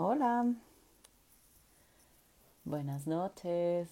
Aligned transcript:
Hola, 0.00 0.46
buenas 2.64 3.08
noches. 3.08 3.88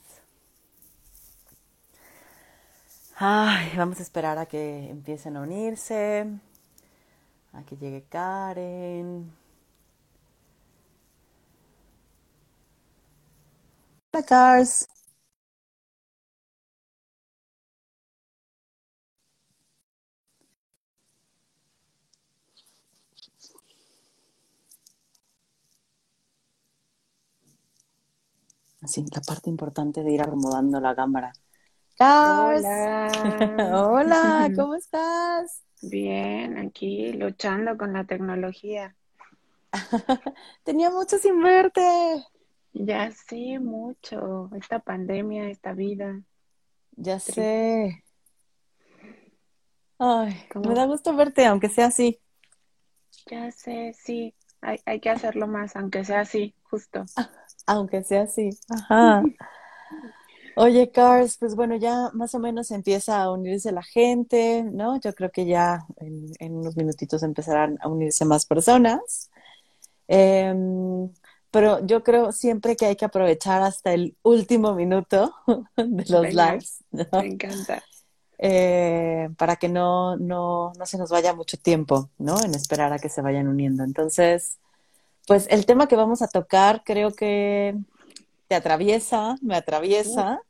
Ay, 3.18 3.72
vamos 3.76 3.98
a 3.98 4.02
esperar 4.02 4.38
a 4.38 4.46
que 4.46 4.88
empiecen 4.88 5.36
a 5.36 5.40
unirse, 5.40 6.26
a 7.52 7.62
que 7.64 7.76
llegue 7.76 8.04
Karen. 8.08 9.32
Hola, 14.12 14.22
Cars. 14.24 14.86
Así, 28.86 29.04
la 29.12 29.20
parte 29.20 29.50
importante 29.50 30.04
de 30.04 30.12
ir 30.12 30.22
acomodando 30.22 30.78
la 30.78 30.94
cámara. 30.94 31.32
Cars. 31.98 32.62
Hola. 32.62 33.10
Hola, 33.74 34.52
¿cómo 34.54 34.76
estás? 34.76 35.64
Bien, 35.82 36.56
aquí 36.56 37.12
luchando 37.14 37.76
con 37.76 37.92
la 37.94 38.04
tecnología. 38.04 38.94
Tenía 40.62 40.90
mucho 40.90 41.18
sin 41.18 41.42
verte. 41.42 41.82
Ya 42.74 43.10
sé 43.10 43.58
mucho, 43.58 44.50
esta 44.54 44.78
pandemia, 44.78 45.50
esta 45.50 45.72
vida. 45.72 46.22
Ya 46.96 47.18
Triste. 47.18 47.42
sé. 47.42 48.04
Ay, 49.98 50.32
me 50.32 50.48
¿Cómo? 50.52 50.74
da 50.76 50.86
gusto 50.86 51.16
verte, 51.16 51.44
aunque 51.44 51.68
sea 51.68 51.86
así. 51.86 52.20
Ya 53.28 53.50
sé, 53.50 53.94
sí, 53.94 54.32
hay, 54.60 54.78
hay 54.86 55.00
que 55.00 55.10
hacerlo 55.10 55.48
más, 55.48 55.74
aunque 55.74 56.04
sea 56.04 56.20
así, 56.20 56.54
justo. 56.70 57.04
Aunque 57.66 58.02
sea 58.02 58.22
así. 58.22 58.50
Ajá. 58.68 59.22
Oye, 60.58 60.90
Cars, 60.90 61.36
pues 61.38 61.54
bueno, 61.54 61.76
ya 61.76 62.10
más 62.14 62.34
o 62.34 62.38
menos 62.38 62.70
empieza 62.70 63.20
a 63.22 63.30
unirse 63.30 63.72
la 63.72 63.82
gente, 63.82 64.64
¿no? 64.64 64.98
Yo 64.98 65.12
creo 65.14 65.30
que 65.30 65.44
ya 65.44 65.84
en, 65.98 66.32
en 66.38 66.56
unos 66.56 66.76
minutitos 66.76 67.22
empezarán 67.22 67.76
a 67.82 67.88
unirse 67.88 68.24
más 68.24 68.46
personas. 68.46 69.30
Em, 70.08 71.10
pero 71.50 71.84
yo 71.84 72.02
creo 72.02 72.32
siempre 72.32 72.76
que 72.76 72.86
hay 72.86 72.96
que 72.96 73.04
aprovechar 73.04 73.62
hasta 73.62 73.92
el 73.92 74.16
último 74.22 74.74
minuto 74.74 75.34
de 75.76 76.04
los 76.08 76.32
lives, 76.32 76.84
¿no? 76.90 77.06
me 77.12 77.26
encanta. 77.26 77.82
Eh, 78.38 79.28
para 79.38 79.56
que 79.56 79.68
no, 79.68 80.16
no, 80.16 80.72
no 80.78 80.86
se 80.86 80.98
nos 80.98 81.10
vaya 81.10 81.34
mucho 81.34 81.56
tiempo, 81.56 82.10
¿no? 82.18 82.42
En 82.42 82.54
esperar 82.54 82.92
a 82.92 82.98
que 82.98 83.08
se 83.08 83.22
vayan 83.22 83.48
uniendo. 83.48 83.84
Entonces, 83.84 84.58
pues 85.26 85.46
el 85.50 85.66
tema 85.66 85.88
que 85.88 85.96
vamos 85.96 86.22
a 86.22 86.28
tocar 86.28 86.82
creo 86.84 87.12
que 87.12 87.74
te 88.48 88.54
atraviesa, 88.54 89.36
me 89.42 89.56
atraviesa, 89.56 90.40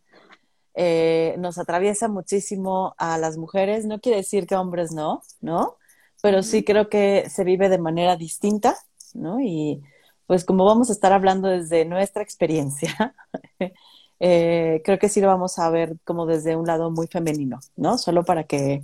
eh, 0.74 1.34
nos 1.38 1.58
atraviesa 1.58 2.08
muchísimo 2.08 2.94
a 2.98 3.18
las 3.18 3.38
mujeres. 3.38 3.86
No 3.86 4.00
quiere 4.00 4.18
decir 4.18 4.46
que 4.46 4.54
a 4.54 4.60
hombres 4.60 4.92
no, 4.92 5.22
¿no? 5.40 5.76
Pero 6.22 6.42
sí 6.42 6.64
creo 6.64 6.88
que 6.88 7.28
se 7.30 7.44
vive 7.44 7.68
de 7.68 7.78
manera 7.78 8.16
distinta, 8.16 8.76
¿no? 9.14 9.40
Y 9.40 9.82
pues 10.26 10.44
como 10.44 10.64
vamos 10.64 10.90
a 10.90 10.92
estar 10.92 11.12
hablando 11.12 11.48
desde 11.48 11.84
nuestra 11.86 12.22
experiencia, 12.22 13.14
eh, 14.20 14.82
creo 14.84 14.98
que 14.98 15.08
sí 15.08 15.20
lo 15.20 15.28
vamos 15.28 15.58
a 15.58 15.70
ver 15.70 15.96
como 16.04 16.26
desde 16.26 16.56
un 16.56 16.66
lado 16.66 16.90
muy 16.90 17.06
femenino, 17.06 17.60
¿no? 17.76 17.96
Solo 17.96 18.24
para 18.24 18.44
que, 18.44 18.82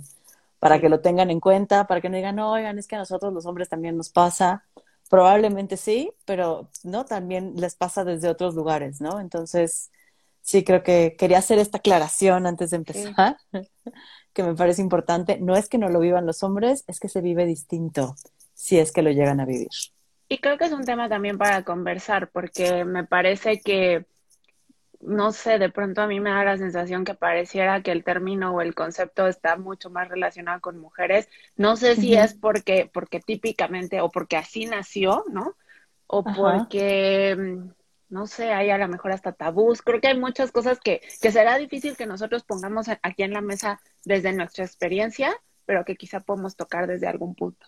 para 0.59 0.79
que 0.81 0.89
lo 0.89 1.01
tengan 1.01 1.29
en 1.29 1.39
cuenta, 1.39 1.85
para 1.85 2.01
que 2.01 2.09
no 2.09 2.15
digan, 2.17 2.37
no, 2.37 2.51
oigan, 2.53 2.79
es 2.79 2.87
que 2.87 2.95
a 2.95 2.99
nosotros 2.99 3.33
los 3.33 3.45
hombres 3.45 3.69
también 3.69 3.97
nos 3.97 4.09
pasa. 4.09 4.63
Probablemente 5.13 5.77
sí, 5.77 6.11
pero 6.25 6.71
no, 6.83 7.05
también 7.05 7.53
les 7.55 7.75
pasa 7.75 8.03
desde 8.03 8.29
otros 8.29 8.55
lugares, 8.55 8.99
¿no? 8.99 9.19
Entonces, 9.19 9.91
sí 10.41 10.63
creo 10.63 10.81
que 10.81 11.15
quería 11.15 11.37
hacer 11.37 11.59
esta 11.59 11.77
aclaración 11.77 12.47
antes 12.47 12.71
de 12.71 12.77
sí. 12.77 13.03
empezar, 13.03 13.37
que 14.33 14.41
me 14.41 14.55
parece 14.55 14.81
importante. 14.81 15.37
No 15.37 15.55
es 15.55 15.69
que 15.69 15.77
no 15.77 15.87
lo 15.89 15.99
vivan 15.99 16.25
los 16.25 16.41
hombres, 16.41 16.83
es 16.87 16.99
que 16.99 17.09
se 17.09 17.21
vive 17.21 17.45
distinto, 17.45 18.15
si 18.55 18.79
es 18.79 18.91
que 18.91 19.03
lo 19.03 19.11
llegan 19.11 19.39
a 19.39 19.45
vivir. 19.45 19.67
Y 20.29 20.39
creo 20.39 20.57
que 20.57 20.65
es 20.65 20.71
un 20.71 20.83
tema 20.83 21.07
también 21.07 21.37
para 21.37 21.63
conversar, 21.63 22.31
porque 22.31 22.83
me 22.83 23.03
parece 23.03 23.61
que 23.61 24.07
no 25.05 25.31
sé, 25.31 25.59
de 25.59 25.69
pronto 25.69 26.01
a 26.01 26.07
mí 26.07 26.19
me 26.19 26.29
da 26.29 26.43
la 26.43 26.57
sensación 26.57 27.03
que 27.03 27.13
pareciera 27.13 27.81
que 27.81 27.91
el 27.91 28.03
término 28.03 28.55
o 28.55 28.61
el 28.61 28.73
concepto 28.75 29.27
está 29.27 29.57
mucho 29.57 29.89
más 29.89 30.09
relacionado 30.09 30.61
con 30.61 30.79
mujeres. 30.79 31.27
No 31.55 31.75
sé 31.75 31.95
si 31.95 32.15
es 32.15 32.33
porque, 32.33 32.89
porque 32.91 33.19
típicamente 33.19 34.01
o 34.01 34.09
porque 34.09 34.37
así 34.37 34.65
nació, 34.65 35.25
¿no? 35.29 35.55
O 36.07 36.23
Ajá. 36.25 36.35
porque, 36.35 37.35
mm, 37.37 37.69
no 38.09 38.27
sé, 38.27 38.51
hay 38.53 38.69
a 38.69 38.77
lo 38.77 38.87
mejor 38.87 39.11
hasta 39.11 39.33
tabús. 39.33 39.81
Creo 39.81 39.99
que 39.99 40.07
hay 40.07 40.17
muchas 40.17 40.51
cosas 40.51 40.79
que, 40.79 41.01
que 41.21 41.31
será 41.31 41.57
difícil 41.57 41.97
que 41.97 42.05
nosotros 42.05 42.43
pongamos 42.43 42.87
aquí 43.01 43.23
en 43.23 43.33
la 43.33 43.41
mesa 43.41 43.81
desde 44.05 44.33
nuestra 44.33 44.63
experiencia, 44.63 45.35
pero 45.65 45.85
que 45.85 45.95
quizá 45.95 46.21
podemos 46.21 46.55
tocar 46.55 46.87
desde 46.87 47.07
algún 47.07 47.35
punto. 47.35 47.67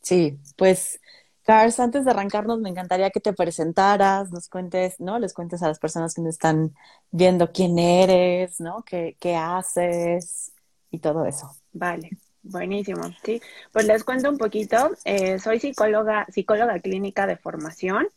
Sí, 0.00 0.38
pues, 0.56 1.00
Cars, 1.48 1.80
antes 1.80 2.04
de 2.04 2.10
arrancarnos, 2.10 2.60
me 2.60 2.68
encantaría 2.68 3.08
que 3.08 3.20
te 3.20 3.32
presentaras, 3.32 4.30
nos 4.30 4.50
cuentes, 4.50 5.00
¿no? 5.00 5.18
Les 5.18 5.32
cuentes 5.32 5.62
a 5.62 5.68
las 5.68 5.78
personas 5.78 6.12
que 6.12 6.20
nos 6.20 6.34
están 6.34 6.74
viendo 7.10 7.52
quién 7.52 7.78
eres, 7.78 8.60
¿no? 8.60 8.82
¿Qué, 8.82 9.16
qué 9.18 9.34
haces? 9.34 10.52
Y 10.90 10.98
todo 10.98 11.24
eso. 11.24 11.50
Vale, 11.72 12.10
buenísimo. 12.42 13.00
Sí, 13.24 13.40
pues 13.72 13.86
les 13.86 14.04
cuento 14.04 14.28
un 14.28 14.36
poquito. 14.36 14.90
Eh, 15.06 15.38
soy 15.38 15.58
psicóloga, 15.58 16.26
psicóloga 16.28 16.80
clínica 16.80 17.26
de 17.26 17.38
formación. 17.38 18.08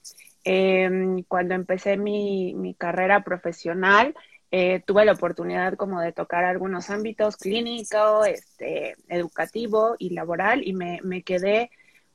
Eh, 0.43 1.23
cuando 1.29 1.55
empecé 1.55 1.95
mi, 1.95 2.53
mi 2.53 2.73
carrera 2.73 3.23
profesional, 3.23 4.13
eh, 4.51 4.83
tuve 4.85 5.05
la 5.05 5.13
oportunidad 5.13 5.75
como 5.75 6.01
de 6.01 6.11
tocar 6.11 6.43
algunos 6.43 6.89
ámbitos 6.89 7.37
clínico, 7.37 8.25
este, 8.25 8.97
educativo 9.07 9.95
y 9.97 10.09
laboral 10.09 10.67
y 10.67 10.73
me, 10.73 10.99
me 11.03 11.23
quedé 11.23 11.71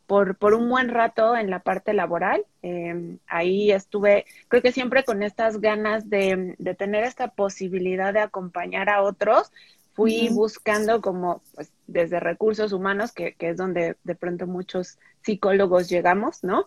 por, 0.06 0.36
por 0.36 0.54
un 0.54 0.68
buen 0.68 0.88
rato 0.88 1.36
en 1.36 1.50
la 1.50 1.60
parte 1.60 1.92
laboral. 1.92 2.44
Eh, 2.62 3.18
ahí 3.26 3.72
estuve, 3.72 4.24
creo 4.48 4.62
que 4.62 4.72
siempre 4.72 5.04
con 5.04 5.22
estas 5.22 5.60
ganas 5.60 6.08
de, 6.08 6.54
de 6.58 6.74
tener 6.74 7.04
esta 7.04 7.28
posibilidad 7.28 8.12
de 8.12 8.20
acompañar 8.20 8.88
a 8.88 9.02
otros 9.02 9.50
fui 9.96 10.28
buscando 10.28 11.00
como 11.00 11.42
pues, 11.54 11.72
desde 11.86 12.20
recursos 12.20 12.72
humanos, 12.72 13.12
que, 13.12 13.34
que, 13.34 13.50
es 13.50 13.56
donde 13.56 13.96
de 14.04 14.14
pronto 14.14 14.46
muchos 14.46 14.98
psicólogos 15.22 15.88
llegamos, 15.88 16.44
¿no? 16.44 16.66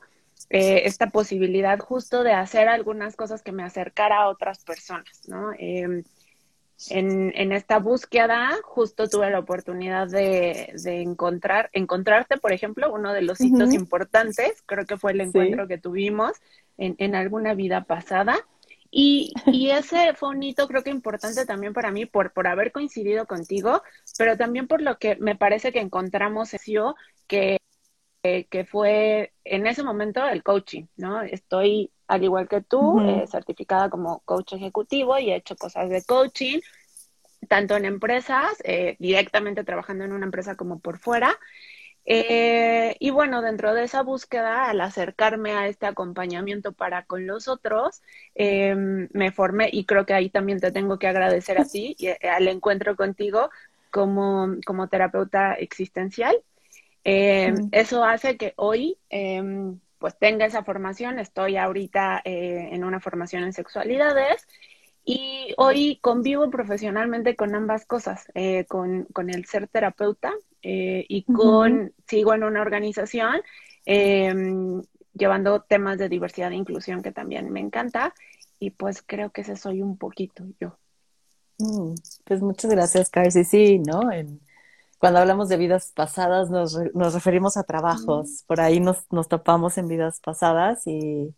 Eh, 0.49 0.81
esta 0.85 1.11
posibilidad 1.11 1.77
justo 1.79 2.23
de 2.23 2.33
hacer 2.33 2.67
algunas 2.67 3.15
cosas 3.15 3.43
que 3.43 3.51
me 3.51 3.63
acercara 3.63 4.17
a 4.17 4.29
otras 4.29 4.63
personas, 4.63 5.21
¿no? 5.27 5.53
Eh, 5.53 6.03
en, 6.87 7.31
en, 7.35 7.51
esta 7.51 7.79
búsqueda 7.79 8.51
justo 8.63 9.09
tuve 9.09 9.29
la 9.29 9.39
oportunidad 9.39 10.07
de, 10.07 10.71
de, 10.81 11.01
encontrar, 11.01 11.69
encontrarte, 11.73 12.37
por 12.37 12.53
ejemplo, 12.53 12.93
uno 12.93 13.13
de 13.13 13.21
los 13.21 13.43
hitos 13.43 13.73
ujú, 13.73 13.73
importantes, 13.73 14.63
creo 14.65 14.85
que 14.85 14.97
fue 14.97 15.11
el 15.11 15.21
Sí. 15.21 15.29
encuentro 15.29 15.67
que 15.67 15.77
tuvimos 15.77 16.33
en, 16.77 16.95
en 16.99 17.15
alguna 17.15 17.53
vida 17.53 17.83
pasada. 17.85 18.37
Y, 18.91 19.39
y, 19.51 19.69
ese 19.71 20.13
fue 20.15 20.29
un 20.29 20.41
hito 20.41 20.67
creo 20.67 20.83
que 20.83 20.89
importante 20.89 21.45
también 21.45 21.73
para 21.73 21.91
mí 21.91 22.05
por, 22.07 22.33
por 22.33 22.47
haber 22.47 22.71
coincidido 22.71 23.27
contigo, 23.27 23.83
pero 24.17 24.35
también 24.37 24.67
por 24.67 24.81
lo 24.81 24.97
que 24.97 25.15
me 25.17 25.35
parece 25.35 25.71
que 25.71 25.79
encontramos 25.79 26.53
que, 27.27 27.58
que 28.21 28.65
fue 28.69 29.33
en 29.45 29.65
ese 29.67 29.83
momento 29.83 30.27
el 30.27 30.43
coaching, 30.43 30.85
¿no? 30.97 31.21
Estoy, 31.21 31.91
al 32.07 32.23
igual 32.23 32.47
que 32.47 32.61
tú, 32.61 32.99
eh, 33.01 33.25
certificada 33.27 33.89
como 33.89 34.19
coach 34.25 34.53
ejecutivo 34.53 35.17
y 35.17 35.31
he 35.31 35.35
hecho 35.35 35.55
cosas 35.55 35.89
de 35.89 36.03
coaching, 36.03 36.59
tanto 37.47 37.77
en 37.77 37.85
empresas, 37.85 38.57
eh, 38.63 38.97
directamente 38.99 39.63
trabajando 39.63 40.03
en 40.03 40.11
una 40.11 40.25
empresa 40.25 40.55
como 40.55 40.79
por 40.79 40.99
fuera. 40.99 41.37
Eh, 42.11 42.95
y 42.99 43.11
bueno, 43.11 43.43
dentro 43.43 43.73
de 43.75 43.83
esa 43.83 44.01
búsqueda, 44.01 44.69
al 44.69 44.81
acercarme 44.81 45.51
a 45.51 45.67
este 45.67 45.85
acompañamiento 45.85 46.71
para 46.71 47.03
con 47.03 47.27
los 47.27 47.47
otros, 47.47 48.01
eh, 48.33 48.75
me 48.75 49.31
formé 49.31 49.69
y 49.71 49.85
creo 49.85 50.07
que 50.07 50.15
ahí 50.15 50.29
también 50.29 50.59
te 50.59 50.71
tengo 50.71 50.97
que 50.97 51.07
agradecer 51.07 51.59
a 51.61 51.65
ti 51.65 51.95
y 51.99 52.07
eh, 52.07 52.17
al 52.23 52.47
encuentro 52.47 52.95
contigo 52.95 53.51
como, 53.91 54.55
como 54.65 54.87
terapeuta 54.87 55.53
existencial. 55.53 56.35
Eh, 57.03 57.53
eso 57.71 58.03
hace 58.03 58.37
que 58.37 58.53
hoy 58.57 58.97
eh, 59.09 59.41
pues 59.99 60.17
tenga 60.17 60.45
esa 60.45 60.63
formación. 60.63 61.19
Estoy 61.19 61.57
ahorita 61.57 62.21
eh, 62.23 62.69
en 62.71 62.83
una 62.83 62.99
formación 62.99 63.43
en 63.43 63.53
sexualidades 63.53 64.47
y 65.05 65.53
hoy 65.57 65.97
convivo 66.01 66.49
profesionalmente 66.49 67.35
con 67.35 67.55
ambas 67.55 67.85
cosas, 67.85 68.25
eh, 68.35 68.65
con, 68.65 69.05
con, 69.05 69.29
el 69.29 69.45
ser 69.45 69.67
terapeuta 69.67 70.33
eh, 70.61 71.05
y 71.07 71.23
con, 71.23 71.93
sigo 72.07 72.33
en 72.33 72.43
una 72.43 72.61
organización 72.61 73.41
eh, 73.85 74.33
llevando 75.13 75.61
temas 75.61 75.97
de 75.97 76.09
diversidad 76.09 76.51
e 76.51 76.55
inclusión 76.55 77.01
que 77.01 77.11
también 77.11 77.51
me 77.51 77.59
encanta 77.59 78.13
y 78.59 78.71
pues 78.71 79.01
creo 79.05 79.31
que 79.31 79.41
ese 79.41 79.55
soy 79.55 79.81
un 79.81 79.97
poquito 79.97 80.45
yo. 80.59 80.77
Mm, 81.57 81.95
Pues 82.23 82.41
muchas 82.41 82.71
gracias, 82.71 83.09
Cars. 83.09 83.35
Y 83.35 83.43
sí, 83.43 83.79
¿no? 83.79 84.11
En- 84.11 84.39
cuando 84.99 85.19
hablamos 85.19 85.49
de 85.49 85.57
vidas 85.57 85.93
pasadas 85.95 86.49
nos, 86.49 86.77
nos 86.93 87.13
referimos 87.13 87.57
a 87.57 87.63
trabajos. 87.63 88.43
Por 88.47 88.59
ahí 88.59 88.79
nos, 88.81 89.05
nos 89.11 89.29
topamos 89.29 89.77
en 89.77 89.87
vidas 89.87 90.19
pasadas 90.19 90.85
y 90.85 91.33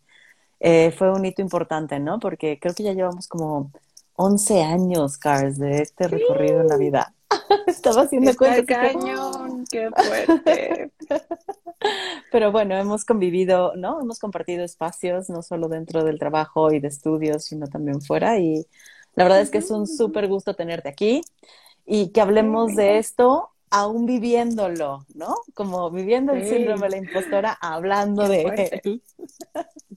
eh, 0.58 0.92
fue 0.92 1.12
un 1.12 1.24
hito 1.24 1.42
importante, 1.42 2.00
¿no? 2.00 2.18
Porque 2.18 2.58
creo 2.60 2.74
que 2.74 2.82
ya 2.82 2.92
llevamos 2.92 3.28
como 3.28 3.72
11 4.16 4.62
años, 4.62 5.16
Cars, 5.16 5.58
de 5.58 5.80
este 5.80 6.08
recorrido 6.08 6.60
en 6.60 6.68
la 6.68 6.76
vida. 6.76 7.14
Estaba 7.68 8.02
haciendo 8.02 8.34
cuenta. 8.36 8.64
cañón, 8.64 9.64
qué 9.70 9.90
fuerte. 9.90 10.92
Pero 12.32 12.50
bueno, 12.50 12.76
hemos 12.76 13.04
convivido, 13.04 13.74
¿no? 13.76 14.00
Hemos 14.00 14.18
compartido 14.18 14.64
espacios, 14.64 15.30
no 15.30 15.42
solo 15.42 15.68
dentro 15.68 16.02
del 16.04 16.18
trabajo 16.18 16.72
y 16.72 16.80
de 16.80 16.88
estudios, 16.88 17.44
sino 17.44 17.68
también 17.68 18.00
fuera. 18.00 18.38
Y 18.38 18.66
la 19.14 19.24
verdad 19.24 19.40
es 19.40 19.50
que 19.50 19.58
es 19.58 19.70
un 19.70 19.86
súper 19.86 20.26
gusto 20.26 20.54
tenerte 20.54 20.88
aquí 20.88 21.22
y 21.86 22.10
que 22.10 22.20
hablemos 22.20 22.76
de 22.76 22.98
esto 22.98 23.51
aún 23.72 24.04
viviéndolo, 24.04 25.06
¿no? 25.14 25.34
Como 25.54 25.90
viviendo 25.90 26.34
el 26.34 26.46
síndrome 26.46 26.82
de 26.82 26.90
la 26.90 26.96
impostora, 26.98 27.58
hablando 27.60 28.28
de 28.28 28.42
él. 28.82 29.02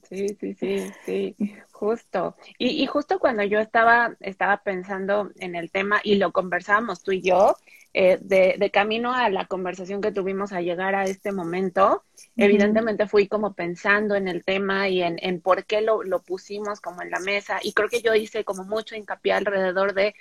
Sí, 0.08 0.28
sí, 0.40 0.54
sí, 0.54 0.92
sí, 1.04 1.36
justo. 1.72 2.36
Y, 2.58 2.82
y, 2.82 2.86
justo 2.86 3.18
cuando 3.18 3.42
yo 3.42 3.58
estaba, 3.58 4.16
estaba 4.20 4.58
pensando 4.58 5.30
en 5.36 5.54
el 5.56 5.70
tema 5.70 6.00
y 6.02 6.14
lo 6.14 6.32
conversábamos 6.32 7.02
tú 7.02 7.12
y 7.12 7.20
yo, 7.20 7.56
eh, 7.92 8.18
de, 8.20 8.56
de, 8.58 8.70
camino 8.70 9.14
a 9.14 9.28
la 9.30 9.46
conversación 9.46 10.00
que 10.00 10.12
tuvimos 10.12 10.52
a 10.52 10.60
llegar 10.60 10.94
a 10.94 11.04
este 11.04 11.32
momento, 11.32 12.04
evidentemente 12.36 13.06
fui 13.06 13.26
como 13.26 13.54
pensando 13.54 14.14
en 14.14 14.28
el 14.28 14.44
tema 14.44 14.88
y 14.88 15.02
en, 15.02 15.18
en 15.20 15.40
por 15.40 15.64
qué 15.64 15.80
lo, 15.80 16.02
lo 16.02 16.22
pusimos 16.22 16.80
como 16.80 17.02
en 17.02 17.10
la 17.10 17.20
mesa. 17.20 17.58
Y 17.62 17.72
creo 17.72 17.88
que 17.88 18.02
yo 18.02 18.14
hice 18.14 18.44
como 18.44 18.64
mucho 18.64 18.96
hincapié 18.96 19.32
alrededor 19.32 19.92
de 19.92 20.14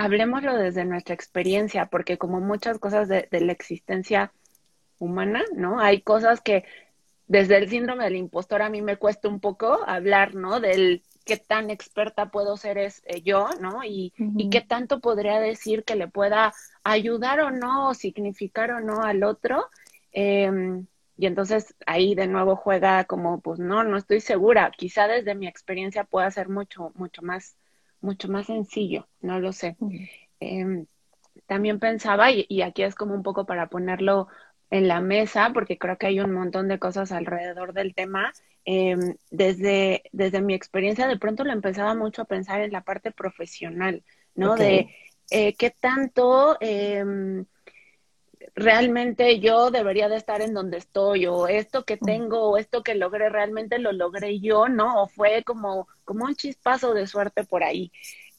hablemoslo 0.00 0.56
desde 0.56 0.86
nuestra 0.86 1.14
experiencia, 1.14 1.86
porque 1.86 2.16
como 2.16 2.40
muchas 2.40 2.78
cosas 2.78 3.06
de, 3.06 3.28
la 3.30 3.52
existencia 3.52 4.32
humana, 4.98 5.44
¿no? 5.54 5.78
Hay 5.78 6.00
cosas 6.00 6.40
que 6.40 6.64
desde 7.26 7.58
el 7.58 7.68
síndrome 7.68 8.04
del 8.04 8.16
impostor 8.16 8.62
a 8.62 8.70
mí 8.70 8.80
me 8.80 8.96
cuesta 8.96 9.28
un 9.28 9.40
poco 9.40 9.80
hablar, 9.86 10.34
¿no? 10.34 10.58
Del 10.58 11.02
qué 11.26 11.36
tan 11.36 11.68
experta 11.68 12.30
puedo 12.30 12.56
ser 12.56 12.78
es, 12.78 13.02
eh, 13.04 13.20
yo, 13.20 13.50
¿no? 13.60 13.84
Y, 13.84 14.14
y, 14.16 14.48
qué 14.48 14.62
tanto 14.62 15.00
podría 15.00 15.38
decir 15.38 15.84
que 15.84 15.96
le 15.96 16.08
pueda 16.08 16.54
ayudar 16.82 17.40
o 17.40 17.50
no, 17.50 17.90
o 17.90 17.94
significar 17.94 18.70
o 18.70 18.80
no 18.80 19.02
al 19.02 19.22
otro. 19.22 19.68
Em, 20.12 20.86
y 21.18 21.26
entonces 21.26 21.74
ahí 21.86 22.14
de 22.14 22.26
nuevo 22.26 22.56
juega 22.56 23.04
como, 23.04 23.40
pues 23.42 23.58
no, 23.58 23.84
no 23.84 23.98
estoy 23.98 24.20
segura. 24.20 24.72
Quizá 24.74 25.08
desde 25.08 25.34
mi 25.34 25.46
experiencia 25.46 26.04
pueda 26.04 26.30
ser 26.30 26.48
mucho, 26.48 26.92
mucho 26.94 27.20
más 27.20 27.59
mucho 28.00 28.28
más 28.28 28.46
sencillo, 28.46 29.08
no 29.20 29.40
lo 29.40 29.52
sé. 29.52 29.76
Em, 30.40 30.86
también 31.46 31.78
pensaba, 31.78 32.30
y, 32.30 32.62
aquí 32.62 32.82
es 32.82 32.94
como 32.94 33.14
un 33.14 33.22
poco 33.22 33.46
para 33.46 33.68
ponerlo 33.68 34.28
en 34.70 34.88
la 34.88 35.00
mesa, 35.00 35.50
porque 35.52 35.78
creo 35.78 35.98
que 35.98 36.06
hay 36.06 36.20
un 36.20 36.32
montón 36.32 36.68
de 36.68 36.78
cosas 36.78 37.12
alrededor 37.12 37.72
del 37.72 37.94
tema. 37.94 38.32
Em, 38.64 39.16
desde, 39.30 40.02
desde 40.12 40.40
mi 40.40 40.54
experiencia, 40.54 41.08
de 41.08 41.18
pronto 41.18 41.44
lo 41.44 41.52
empezaba 41.52 41.94
mucho 41.94 42.22
a 42.22 42.26
pensar 42.26 42.60
en 42.60 42.72
la 42.72 42.82
parte 42.82 43.10
profesional, 43.10 44.04
¿no? 44.34 44.54
De 44.54 44.88
eh, 45.30 45.54
qué 45.54 45.70
tanto 45.70 46.56
em, 46.60 47.44
realmente 48.54 49.40
yo 49.40 49.70
debería 49.70 50.08
de 50.08 50.16
estar 50.16 50.40
en 50.40 50.54
donde 50.54 50.78
estoy 50.78 51.26
o 51.26 51.46
esto 51.48 51.84
que 51.84 51.96
tengo 51.96 52.50
o 52.50 52.56
esto 52.56 52.82
que 52.82 52.94
logré 52.94 53.28
realmente 53.28 53.78
lo 53.78 53.92
logré 53.92 54.40
yo, 54.40 54.68
¿no? 54.68 55.02
O 55.02 55.08
fue 55.08 55.42
como, 55.44 55.88
como 56.04 56.24
un 56.24 56.34
chispazo 56.34 56.94
de 56.94 57.06
suerte 57.06 57.44
por 57.44 57.62
ahí. 57.62 57.92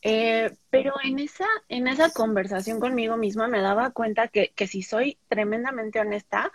Eh, 0.04 0.52
pero 0.72 0.94
en 1.04 1.20
esa, 1.20 1.46
en 1.70 1.88
esa 1.88 2.12
conversación 2.12 2.80
conmigo 2.80 3.18
misma 3.18 3.48
me 3.48 3.62
daba 3.62 3.92
cuenta 3.92 4.28
que, 4.28 4.52
que 4.56 4.68
si 4.68 4.82
soy 4.82 5.18
tremendamente 5.28 6.00
honesta, 6.00 6.52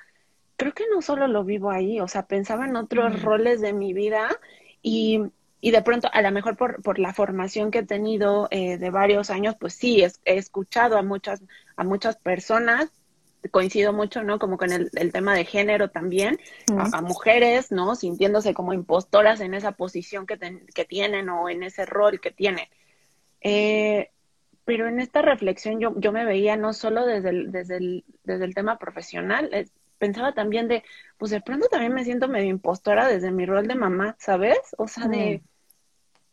creo 0.57 0.73
que 0.73 0.85
no 0.93 1.01
solo 1.03 1.29
lo 1.29 1.45
vivo 1.45 1.71
ahí, 1.71 2.01
o 2.01 2.09
sea, 2.09 2.27
pensaba 2.27 2.67
en 2.67 2.77
otros 2.77 3.23
roles 3.23 3.61
de 3.61 3.73
mi 3.73 3.93
vida 3.93 4.29
y, 4.83 5.21
y 5.61 5.71
de 5.71 5.83
pronto, 5.83 6.09
a 6.13 6.23
lo 6.23 6.31
mejor 6.33 6.57
por, 6.57 6.83
por 6.83 6.99
la 6.99 7.15
formación 7.15 7.71
que 7.71 7.81
he 7.81 7.87
tenido 7.87 8.49
eh, 8.51 8.79
de 8.79 8.91
varios 8.91 9.31
años, 9.31 9.55
pues 9.61 9.75
sí, 9.75 10.03
he, 10.03 10.11
he 10.25 10.39
escuchado 10.39 10.99
a 10.99 11.03
muchas, 11.03 11.43
a 11.77 11.85
muchas 11.85 12.17
personas 12.17 12.91
coincido 13.51 13.93
mucho, 13.93 14.23
¿no? 14.23 14.39
Como 14.39 14.57
con 14.57 14.73
el, 14.73 14.91
tema 15.13 15.35
de 15.35 15.45
género 15.45 15.91
también, 15.91 16.39
a, 16.77 17.01
mujeres, 17.01 17.73
¿no? 17.73 17.95
Sintiéndose 17.95 18.55
como 18.55 18.73
impostoras 18.73 19.41
en 19.41 19.55
esa 19.55 19.73
posición 19.73 20.27
que, 20.27 20.39
que 20.75 20.85
tienen 20.85 21.29
o 21.29 21.49
en 21.49 21.63
ese 21.63 21.87
rol 21.87 22.21
que 22.21 22.31
tienen. 22.31 22.67
Eh, 23.41 24.11
pero 24.65 24.89
en 24.89 25.01
esta 25.01 25.23
reflexión 25.23 25.79
yo, 25.79 25.95
yo 25.97 26.11
me 26.13 26.25
veía 26.25 26.57
no 26.57 26.73
solo 26.73 27.07
desde 27.07 27.31
el, 27.31 27.53
desde 27.53 27.77
el, 27.77 28.05
desde 28.25 28.45
el 28.45 28.55
tema 28.55 28.79
profesional, 28.79 29.49
eh, 29.53 29.69
pensaba 29.99 30.33
también 30.33 30.67
de, 30.69 30.83
pues 31.19 31.31
de 31.31 31.41
pronto 31.41 31.69
también 31.69 31.95
me 31.95 32.05
siento 32.05 32.29
medio 32.29 32.49
impostora 32.49 33.07
desde 33.07 33.31
mi 33.31 33.47
rol 33.47 33.69
de 33.69 33.77
mamá, 33.77 34.17
¿sabes? 34.19 34.59
O 34.77 34.89
sea, 34.89 35.07
de, 35.07 35.43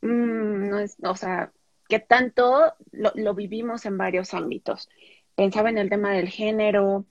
mm, 0.01 0.69
no 0.69 0.79
es, 0.79 0.97
o 1.03 1.15
sea, 1.15 1.51
que 1.87 1.99
tanto 1.99 2.73
lo, 2.91 3.11
lo 3.15 3.35
vivimos 3.35 3.85
en 3.85 3.97
varios 3.97 4.33
ámbitos 4.33 4.89
pensaba 5.35 5.69
en 5.69 5.77
el 5.77 5.89
tema 5.89 6.11
del 6.11 6.29
género, 6.29 7.05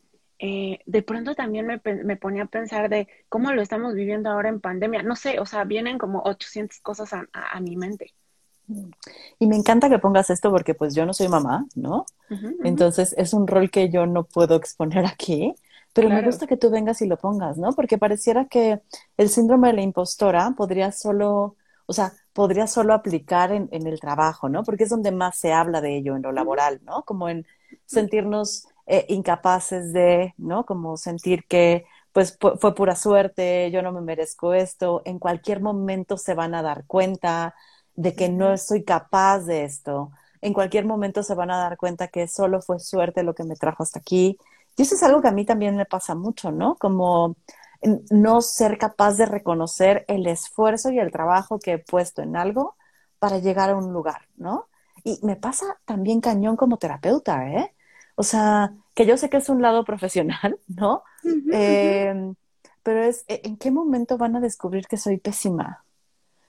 eh, 0.44 0.80
de 0.86 1.02
pronto 1.02 1.36
también 1.36 1.66
me, 1.66 1.80
me, 2.04 2.16
ponía 2.16 2.42
a 2.42 2.46
pensar 2.46 2.88
de 2.88 3.06
cómo 3.28 3.52
lo 3.52 3.62
estamos 3.62 3.94
viviendo 3.94 4.28
ahora 4.28 4.48
en 4.48 4.60
pandemia. 4.60 5.04
No 5.04 5.14
sé, 5.14 5.38
o 5.38 5.46
sea, 5.46 5.62
vienen 5.62 5.98
como 5.98 6.20
800 6.24 6.80
cosas 6.80 7.12
a, 7.12 7.28
a, 7.32 7.60
mi 7.60 7.76
mente. 7.76 8.12
Y 9.38 9.46
me 9.46 9.54
encanta 9.54 9.88
que 9.88 10.00
pongas 10.00 10.30
esto 10.30 10.50
porque 10.50 10.74
pues 10.74 10.96
yo 10.96 11.06
no 11.06 11.14
soy 11.14 11.28
mamá, 11.28 11.66
¿no? 11.76 12.06
Entonces 12.64 13.14
es 13.16 13.34
un 13.34 13.46
rol 13.46 13.70
que 13.70 13.88
yo 13.88 14.06
no 14.06 14.24
puedo 14.24 14.56
exponer 14.56 15.06
aquí, 15.06 15.54
pero 15.92 16.08
me 16.08 16.22
gusta 16.22 16.48
que 16.48 16.56
tú 16.56 16.70
vengas 16.70 17.02
y 17.02 17.06
lo 17.06 17.18
pongas, 17.18 17.56
¿no? 17.56 17.72
Porque 17.72 17.98
pareciera 17.98 18.46
que 18.46 18.80
el 19.16 19.28
síndrome 19.28 19.68
de 19.68 19.74
la 19.74 19.82
impostora 19.82 20.54
podría 20.56 20.90
solo, 20.90 21.54
o 21.86 21.92
sea, 21.92 22.14
podría 22.32 22.66
solo 22.66 22.94
aplicar 22.94 23.52
en, 23.52 23.68
en 23.70 23.86
el 23.86 24.00
trabajo, 24.00 24.48
¿no? 24.48 24.64
Porque 24.64 24.84
es 24.84 24.90
donde 24.90 25.12
más 25.12 25.38
se 25.38 25.52
habla 25.52 25.80
de 25.80 25.98
ello, 25.98 26.16
en 26.16 26.22
lo 26.22 26.32
laboral, 26.32 26.80
¿no? 26.82 27.02
Como 27.04 27.28
en 27.28 27.46
sentirnos 27.86 28.66
eh, 28.86 29.06
incapaces 29.08 29.92
de, 29.92 30.34
¿no? 30.38 30.64
Como 30.66 30.96
sentir 30.96 31.44
que 31.46 31.84
pues 32.12 32.38
fue 32.60 32.74
pura 32.74 32.94
suerte, 32.94 33.70
yo 33.70 33.80
no 33.82 33.92
me 33.92 34.02
merezco 34.02 34.52
esto, 34.54 35.00
en 35.06 35.18
cualquier 35.18 35.60
momento 35.62 36.18
se 36.18 36.34
van 36.34 36.54
a 36.54 36.60
dar 36.62 36.84
cuenta 36.86 37.54
de 37.94 38.14
que 38.14 38.28
no 38.28 38.56
soy 38.58 38.84
capaz 38.84 39.40
de 39.40 39.64
esto, 39.64 40.10
en 40.42 40.52
cualquier 40.52 40.84
momento 40.84 41.22
se 41.22 41.34
van 41.34 41.50
a 41.50 41.56
dar 41.58 41.76
cuenta 41.78 42.08
que 42.08 42.28
solo 42.28 42.60
fue 42.60 42.78
suerte 42.80 43.22
lo 43.22 43.34
que 43.34 43.44
me 43.44 43.56
trajo 43.56 43.82
hasta 43.82 44.00
aquí. 44.00 44.38
Y 44.76 44.82
eso 44.82 44.94
es 44.94 45.02
algo 45.02 45.22
que 45.22 45.28
a 45.28 45.32
mí 45.32 45.44
también 45.44 45.76
me 45.76 45.86
pasa 45.86 46.14
mucho, 46.14 46.50
¿no? 46.52 46.76
Como 46.76 47.36
no 48.10 48.40
ser 48.42 48.78
capaz 48.78 49.16
de 49.16 49.26
reconocer 49.26 50.04
el 50.08 50.26
esfuerzo 50.26 50.90
y 50.90 50.98
el 50.98 51.10
trabajo 51.12 51.58
que 51.58 51.72
he 51.74 51.78
puesto 51.78 52.22
en 52.22 52.36
algo 52.36 52.76
para 53.18 53.38
llegar 53.38 53.70
a 53.70 53.76
un 53.76 53.92
lugar, 53.92 54.28
¿no? 54.36 54.68
Y 55.04 55.18
me 55.22 55.36
pasa 55.36 55.78
también 55.84 56.20
cañón 56.20 56.56
como 56.56 56.76
terapeuta, 56.76 57.48
¿eh? 57.48 57.74
O 58.14 58.22
sea, 58.22 58.72
que 58.94 59.06
yo 59.06 59.16
sé 59.16 59.30
que 59.30 59.38
es 59.38 59.48
un 59.48 59.62
lado 59.62 59.84
profesional, 59.84 60.58
¿no? 60.68 61.02
Em, 61.52 62.34
pero 62.82 63.02
es, 63.02 63.24
¿e-, 63.28 63.42
¿en 63.44 63.56
qué 63.56 63.70
momento 63.70 64.18
van 64.18 64.36
a 64.36 64.40
descubrir 64.40 64.86
que 64.86 64.96
soy 64.96 65.18
pésima? 65.18 65.84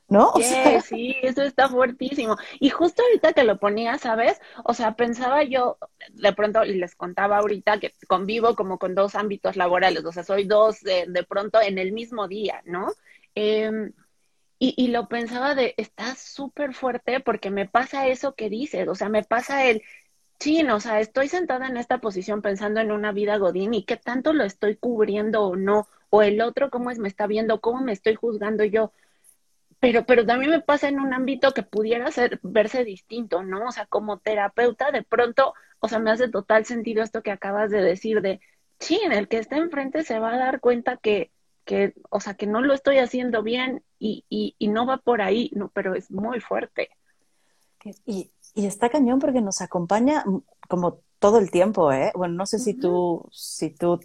¿No? 0.10 0.29
O 0.31 0.39
sea... 0.39 0.81
Sí, 0.81 1.15
eso 1.24 1.41
está 1.41 1.69
fuertísimo. 1.69 2.36
Y 2.60 2.69
justo 2.69 3.01
ahorita 3.01 3.33
que 3.33 3.45
lo 3.45 3.57
ponía, 3.57 3.98
¿sabes? 3.98 4.39
O 4.63 4.74
sea, 4.74 4.95
pensaba 4.95 5.43
yo, 5.43 5.77
de 6.12 6.33
pronto, 6.33 6.63
y 6.63 6.75
les 6.75 6.93
contaba 6.93 7.38
ahorita 7.38 7.79
que 7.79 7.93
convivo 8.07 8.53
como 8.55 8.77
con 8.77 8.93
dos 8.93 9.15
ámbitos 9.15 9.55
laborales, 9.55 10.05
o 10.05 10.12
sea, 10.12 10.24
soy 10.24 10.43
dos 10.43 10.81
de, 10.81 11.05
de 11.07 11.24
pronto 11.24 11.60
en 11.62 11.79
el 11.79 11.93
mismo 11.93 12.27
día, 12.27 12.62
¿no? 12.65 12.91
Eh, 13.33 13.91
y, 14.65 14.88
lo 14.89 15.08
pensaba 15.10 15.55
de, 15.55 15.74
está 15.77 16.15
súper 16.15 16.74
fuerte 16.74 17.20
porque 17.20 17.51
me 17.51 17.67
pasa 17.67 18.08
eso 18.08 18.36
que 18.36 18.50
dices, 18.50 18.88
o 18.88 18.96
sea, 18.96 19.10
me 19.10 19.24
pasa 19.24 19.65
el, 19.65 19.84
sí, 20.39 20.63
o 20.63 20.79
sea, 20.79 21.00
estoy 21.01 21.27
sentada 21.27 21.67
en 21.67 21.77
esta 21.77 22.00
posición 22.00 22.41
pensando 22.41 22.79
en 22.79 22.91
una 22.91 23.12
vida 23.12 23.38
godín 23.38 23.74
y 23.74 23.84
qué 23.84 23.98
tanto 23.98 24.34
lo 24.34 24.46
estoy 24.46 24.77
cubriendo 24.77 25.43
o 25.43 25.55
no, 25.58 25.88
o 26.10 26.22
el 26.24 26.41
otro 26.41 26.70
cómo 26.70 26.91
es, 26.91 27.00
me 27.00 27.10
está 27.10 27.27
viendo, 27.27 27.62
cómo 27.62 27.82
me 27.82 27.91
estoy 27.93 28.15
juzgando 28.15 28.63
yo. 28.63 28.93
Pero, 29.79 30.05
pero 30.05 30.25
también 30.25 30.51
me 30.51 30.62
pasa 30.62 30.88
en 30.88 31.00
un 31.01 31.13
ámbito 31.13 31.53
que 31.53 31.63
pudiera 31.63 32.10
ser, 32.12 32.39
verse 32.43 32.86
distinto, 32.86 33.43
¿no? 33.43 33.67
O 33.67 33.72
sea, 33.74 33.86
como 33.88 34.20
terapeuta, 34.20 34.91
de 34.91 35.03
pronto, 35.03 35.53
o 35.79 35.89
sea, 35.89 36.00
me 36.00 36.12
hace 36.12 36.29
total 36.29 36.65
sentido 36.65 37.03
esto 37.03 37.22
que 37.22 37.32
acabas 37.32 37.70
de 37.70 37.82
decir 37.82 38.22
de, 38.22 38.39
sí, 38.79 39.01
el 39.12 39.27
que 39.27 39.39
está 39.39 39.58
enfrente 39.58 40.03
se 40.03 40.20
va 40.20 40.34
a 40.36 40.38
dar 40.38 40.62
cuenta 40.62 40.98
que, 40.98 41.33
que, 41.65 41.93
o 42.10 42.20
sea, 42.20 42.36
que 42.36 42.48
no 42.48 42.62
lo 42.62 42.74
estoy 42.74 43.00
haciendo 43.00 43.43
bien 43.43 43.84
y, 44.00 44.25
y, 44.29 44.55
y 44.60 44.67
no 44.67 44.86
va 44.86 44.98
por 44.98 45.22
ahí, 45.22 45.51
no, 45.53 45.70
pero 45.70 45.96
es 45.96 46.12
muy 46.12 46.39
fuerte. 46.39 46.89
Y, 48.05 48.32
y, 48.55 48.65
está 48.65 48.89
cañón 48.89 49.20
porque 49.20 49.41
nos 49.41 49.62
acompaña 49.62 50.24
como 50.70 51.01
todo 51.20 51.38
el 51.38 51.51
tiempo, 51.51 51.91
¿eh? 51.91 52.12
Bueno, 52.15 52.36
no 52.36 52.46
sé 52.46 52.60
si 52.60 52.74
tú, 52.74 53.27
si 53.32 53.70
tú 53.72 54.00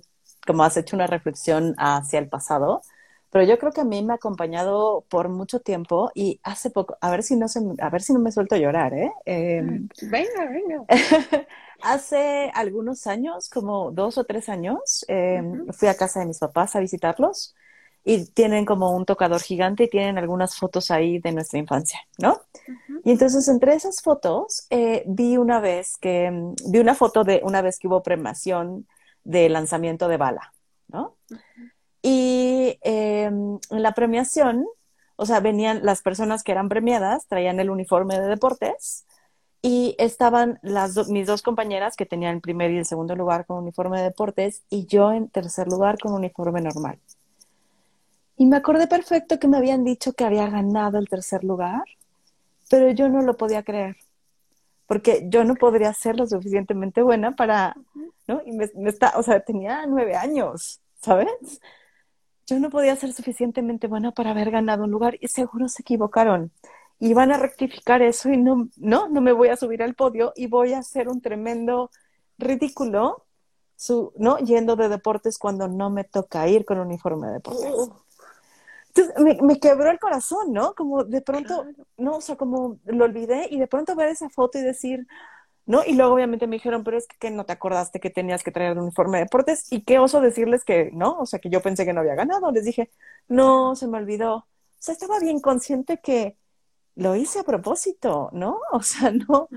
como 0.46 0.64
has 0.64 0.76
hecho 0.76 0.96
una 0.96 1.06
reflexión 1.06 1.74
hacia 1.78 2.18
el 2.18 2.28
pasado, 2.28 2.82
pero 3.30 3.44
yo 3.44 3.58
creo 3.58 3.72
que 3.72 3.82
a 3.82 3.84
mí 3.84 4.02
me 4.02 4.14
ha 4.14 4.16
acompañado 4.16 5.04
por 5.08 5.28
mucho 5.28 5.60
tiempo 5.60 6.10
y 6.14 6.40
hace 6.42 6.70
poco, 6.70 6.96
a 7.00 7.10
ver 7.10 7.22
si 7.22 7.36
no 7.36 7.46
se, 7.48 7.60
a 7.80 7.90
ver 7.90 8.02
si 8.02 8.12
no 8.12 8.18
me 8.18 8.32
suelto 8.32 8.54
a 8.54 8.58
llorar, 8.58 8.94
¿eh? 8.94 9.12
Em, 9.26 9.88
venga, 10.10 10.46
venga. 10.50 10.84
hace 11.82 12.50
algunos 12.54 13.06
años, 13.06 13.48
como 13.48 13.90
dos 13.92 14.18
o 14.18 14.24
tres 14.24 14.48
años, 14.48 15.04
em, 15.08 15.66
fui 15.72 15.88
a 15.88 15.96
casa 15.96 16.20
de 16.20 16.26
mis 16.26 16.38
papás 16.38 16.74
a 16.76 16.80
visitarlos 16.80 17.54
y 18.04 18.26
tienen 18.26 18.64
como 18.64 18.96
un 18.96 19.04
tocador 19.04 19.40
gigante 19.42 19.84
y 19.84 19.90
tienen 19.90 20.18
algunas 20.18 20.56
fotos 20.56 20.90
ahí 20.90 21.18
de 21.18 21.32
nuestra 21.32 21.58
infancia, 21.58 22.00
¿no? 22.18 22.40
Y 23.04 23.10
entonces 23.10 23.48
entre 23.48 23.74
esas 23.74 24.00
fotos 24.00 24.66
eh, 24.70 25.04
vi 25.06 25.36
una 25.36 25.60
vez 25.60 25.96
que, 25.98 26.26
em, 26.26 26.54
vi 26.68 26.78
una 26.78 26.94
foto 26.94 27.24
de 27.24 27.40
una 27.44 27.62
vez 27.62 27.78
que 27.78 27.88
hubo 27.88 28.02
premación 28.02 28.86
de 29.24 29.48
lanzamiento 29.48 30.08
de 30.08 30.16
bala, 30.16 30.54
¿no? 30.88 31.16
Y 32.02 32.78
em, 32.82 33.58
en 33.70 33.82
la 33.82 33.92
premiación, 33.92 34.66
o 35.16 35.26
sea, 35.26 35.40
venían 35.40 35.84
las 35.84 36.02
personas 36.02 36.42
que 36.42 36.52
eran 36.52 36.68
premiadas, 36.68 37.26
traían 37.26 37.60
el 37.60 37.70
uniforme 37.70 38.18
de 38.20 38.28
deportes 38.28 39.04
y 39.60 39.96
estaban 39.98 40.60
mis 41.08 41.26
dos 41.26 41.42
compañeras 41.42 41.96
que 41.96 42.06
tenían 42.06 42.36
el 42.36 42.40
primer 42.40 42.70
y 42.70 42.78
el 42.78 42.84
segundo 42.84 43.16
lugar 43.16 43.46
con 43.46 43.58
uniforme 43.58 43.98
de 43.98 44.04
deportes 44.04 44.62
y 44.70 44.86
yo 44.86 45.12
en 45.12 45.28
tercer 45.28 45.68
lugar 45.68 45.98
con 45.98 46.12
uniforme 46.12 46.60
normal. 46.60 46.98
Y 48.36 48.46
me 48.46 48.56
acordé 48.56 48.86
perfecto 48.86 49.38
que 49.38 49.48
me 49.48 49.56
habían 49.56 49.84
dicho 49.84 50.12
que 50.12 50.24
había 50.24 50.48
ganado 50.48 50.98
el 50.98 51.08
tercer 51.08 51.42
lugar, 51.42 51.82
pero 52.70 52.90
yo 52.92 53.08
no 53.08 53.22
lo 53.22 53.36
podía 53.36 53.64
creer, 53.64 53.96
porque 54.86 55.26
yo 55.28 55.42
no 55.44 55.54
podría 55.56 55.92
ser 55.92 56.16
lo 56.16 56.26
suficientemente 56.26 57.02
buena 57.02 57.32
para, 57.32 57.74
¿no? 58.28 58.40
Y 58.46 58.56
o 59.16 59.22
sea, 59.22 59.40
tenía 59.40 59.86
nueve 59.86 60.14
años, 60.14 60.80
¿sabes? 61.00 61.60
yo 62.48 62.58
no 62.58 62.70
podía 62.70 62.96
ser 62.96 63.12
suficientemente 63.12 63.88
buena 63.88 64.12
para 64.12 64.30
haber 64.30 64.50
ganado 64.50 64.84
un 64.84 64.90
lugar 64.90 65.18
y 65.20 65.28
seguro 65.28 65.68
se 65.68 65.82
equivocaron. 65.82 66.50
Y 67.00 67.14
van 67.14 67.30
a 67.30 67.38
rectificar 67.38 68.02
eso 68.02 68.30
y 68.30 68.36
no, 68.36 68.68
no, 68.76 69.08
no 69.08 69.20
me 69.20 69.32
voy 69.32 69.48
a 69.48 69.56
subir 69.56 69.82
al 69.82 69.94
podio 69.94 70.32
y 70.34 70.46
voy 70.48 70.72
a 70.72 70.78
hacer 70.78 71.08
un 71.08 71.20
tremendo 71.20 71.90
ridículo, 72.38 73.24
su, 73.76 74.12
¿no? 74.16 74.38
Yendo 74.38 74.74
de 74.74 74.88
deportes 74.88 75.38
cuando 75.38 75.68
no 75.68 75.90
me 75.90 76.04
toca 76.04 76.48
ir 76.48 76.64
con 76.64 76.78
uniforme 76.78 77.28
de 77.28 77.32
deportes. 77.34 77.72
Entonces 78.88 79.42
me, 79.42 79.60
quebró 79.60 79.90
el 79.90 79.98
corazón, 79.98 80.52
¿no? 80.52 80.74
Como 80.74 81.04
de 81.04 81.20
pronto, 81.20 81.66
no, 81.96 82.16
o 82.16 82.20
sea, 82.20 82.36
como 82.36 82.78
lo 82.84 83.04
olvidé 83.04 83.46
y 83.50 83.58
de 83.58 83.66
pronto 83.66 83.94
ver 83.94 84.08
esa 84.08 84.28
foto 84.28 84.58
y 84.58 84.62
decir, 84.62 85.06
¿no? 85.66 85.82
Y 85.86 85.94
luego 85.94 86.14
obviamente 86.14 86.46
me 86.46 86.56
dijeron, 86.56 86.82
pero 86.82 86.98
es 86.98 87.06
que, 87.06 87.30
no 87.30 87.44
te 87.44 87.52
acordaste 87.52 88.00
que 88.00 88.10
tenías 88.10 88.42
que 88.42 88.50
traer 88.50 88.72
un 88.72 88.84
uniforme 88.84 89.18
de 89.18 89.24
deportes 89.24 89.70
y 89.70 89.82
qué 89.82 89.98
oso 89.98 90.20
decirles 90.20 90.64
que 90.64 90.90
no, 90.92 91.18
o 91.18 91.26
sea, 91.26 91.38
que 91.38 91.50
yo 91.50 91.60
pensé 91.62 91.84
que 91.84 91.92
no 91.92 92.00
había 92.00 92.14
ganado. 92.14 92.50
Les 92.50 92.64
dije, 92.64 92.90
no, 93.28 93.76
se 93.76 93.86
me 93.86 93.98
olvidó. 93.98 94.36
O 94.36 94.46
sea, 94.78 94.92
estaba 94.94 95.20
bien 95.20 95.40
consciente 95.40 95.98
que 95.98 96.36
lo 96.98 97.14
hice 97.14 97.38
a 97.38 97.44
propósito, 97.44 98.28
¿no? 98.32 98.60
O 98.72 98.82
sea, 98.82 99.10
no, 99.12 99.48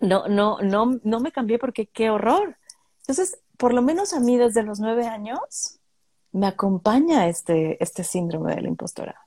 no, 0.00 0.28
no, 0.28 0.58
no, 0.60 1.00
no 1.02 1.20
me 1.20 1.32
cambié 1.32 1.58
porque 1.58 1.86
qué 1.86 2.10
horror. 2.10 2.58
Entonces, 3.00 3.40
por 3.56 3.72
lo 3.72 3.80
menos 3.80 4.12
a 4.12 4.20
mí 4.20 4.36
desde 4.36 4.62
los 4.62 4.80
nueve 4.80 5.06
años 5.06 5.78
me 6.32 6.48
acompaña 6.48 7.28
este, 7.28 7.82
este 7.82 8.04
síndrome 8.04 8.54
de 8.54 8.62
la 8.62 8.68
impostora. 8.68 9.26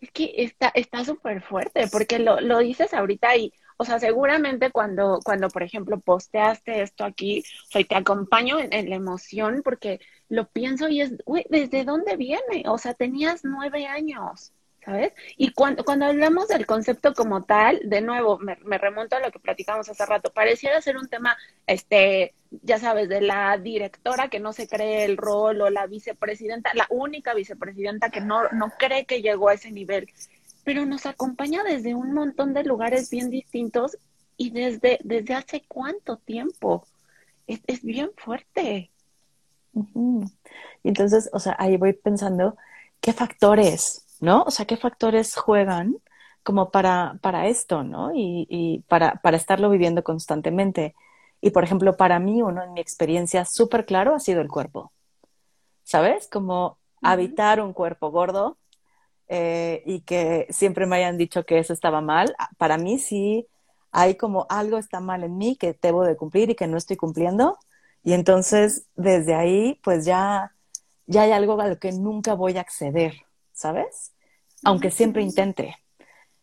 Es 0.00 0.10
que 0.12 0.52
está 0.74 1.04
súper 1.04 1.42
fuerte, 1.42 1.88
porque 1.90 2.18
lo, 2.18 2.40
lo 2.40 2.58
dices 2.58 2.92
ahorita 2.92 3.34
y, 3.36 3.52
o 3.78 3.84
sea, 3.84 3.98
seguramente 3.98 4.70
cuando, 4.70 5.20
cuando, 5.24 5.48
por 5.48 5.62
ejemplo, 5.62 5.98
posteaste 5.98 6.82
esto 6.82 7.04
aquí, 7.04 7.42
o 7.68 7.70
sea, 7.70 7.82
te 7.82 7.94
acompaño 7.94 8.58
en, 8.60 8.90
la 8.90 8.96
emoción 8.96 9.62
porque 9.64 10.00
lo 10.28 10.46
pienso 10.48 10.88
y 10.88 11.00
es, 11.00 11.16
güey, 11.24 11.46
¿desde 11.48 11.84
dónde 11.84 12.16
viene? 12.16 12.64
O 12.66 12.76
sea, 12.76 12.92
tenías 12.92 13.42
nueve 13.42 13.86
años, 13.86 14.52
¿sabes? 14.86 15.12
Y 15.36 15.50
cuando, 15.50 15.84
cuando 15.84 16.06
hablamos 16.06 16.46
del 16.46 16.64
concepto 16.64 17.12
como 17.12 17.44
tal, 17.44 17.80
de 17.84 18.00
nuevo, 18.00 18.38
me, 18.38 18.78
remonto 18.78 19.16
a 19.16 19.20
lo 19.20 19.32
que 19.32 19.40
platicamos 19.40 19.88
hace 19.88 20.06
rato, 20.06 20.32
pareciera 20.32 20.80
ser 20.80 20.96
un 20.96 21.08
tema, 21.08 21.36
este, 21.66 22.34
ya 22.62 22.78
sabes, 22.78 23.08
de 23.08 23.20
la 23.20 23.58
directora 23.58 24.28
que 24.28 24.38
no 24.38 24.52
se 24.52 24.68
cree 24.68 25.04
el 25.04 25.16
rol 25.16 25.60
o 25.60 25.70
la 25.70 25.86
vicepresidenta, 25.86 26.70
la 26.74 26.86
única 26.88 27.34
vicepresidenta 27.34 28.10
que 28.10 28.20
no, 28.20 28.48
no 28.52 28.72
cree 28.78 29.04
que 29.06 29.20
llegó 29.20 29.48
a 29.48 29.54
ese 29.54 29.72
nivel 29.72 30.08
pero 30.66 30.84
nos 30.84 31.06
acompaña 31.06 31.62
desde 31.62 31.94
un 31.94 32.12
montón 32.12 32.52
de 32.52 32.64
lugares 32.64 33.08
bien 33.08 33.30
distintos 33.30 33.98
y 34.36 34.50
desde, 34.50 34.98
desde 35.04 35.34
hace 35.34 35.62
cuánto 35.68 36.16
tiempo. 36.16 36.84
Es, 37.46 37.60
es 37.68 37.84
bien 37.84 38.10
fuerte. 38.16 38.90
Y 39.72 40.88
entonces, 40.88 41.30
o 41.32 41.38
sea, 41.38 41.54
ahí 41.60 41.76
voy 41.76 41.92
pensando, 41.92 42.56
¿qué 43.00 43.12
factores, 43.12 44.05
no? 44.20 44.42
O 44.44 44.50
sea, 44.50 44.66
¿qué 44.66 44.76
factores 44.76 45.36
juegan 45.36 45.98
como 46.42 46.70
para, 46.70 47.18
para 47.22 47.48
esto, 47.48 47.82
¿no? 47.84 48.12
Y, 48.14 48.46
y 48.50 48.80
para, 48.88 49.16
para 49.22 49.36
estarlo 49.36 49.70
viviendo 49.70 50.04
constantemente. 50.04 50.94
Y, 51.40 51.50
por 51.50 51.64
ejemplo, 51.64 51.96
para 51.96 52.18
mí, 52.20 52.42
uno 52.42 52.62
en 52.62 52.72
mi 52.72 52.80
experiencia 52.80 53.44
súper 53.44 53.86
claro 53.86 54.14
ha 54.14 54.20
sido 54.20 54.40
el 54.40 54.48
cuerpo. 54.48 54.92
¿Sabes? 55.84 56.28
Como 56.28 56.78
habitar 57.02 57.60
un 57.60 57.72
cuerpo 57.72 58.10
gordo 58.10 58.58
eh, 59.28 59.82
y 59.86 60.00
que 60.02 60.46
siempre 60.50 60.86
me 60.86 60.96
hayan 60.96 61.18
dicho 61.18 61.44
que 61.44 61.58
eso 61.58 61.72
estaba 61.72 62.00
mal, 62.00 62.34
para 62.58 62.78
mí 62.78 62.98
sí 62.98 63.46
hay 63.92 64.16
como 64.16 64.46
algo 64.50 64.78
está 64.78 65.00
mal 65.00 65.24
en 65.24 65.36
mí 65.38 65.56
que 65.56 65.76
debo 65.80 66.04
de 66.04 66.16
cumplir 66.16 66.50
y 66.50 66.54
que 66.54 66.66
no 66.66 66.76
estoy 66.76 66.96
cumpliendo. 66.96 67.58
Y 68.04 68.12
entonces 68.12 68.86
desde 68.94 69.34
ahí 69.34 69.80
pues 69.82 70.04
ya, 70.04 70.52
ya 71.06 71.22
hay 71.22 71.32
algo 71.32 71.60
a 71.60 71.68
lo 71.68 71.78
que 71.78 71.92
nunca 71.92 72.34
voy 72.34 72.56
a 72.58 72.60
acceder, 72.60 73.14
¿sabes? 73.56 74.12
Aunque 74.62 74.90
siempre 74.90 75.22
intente. 75.22 75.76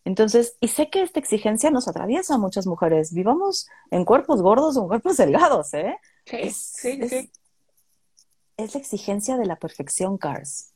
Entonces, 0.04 0.58
y 0.60 0.68
sé 0.68 0.90
que 0.90 1.02
esta 1.02 1.20
exigencia 1.20 1.72
nos 1.72 1.88
atraviesa 1.88 2.36
a 2.36 2.38
muchas 2.38 2.68
mujeres. 2.68 3.14
Vivamos 3.14 3.68
en 3.92 4.04
cuerpos 4.04 4.42
gordos 4.42 4.76
o 4.76 4.82
en 4.82 4.88
cuerpos 4.88 5.18
delgados, 5.18 5.74
¿eh? 5.74 5.98
Sí, 6.26 6.52
sí, 6.52 7.10
sí. 7.10 7.32
Es 8.58 8.74
la 8.74 8.82
exigencia 8.82 9.38
de 9.38 9.46
la 9.46 9.56
perfección, 9.56 10.18
Cars. 10.18 10.73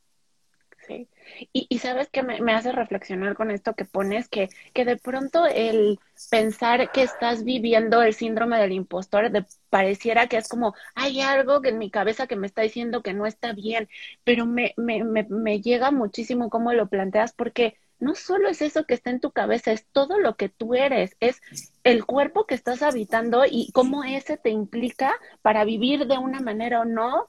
Y, 1.52 1.80
sabes 1.80 2.10
que 2.10 2.24
me, 2.24 2.54
hace 2.54 2.72
reflexionar 2.72 3.36
con 3.36 3.52
esto 3.52 3.76
que 3.76 3.86
pones, 3.86 4.30
que, 4.30 4.50
que 4.74 4.86
de 4.86 4.98
pronto 4.98 5.46
el 5.46 6.00
pensar 6.32 6.92
que 6.92 7.04
estás 7.04 7.44
viviendo 7.44 8.02
el 8.02 8.14
síndrome 8.14 8.58
del 8.60 8.72
impostor, 8.72 9.32
de, 9.32 9.46
pareciera 9.70 10.28
que 10.28 10.38
es 10.38 10.48
como, 10.48 10.74
hay 10.96 11.22
algo 11.22 11.64
en 11.64 11.78
mi 11.78 11.92
cabeza 11.92 12.28
que 12.28 12.36
me 12.36 12.48
está 12.48 12.62
diciendo 12.62 13.04
que 13.04 13.14
no 13.14 13.26
está 13.26 13.54
bien, 13.54 13.90
pero 14.24 14.46
me, 14.46 14.74
me, 14.78 15.04
me, 15.04 15.26
me 15.30 15.62
llega 15.62 15.92
muchísimo 15.92 16.50
cómo 16.50 16.74
lo 16.74 16.88
planteas, 16.88 17.34
porque 17.34 17.78
no 18.00 18.16
solo 18.16 18.48
es 18.48 18.62
eso 18.62 18.86
que 18.86 18.94
está 18.94 19.10
en 19.10 19.20
tu 19.20 19.32
cabeza, 19.32 19.72
es 19.72 19.86
todo 19.92 20.20
lo 20.20 20.36
que 20.36 20.50
tú 20.50 20.76
eres, 20.76 21.16
es 21.20 21.42
el 21.84 22.06
cuerpo 22.06 22.46
que 22.46 22.56
estás 22.56 22.82
habitando 22.82 23.44
y 23.50 23.72
cómo 23.72 24.04
ese 24.04 24.38
te 24.38 24.50
implica 24.50 25.16
para 25.42 25.64
vivir 25.64 26.08
de 26.08 26.18
una 26.18 26.40
manera 26.40 26.82
o 26.82 26.86
no 26.86 27.28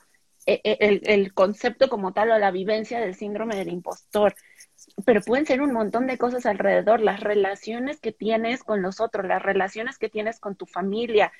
el, 0.48 1.02
el, 1.04 1.34
concepto 1.34 1.88
como 1.88 2.12
tal 2.12 2.30
o 2.30 2.38
la 2.38 2.50
vivencia 2.50 3.00
del 3.00 3.14
síndrome 3.14 3.56
del 3.56 3.68
impostor. 3.68 4.34
Pero 5.04 5.20
pueden 5.20 5.46
ser 5.46 5.60
un 5.60 5.72
montón 5.72 6.06
de 6.06 6.18
cosas 6.18 6.46
alrededor, 6.46 7.00
las 7.00 7.20
relaciones 7.20 8.00
que 8.00 8.12
tienes 8.12 8.64
con 8.64 8.80
los 8.82 9.00
otros, 9.00 9.26
las 9.26 9.42
relaciones 9.42 9.98
que 9.98 10.08
tienes 10.08 10.40
con 10.40 10.56
tu 10.56 10.66
familia, 10.66 11.32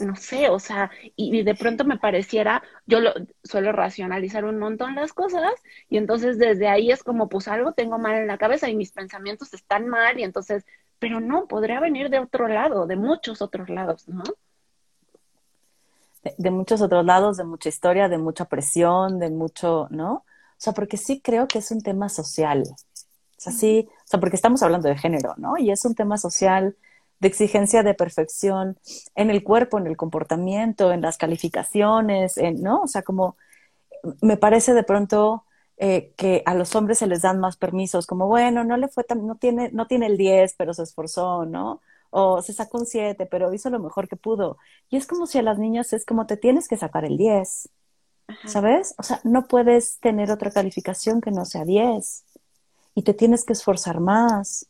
no 0.00 0.16
sé, 0.16 0.48
o 0.50 0.58
sea, 0.58 0.90
y, 1.16 1.42
de 1.42 1.54
pronto 1.54 1.84
me 1.84 1.98
pareciera, 1.98 2.62
yo 2.86 3.00
lo, 3.00 3.12
suelo 3.42 3.72
racionalizar 3.72 4.44
un 4.44 4.58
montón 4.58 4.94
las 4.94 5.12
cosas 5.12 5.52
y 5.88 5.96
entonces 5.98 6.38
desde 6.38 6.68
ahí 6.68 6.90
es 6.90 7.02
como, 7.02 7.28
pues 7.28 7.48
algo 7.48 7.72
tengo 7.72 7.98
mal 7.98 8.16
en 8.16 8.26
la 8.26 8.38
cabeza 8.38 8.68
y 8.68 8.76
mis 8.76 8.92
pensamientos 8.92 9.52
están 9.54 9.88
mal 9.88 10.18
y 10.18 10.24
entonces, 10.24 10.64
pero 10.98 11.20
no, 11.20 11.46
podría 11.48 11.80
venir 11.80 12.10
de 12.10 12.20
otro 12.20 12.48
lado, 12.48 12.86
de 12.86 12.96
muchos 12.96 13.42
otros 13.42 13.68
lados, 13.68 14.08
¿no? 14.08 14.24
De, 16.36 16.50
muchos 16.50 16.80
otros 16.82 17.04
lados, 17.04 17.36
de 17.36 17.44
mucha 17.44 17.68
historia, 17.68 18.08
de 18.08 18.18
mucha 18.18 18.46
presión, 18.46 19.18
de 19.18 19.30
mucho, 19.30 19.88
¿no? 19.90 20.14
O 20.14 20.24
sea, 20.58 20.72
porque 20.72 20.96
sí 20.96 21.20
creo 21.20 21.48
que 21.48 21.58
es 21.58 21.70
un 21.70 21.82
tema 21.82 22.08
social. 22.08 22.62
O 22.66 23.40
sea, 23.40 23.52
sí, 23.52 23.88
o 23.90 24.06
sea, 24.06 24.20
porque 24.20 24.36
estamos 24.36 24.62
hablando 24.62 24.88
de 24.88 24.96
género, 24.96 25.34
¿no? 25.36 25.58
Y 25.58 25.70
es 25.70 25.84
un 25.84 25.94
tema 25.94 26.16
social 26.18 26.76
de 27.20 27.28
exigencia 27.28 27.82
de 27.82 27.94
perfección 27.94 28.78
en 29.14 29.30
el 29.30 29.42
cuerpo, 29.42 29.78
en 29.78 29.86
el 29.86 29.96
comportamiento, 29.96 30.92
en 30.92 31.02
las 31.02 31.18
calificaciones, 31.18 32.36
en, 32.38 32.62
¿no? 32.62 32.82
O 32.82 32.86
sea, 32.86 33.02
como 33.02 33.36
me 34.22 34.36
parece 34.36 34.74
de 34.74 34.84
pronto 34.84 35.44
eh, 35.78 36.12
que 36.16 36.42
a 36.46 36.54
los 36.54 36.74
hombres 36.74 36.98
se 36.98 37.06
les 37.06 37.22
dan 37.22 37.40
más 37.40 37.56
permisos, 37.56 38.06
como, 38.06 38.26
bueno, 38.28 38.64
no 38.64 38.76
le 38.76 38.88
fue 38.88 39.04
tan, 39.04 39.26
no 39.26 39.36
tiene, 39.36 39.70
no 39.72 39.86
tiene 39.86 40.06
el 40.06 40.16
10, 40.16 40.54
pero 40.56 40.74
se 40.74 40.82
esforzó, 40.82 41.44
¿no? 41.44 41.82
O 42.18 42.40
se 42.40 42.54
sacó 42.54 42.78
un 42.78 42.86
7, 42.86 43.26
pero 43.26 43.52
hizo 43.52 43.68
lo 43.68 43.78
mejor 43.78 44.08
que 44.08 44.16
pudo. 44.16 44.56
Y 44.88 44.96
es 44.96 45.06
como 45.06 45.26
si 45.26 45.36
a 45.36 45.42
las 45.42 45.58
niñas 45.58 45.92
es 45.92 46.06
como 46.06 46.26
te 46.26 46.38
tienes 46.38 46.66
que 46.66 46.78
sacar 46.78 47.04
el 47.04 47.18
10, 47.18 47.68
¿sabes? 48.46 48.94
O 48.96 49.02
sea, 49.02 49.20
no 49.22 49.46
puedes 49.46 49.98
tener 50.00 50.30
otra 50.30 50.50
calificación 50.50 51.20
que 51.20 51.30
no 51.30 51.44
sea 51.44 51.66
10 51.66 52.24
y 52.94 53.02
te 53.02 53.12
tienes 53.12 53.44
que 53.44 53.52
esforzar 53.52 54.00
más 54.00 54.66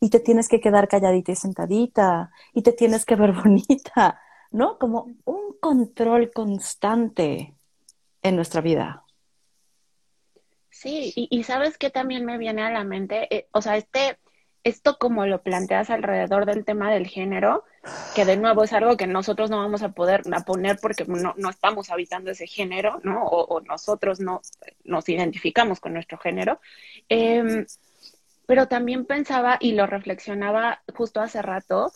y 0.00 0.08
te 0.08 0.20
tienes 0.20 0.48
que 0.48 0.58
quedar 0.58 0.88
calladita 0.88 1.32
y 1.32 1.36
sentadita 1.36 2.30
y 2.54 2.62
te 2.62 2.72
tienes 2.72 3.04
que 3.04 3.16
ver 3.16 3.32
bonita, 3.44 4.18
¿no? 4.50 4.78
Como 4.78 5.10
un 5.26 5.54
control 5.60 6.30
constante 6.32 7.54
en 8.22 8.36
nuestra 8.36 8.62
vida. 8.62 9.04
Sí, 10.70 11.12
y, 11.14 11.42
sabes 11.44 11.76
que 11.76 11.90
también 11.90 12.24
me 12.24 12.38
viene 12.38 12.62
a 12.62 12.70
la 12.70 12.84
mente, 12.84 13.34
eh, 13.34 13.48
o 13.52 13.60
sea, 13.60 13.76
este, 13.76 14.18
esto 14.66 14.98
como 14.98 15.26
lo 15.26 15.42
planteas 15.42 15.90
alrededor 15.90 16.44
del 16.44 16.64
tema 16.64 16.90
del 16.90 17.06
género, 17.06 17.62
que 18.16 18.24
de 18.24 18.36
nuevo 18.36 18.64
es 18.64 18.72
algo 18.72 18.96
que 18.96 19.06
nosotros 19.06 19.48
no 19.48 19.58
vamos 19.58 19.84
a 19.84 19.92
poder 19.92 20.24
poner 20.44 20.78
porque 20.82 21.04
no, 21.04 21.34
no 21.36 21.50
estamos 21.50 21.88
habitando 21.90 22.32
ese 22.32 22.48
género, 22.48 22.98
¿no? 23.04 23.24
O, 23.26 23.60
nosotros 23.60 24.18
no 24.18 24.42
nos 24.82 25.08
identificamos 25.08 25.78
con 25.78 25.92
nuestro 25.92 26.18
género. 26.18 26.60
Em, 27.08 27.64
pero 28.46 28.66
también 28.66 29.04
pensaba 29.04 29.56
y 29.60 29.70
lo 29.70 29.86
reflexionaba 29.86 30.82
justo 30.92 31.20
hace 31.20 31.42
rato, 31.42 31.92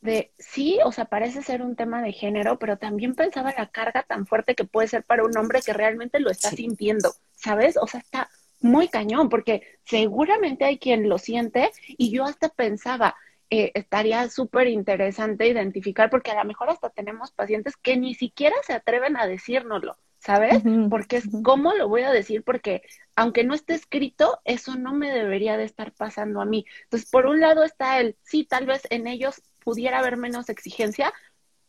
de 0.00 0.32
sí, 0.40 0.80
o 0.84 0.90
sea, 0.90 1.04
parece 1.04 1.40
ser 1.42 1.62
un 1.62 1.76
tema 1.76 2.02
de 2.02 2.12
género, 2.12 2.58
pero 2.58 2.78
también 2.78 3.14
pensaba 3.14 3.54
la 3.56 3.68
carga 3.68 4.02
tan 4.02 4.26
fuerte 4.26 4.56
que 4.56 4.64
puede 4.64 4.88
ser 4.88 5.04
para 5.04 5.22
un 5.22 5.36
hombre 5.38 5.62
que 5.62 5.72
realmente 5.72 6.18
lo 6.18 6.30
está 6.30 6.50
sintiendo, 6.50 7.14
¿sabes? 7.36 7.76
O 7.76 7.86
sea, 7.86 8.00
está 8.00 8.28
muy 8.62 8.88
cañón, 8.88 9.28
porque 9.28 9.62
seguramente 9.84 10.64
hay 10.64 10.78
quien 10.78 11.08
lo 11.08 11.18
siente 11.18 11.70
y 11.86 12.10
yo 12.10 12.24
hasta 12.24 12.48
pensaba, 12.48 13.16
eh, 13.50 13.70
estaría 13.74 14.28
súper 14.30 14.68
interesante 14.68 15.46
identificar, 15.46 16.08
porque 16.08 16.30
a 16.30 16.42
lo 16.42 16.44
mejor 16.44 16.70
hasta 16.70 16.90
tenemos 16.90 17.32
pacientes 17.32 17.76
que 17.76 17.96
ni 17.96 18.14
siquiera 18.14 18.56
se 18.66 18.72
atreven 18.72 19.16
a 19.16 19.26
decírnoslo, 19.26 19.98
¿sabes? 20.18 20.62
Porque 20.88 21.18
es, 21.18 21.24
¿cómo 21.42 21.74
lo 21.74 21.88
voy 21.88 22.02
a 22.02 22.12
decir? 22.12 22.44
Porque 22.44 22.82
aunque 23.14 23.44
no 23.44 23.52
esté 23.52 23.74
escrito, 23.74 24.40
eso 24.44 24.76
no 24.76 24.94
me 24.94 25.10
debería 25.10 25.56
de 25.56 25.64
estar 25.64 25.92
pasando 25.92 26.40
a 26.40 26.46
mí. 26.46 26.64
Entonces, 26.84 27.10
por 27.10 27.26
un 27.26 27.40
lado 27.40 27.62
está 27.62 28.00
el, 28.00 28.16
sí, 28.22 28.44
tal 28.44 28.64
vez 28.64 28.82
en 28.88 29.06
ellos 29.06 29.42
pudiera 29.62 29.98
haber 29.98 30.16
menos 30.16 30.48
exigencia, 30.48 31.12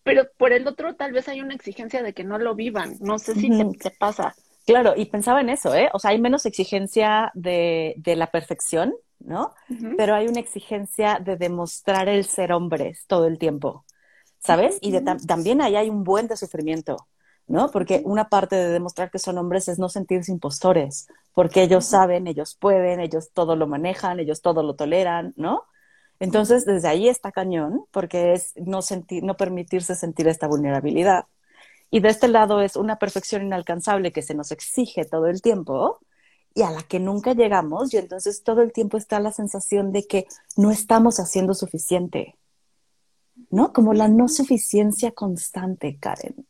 pero 0.03 0.23
por 0.37 0.53
el 0.53 0.67
otro 0.67 0.95
tal 0.95 1.11
vez 1.11 1.27
hay 1.27 1.41
una 1.41 1.53
exigencia 1.53 2.03
de 2.03 2.13
que 2.13 2.23
no 2.23 2.37
lo 2.37 2.55
vivan. 2.55 2.95
No 3.01 3.19
sé 3.19 3.35
si 3.35 3.49
te 3.77 3.91
pasa. 3.91 4.35
Claro, 4.65 4.93
y 4.95 5.05
pensaba 5.05 5.41
en 5.41 5.49
eso, 5.49 5.75
¿eh? 5.75 5.89
O 5.93 5.99
sea, 5.99 6.11
hay 6.11 6.21
menos 6.21 6.45
exigencia 6.45 7.31
de, 7.33 7.95
de 7.97 8.15
la 8.15 8.31
perfección, 8.31 8.93
¿no? 9.19 9.53
Pero 9.95 10.15
hay 10.15 10.27
una 10.27 10.39
exigencia 10.39 11.19
de 11.19 11.35
demostrar 11.37 12.07
el 12.09 12.25
ser 12.25 12.53
hombres 12.53 13.05
todo 13.07 13.27
el 13.27 13.37
tiempo, 13.39 13.85
¿sabes? 14.39 14.77
Y 14.81 14.93
también 15.27 15.61
ahí 15.61 15.75
hay 15.75 15.89
un 15.89 16.03
buen 16.03 16.27
de 16.27 16.37
sufrimiento, 16.37 17.07
¿no? 17.47 17.71
Porque 17.71 18.01
una 18.05 18.29
parte 18.29 18.55
de 18.55 18.69
demostrar 18.69 19.11
que 19.11 19.19
son 19.19 19.37
hombres 19.37 19.67
es 19.67 19.79
no 19.79 19.89
sentirse 19.89 20.31
impostores, 20.31 21.07
porque 21.33 21.63
ellos 21.63 21.85
saben, 21.85 22.27
ellos 22.27 22.55
pueden, 22.55 22.99
ellos 23.01 23.31
todo 23.33 23.55
lo 23.57 23.67
manejan, 23.67 24.19
ellos 24.19 24.41
todo 24.41 24.63
lo 24.63 24.75
toleran, 24.75 25.33
¿no? 25.37 25.63
Entonces, 26.19 26.65
desde 26.65 26.87
ahí 26.87 27.09
está 27.09 27.31
cañón, 27.33 27.85
porque 27.91 28.33
es 28.33 28.53
no, 28.57 28.81
sentir, 28.81 29.23
no 29.23 29.35
permitirse 29.35 29.95
sentir 29.95 30.27
esta 30.27 30.47
vulnerabilidad. 30.47 31.25
Y 31.93 31.99
de 31.99 32.09
este 32.09 32.27
lado 32.27 32.59
es 32.59 32.75
una 32.75 32.97
perfección 32.97 33.43
inalcanzable 33.43 34.11
que 34.11 34.23
se 34.23 34.33
nos 34.33 34.51
exige 34.51 35.05
todo 35.05 35.27
el 35.27 35.43
tiempo 35.43 35.99
y 36.55 36.63
a 36.63 36.71
la 36.71 36.81
que 36.81 36.99
nunca 36.99 37.33
llegamos 37.33 37.93
y 37.93 37.97
entonces 37.97 38.41
todo 38.41 38.63
el 38.63 38.73
tiempo 38.73 38.97
está 38.97 39.19
la 39.19 39.31
sensación 39.31 39.91
de 39.91 40.07
que 40.07 40.25
no 40.57 40.71
estamos 40.71 41.19
haciendo 41.19 41.53
suficiente. 41.53 42.35
¿No? 43.51 43.73
Como 43.73 43.93
la 43.93 44.07
no 44.07 44.27
suficiencia 44.27 45.11
constante, 45.11 45.99
Karen. 45.99 46.47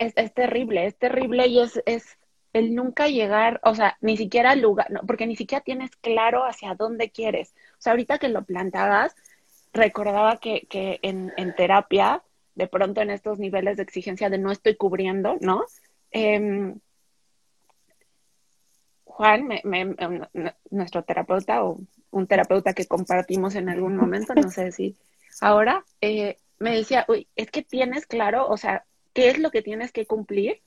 Es, 0.00 0.34
terrible, 0.34 0.86
es 0.86 0.98
terrible 0.98 1.46
y 1.46 1.60
es, 1.60 1.80
es 1.86 2.04
el 2.52 2.74
nunca 2.74 3.06
llegar, 3.06 3.60
o 3.62 3.76
sea, 3.76 3.96
ni 4.00 4.16
siquiera 4.16 4.50
al 4.50 4.62
lugar, 4.62 4.88
porque 5.06 5.28
ni 5.28 5.36
siquiera 5.36 5.62
tienes 5.62 5.92
claro 5.94 6.44
hacia 6.44 6.74
dónde 6.74 7.10
quieres. 7.10 7.54
O 7.74 7.82
sea, 7.82 7.92
ahorita 7.92 8.18
que 8.18 8.30
lo 8.30 8.42
plantabas, 8.44 9.14
recordaba 9.72 10.38
que, 10.38 10.66
que 10.68 10.98
en, 11.02 11.32
en 11.36 11.54
terapia 11.54 12.24
de 12.56 12.66
pronto 12.66 13.00
en 13.02 13.10
estos 13.10 13.38
niveles 13.38 13.76
de 13.76 13.84
exigencia 13.84 14.28
de 14.28 14.38
no 14.38 14.50
estoy 14.50 14.76
cubriendo, 14.76 15.36
¿no? 15.40 15.64
Em, 16.10 16.80
Juan, 19.04 19.48
nuestro 20.70 21.04
terapeuta 21.04 21.64
o 21.64 21.78
un 22.10 22.26
terapeuta 22.26 22.72
que 22.72 22.86
compartimos 22.86 23.54
en 23.54 23.68
algún 23.68 23.96
momento, 23.96 24.34
no 24.34 24.50
sé 24.50 24.72
si 24.72 24.96
ahora, 25.40 25.84
eh, 26.00 26.38
me 26.58 26.74
decía, 26.76 27.04
uy, 27.08 27.28
es 27.36 27.50
que 27.50 27.62
tienes 27.62 28.06
claro, 28.06 28.48
o 28.48 28.56
sea, 28.56 28.84
qué 29.12 29.28
es 29.28 29.38
lo 29.38 29.50
que 29.50 29.62
tienes 29.62 29.92
que 29.92 30.06
cumplir. 30.06 30.60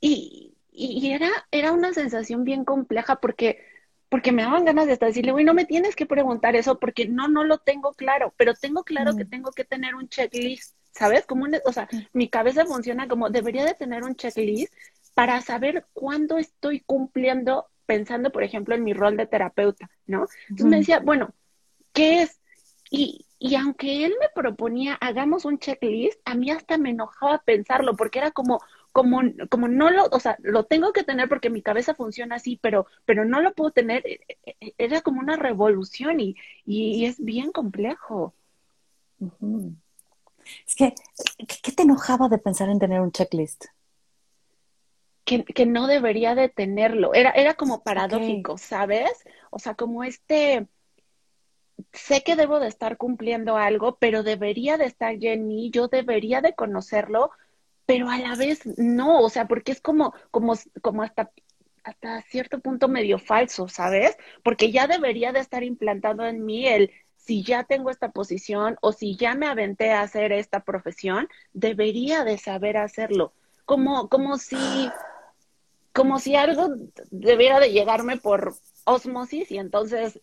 Y, 0.00 0.54
y 0.72 1.10
era, 1.10 1.30
era 1.50 1.72
una 1.72 1.92
sensación 1.92 2.44
bien 2.44 2.64
compleja 2.64 3.16
porque, 3.16 3.64
porque 4.08 4.32
me 4.32 4.42
daban 4.42 4.64
ganas 4.64 4.86
de 4.86 4.92
hasta 4.92 5.06
decirle, 5.06 5.32
uy, 5.32 5.44
no 5.44 5.54
me 5.54 5.64
tienes 5.64 5.94
que 5.94 6.06
preguntar 6.06 6.56
eso 6.56 6.78
porque 6.78 7.06
no, 7.06 7.28
no 7.28 7.44
lo 7.44 7.58
tengo 7.58 7.94
claro, 7.94 8.34
pero 8.36 8.54
tengo 8.54 8.82
claro 8.84 9.16
que 9.16 9.24
mm. 9.24 9.30
tengo 9.30 9.52
que 9.52 9.64
tener 9.64 9.94
un 9.94 10.08
checklist 10.08 10.76
¿sabes? 10.96 11.26
Como 11.26 11.46
o 11.64 11.72
sea, 11.72 11.88
mi 12.12 12.28
cabeza 12.28 12.64
funciona 12.64 13.06
como 13.08 13.30
debería 13.30 13.64
de 13.64 13.74
tener 13.74 14.02
un 14.02 14.16
checklist 14.16 14.72
para 15.14 15.40
saber 15.40 15.86
cuándo 15.92 16.38
estoy 16.38 16.80
cumpliendo, 16.80 17.66
pensando, 17.86 18.30
por 18.30 18.42
ejemplo, 18.42 18.74
en 18.74 18.84
mi 18.84 18.92
rol 18.92 19.16
de 19.16 19.26
terapeuta, 19.26 19.90
¿no? 20.06 20.26
Entonces 20.48 20.66
me 20.66 20.76
decía, 20.78 21.00
bueno, 21.00 21.34
¿qué 21.92 22.22
es? 22.22 22.40
Y, 22.90 23.26
y 23.38 23.54
aunque 23.54 24.04
él 24.04 24.14
me 24.20 24.28
proponía, 24.34 24.94
hagamos 24.94 25.44
un 25.44 25.58
checklist, 25.58 26.20
a 26.24 26.34
mí 26.34 26.50
hasta 26.50 26.78
me 26.78 26.90
enojaba 26.90 27.42
pensarlo, 27.44 27.96
porque 27.96 28.18
era 28.18 28.30
como, 28.30 28.60
como, 28.92 29.20
como 29.50 29.68
no 29.68 29.90
lo, 29.90 30.04
o 30.06 30.20
sea, 30.20 30.36
lo 30.42 30.64
tengo 30.64 30.92
que 30.92 31.04
tener 31.04 31.28
porque 31.28 31.50
mi 31.50 31.62
cabeza 31.62 31.94
funciona 31.94 32.36
así, 32.36 32.58
pero, 32.60 32.86
pero 33.04 33.24
no 33.24 33.40
lo 33.40 33.54
puedo 33.54 33.70
tener, 33.70 34.06
e, 34.06 34.20
e, 34.44 34.56
e, 34.60 34.74
era 34.78 35.00
como 35.02 35.20
una 35.20 35.36
revolución 35.36 36.20
y, 36.20 36.36
y, 36.64 37.04
es 37.04 37.22
bien 37.22 37.52
complejo. 37.52 38.34
Es 40.66 40.74
que, 40.74 40.94
¿qué 41.62 41.72
te 41.72 41.82
enojaba 41.82 42.28
de 42.28 42.38
pensar 42.38 42.68
en 42.68 42.78
tener 42.78 43.00
un 43.00 43.12
checklist? 43.12 43.66
Que, 45.24 45.44
que 45.44 45.66
no 45.66 45.86
debería 45.86 46.34
de 46.34 46.48
tenerlo. 46.48 47.14
Era, 47.14 47.30
era 47.30 47.54
como 47.54 47.82
paradójico, 47.82 48.58
¿sabes? 48.58 49.10
O 49.50 49.58
sea, 49.58 49.74
como 49.74 50.04
este, 50.04 50.68
sé 51.92 52.22
que 52.22 52.36
debo 52.36 52.60
de 52.60 52.68
estar 52.68 52.96
cumpliendo 52.96 53.56
algo, 53.56 53.96
pero 53.98 54.22
debería 54.22 54.76
de 54.76 54.86
estar 54.86 55.16
ya 55.18 55.32
en 55.32 55.46
mí, 55.46 55.70
yo 55.70 55.88
debería 55.88 56.40
de 56.40 56.54
conocerlo, 56.54 57.30
pero 57.86 58.08
a 58.08 58.18
la 58.18 58.34
vez 58.34 58.66
no, 58.78 59.20
o 59.20 59.28
sea, 59.28 59.46
porque 59.46 59.72
es 59.72 59.80
como, 59.80 60.14
como, 60.30 60.54
como 60.82 61.02
hasta, 61.02 61.30
hasta 61.84 62.22
cierto 62.22 62.60
punto 62.60 62.88
medio 62.88 63.18
falso, 63.18 63.68
¿sabes? 63.68 64.16
Porque 64.42 64.72
ya 64.72 64.86
debería 64.86 65.32
de 65.32 65.40
estar 65.40 65.62
implantado 65.62 66.26
en 66.26 66.44
mí 66.44 66.66
el 66.66 66.90
si 67.26 67.42
ya 67.42 67.64
tengo 67.64 67.90
esta 67.90 68.10
posición 68.10 68.76
o 68.80 68.92
si 68.92 69.16
ya 69.16 69.34
me 69.34 69.46
aventé 69.46 69.92
a 69.92 70.02
hacer 70.02 70.32
esta 70.32 70.60
profesión, 70.60 71.28
debería 71.52 72.24
de 72.24 72.38
saber 72.38 72.76
hacerlo. 72.76 73.32
Como, 73.64 74.08
como 74.08 74.38
si, 74.38 74.56
como 75.92 76.20
si 76.20 76.36
algo 76.36 76.68
debiera 77.10 77.58
de 77.58 77.72
llegarme 77.72 78.16
por 78.16 78.54
osmosis 78.84 79.50
y 79.50 79.58
entonces 79.58 80.20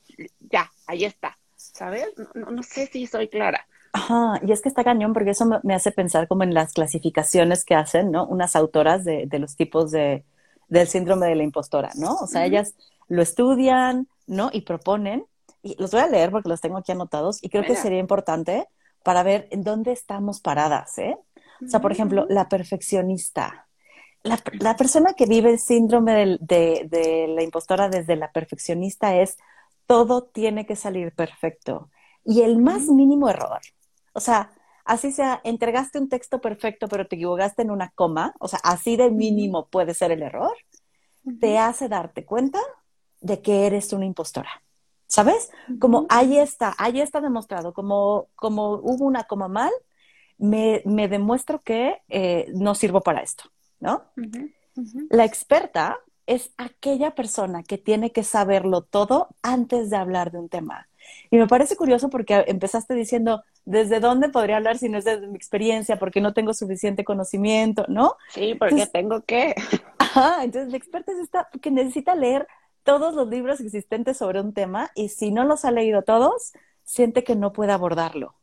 ya, 0.50 0.72
ahí 0.88 1.04
está, 1.04 1.38
¿sabes? 1.58 2.08
No, 2.36 2.52
no, 2.52 2.64
sé 2.64 2.88
si 2.88 3.06
soy 3.06 3.28
clara. 3.28 3.68
Ajá, 3.92 4.40
y 4.48 4.54
es 4.54 4.62
que 4.62 4.70
está 4.70 4.86
cañón 4.86 5.12
porque 5.12 5.32
eso 5.32 5.46
me, 5.62 5.76
hace 5.76 5.92
pensar 5.92 6.30
como 6.30 6.44
en 6.44 6.54
las 6.54 6.72
clasificaciones 6.72 7.66
que 7.66 7.76
hacen, 7.76 8.12
¿no? 8.12 8.26
Unas 8.26 8.56
autoras 8.56 9.04
de, 9.04 9.28
de 9.28 9.40
los 9.40 9.58
tipos 9.58 9.92
de, 9.92 10.24
del 10.70 10.88
síndrome 10.88 11.28
de 11.28 11.36
la 11.36 11.44
impostora, 11.44 11.90
¿no? 11.96 12.16
O 12.16 12.28
sea, 12.28 12.46
ellas 12.46 12.76
lo 13.10 13.22
estudian, 13.22 14.08
¿no? 14.26 14.50
Y 14.54 14.62
proponen 14.62 15.26
y 15.64 15.76
los 15.82 15.92
voy 15.92 16.02
a 16.02 16.08
leer 16.08 16.30
porque 16.30 16.50
los 16.50 16.62
tengo 16.62 16.78
aquí 16.78 16.92
anotados 16.92 17.42
y 17.42 17.50
creo 17.50 17.64
que 17.64 17.76
sería 17.76 18.00
importante 18.00 18.68
para 19.04 19.24
ver 19.24 19.48
en 19.50 19.64
dónde 19.64 19.94
estamos 19.94 20.42
paradas, 20.42 20.98
¿eh? 20.98 21.18
O 21.66 21.70
sea, 21.70 21.80
por 21.80 21.92
ejemplo, 21.92 22.26
la 22.30 22.50
perfeccionista. 22.50 23.68
La, 24.24 24.76
persona 24.78 25.14
que 25.14 25.26
vive 25.26 25.52
el 25.52 25.60
síndrome 25.60 26.38
de, 26.40 26.88
de, 26.90 27.28
la 27.28 27.44
impostora 27.44 27.90
desde 27.90 28.16
la 28.16 28.32
perfeccionista 28.32 29.16
es 29.16 29.38
todo 29.86 30.24
tiene 30.24 30.66
que 30.66 30.76
salir 30.76 31.14
perfecto. 31.14 31.90
Y 32.24 32.42
el 32.42 32.58
más 32.58 32.84
mínimo 32.84 33.30
error, 33.30 33.60
o 34.14 34.20
sea, 34.22 34.52
así 34.86 35.12
sea, 35.12 35.42
entregaste 35.44 36.00
un 36.00 36.08
texto 36.08 36.40
perfecto 36.40 36.88
pero 36.88 37.06
te 37.06 37.16
equivocaste 37.16 37.64
en 37.64 37.72
una 37.72 37.92
coma, 37.92 38.34
o 38.40 38.48
sea, 38.48 38.60
así 38.64 38.96
de 38.96 39.12
mínimo 39.12 39.68
puede 39.68 39.94
ser 39.94 40.12
el 40.12 40.24
error, 40.24 40.56
te 41.42 41.58
hace 41.58 41.90
darte 41.90 42.26
cuenta 42.26 42.60
de 43.20 43.42
que 43.42 43.66
eres 43.66 43.92
una 43.92 44.06
impostora. 44.06 44.64
¿Sabes? 45.14 45.52
Como 45.80 46.08
ahí 46.10 46.40
está, 46.40 46.74
ahí 46.80 47.00
está 47.00 47.22
demostrado, 47.22 47.72
como, 47.72 48.30
como 48.34 48.80
hubo 48.82 49.06
una 49.06 49.26
coma 49.26 49.48
mal, 49.48 49.72
me, 50.40 50.82
me 50.86 51.08
demuestro 51.08 51.62
que 51.62 52.02
eh, 52.10 52.52
no 52.56 52.74
sirvo 52.74 53.02
para 53.02 53.22
esto, 53.22 53.44
¿no? 53.80 54.06
La 55.12 55.24
experta 55.24 56.00
es 56.26 56.52
aquella 56.58 57.14
persona 57.14 57.62
que 57.62 57.78
tiene 57.78 58.12
que 58.12 58.24
saberlo 58.24 58.82
todo 58.82 59.28
antes 59.44 59.92
de 59.92 59.98
hablar 59.98 60.32
de 60.32 60.40
un 60.40 60.50
tema. 60.50 60.90
Y 61.30 61.38
me 61.38 61.46
parece 61.46 61.76
curioso 61.76 62.10
porque 62.10 62.46
empezaste 62.48 62.96
diciendo, 62.96 63.44
¿desde 63.66 64.00
dónde 64.00 64.30
podría 64.30 64.58
hablar 64.58 64.80
si 64.80 64.90
no 64.90 64.98
es 64.98 65.06
desde 65.06 65.28
mi 65.28 65.36
experiencia? 65.36 66.00
Porque 66.00 66.22
no 66.22 66.34
tengo 66.34 66.56
suficiente 66.56 67.04
conocimiento, 67.04 67.86
¿no? 67.88 68.16
Sí, 68.30 68.56
porque 68.56 68.88
tengo 68.88 69.22
que. 69.22 69.54
Ajá, 70.00 70.44
entonces 70.44 70.72
la 70.72 70.78
experta 70.78 71.12
es 71.12 71.20
esta 71.20 71.50
que 71.62 71.70
necesita 71.70 72.16
leer 72.16 72.48
todos 72.84 73.14
los 73.14 73.28
libros 73.30 73.60
existentes 73.60 74.18
sobre 74.18 74.42
un 74.42 74.54
tema 74.54 74.92
y 74.96 75.10
si 75.10 75.32
no 75.32 75.46
los 75.46 75.66
ha 75.66 75.72
leído 75.72 76.02
todos, 76.04 76.54
siente 76.84 77.24
que 77.24 77.36
no 77.36 77.54
puede 77.54 77.72
abordarlo, 77.72 78.36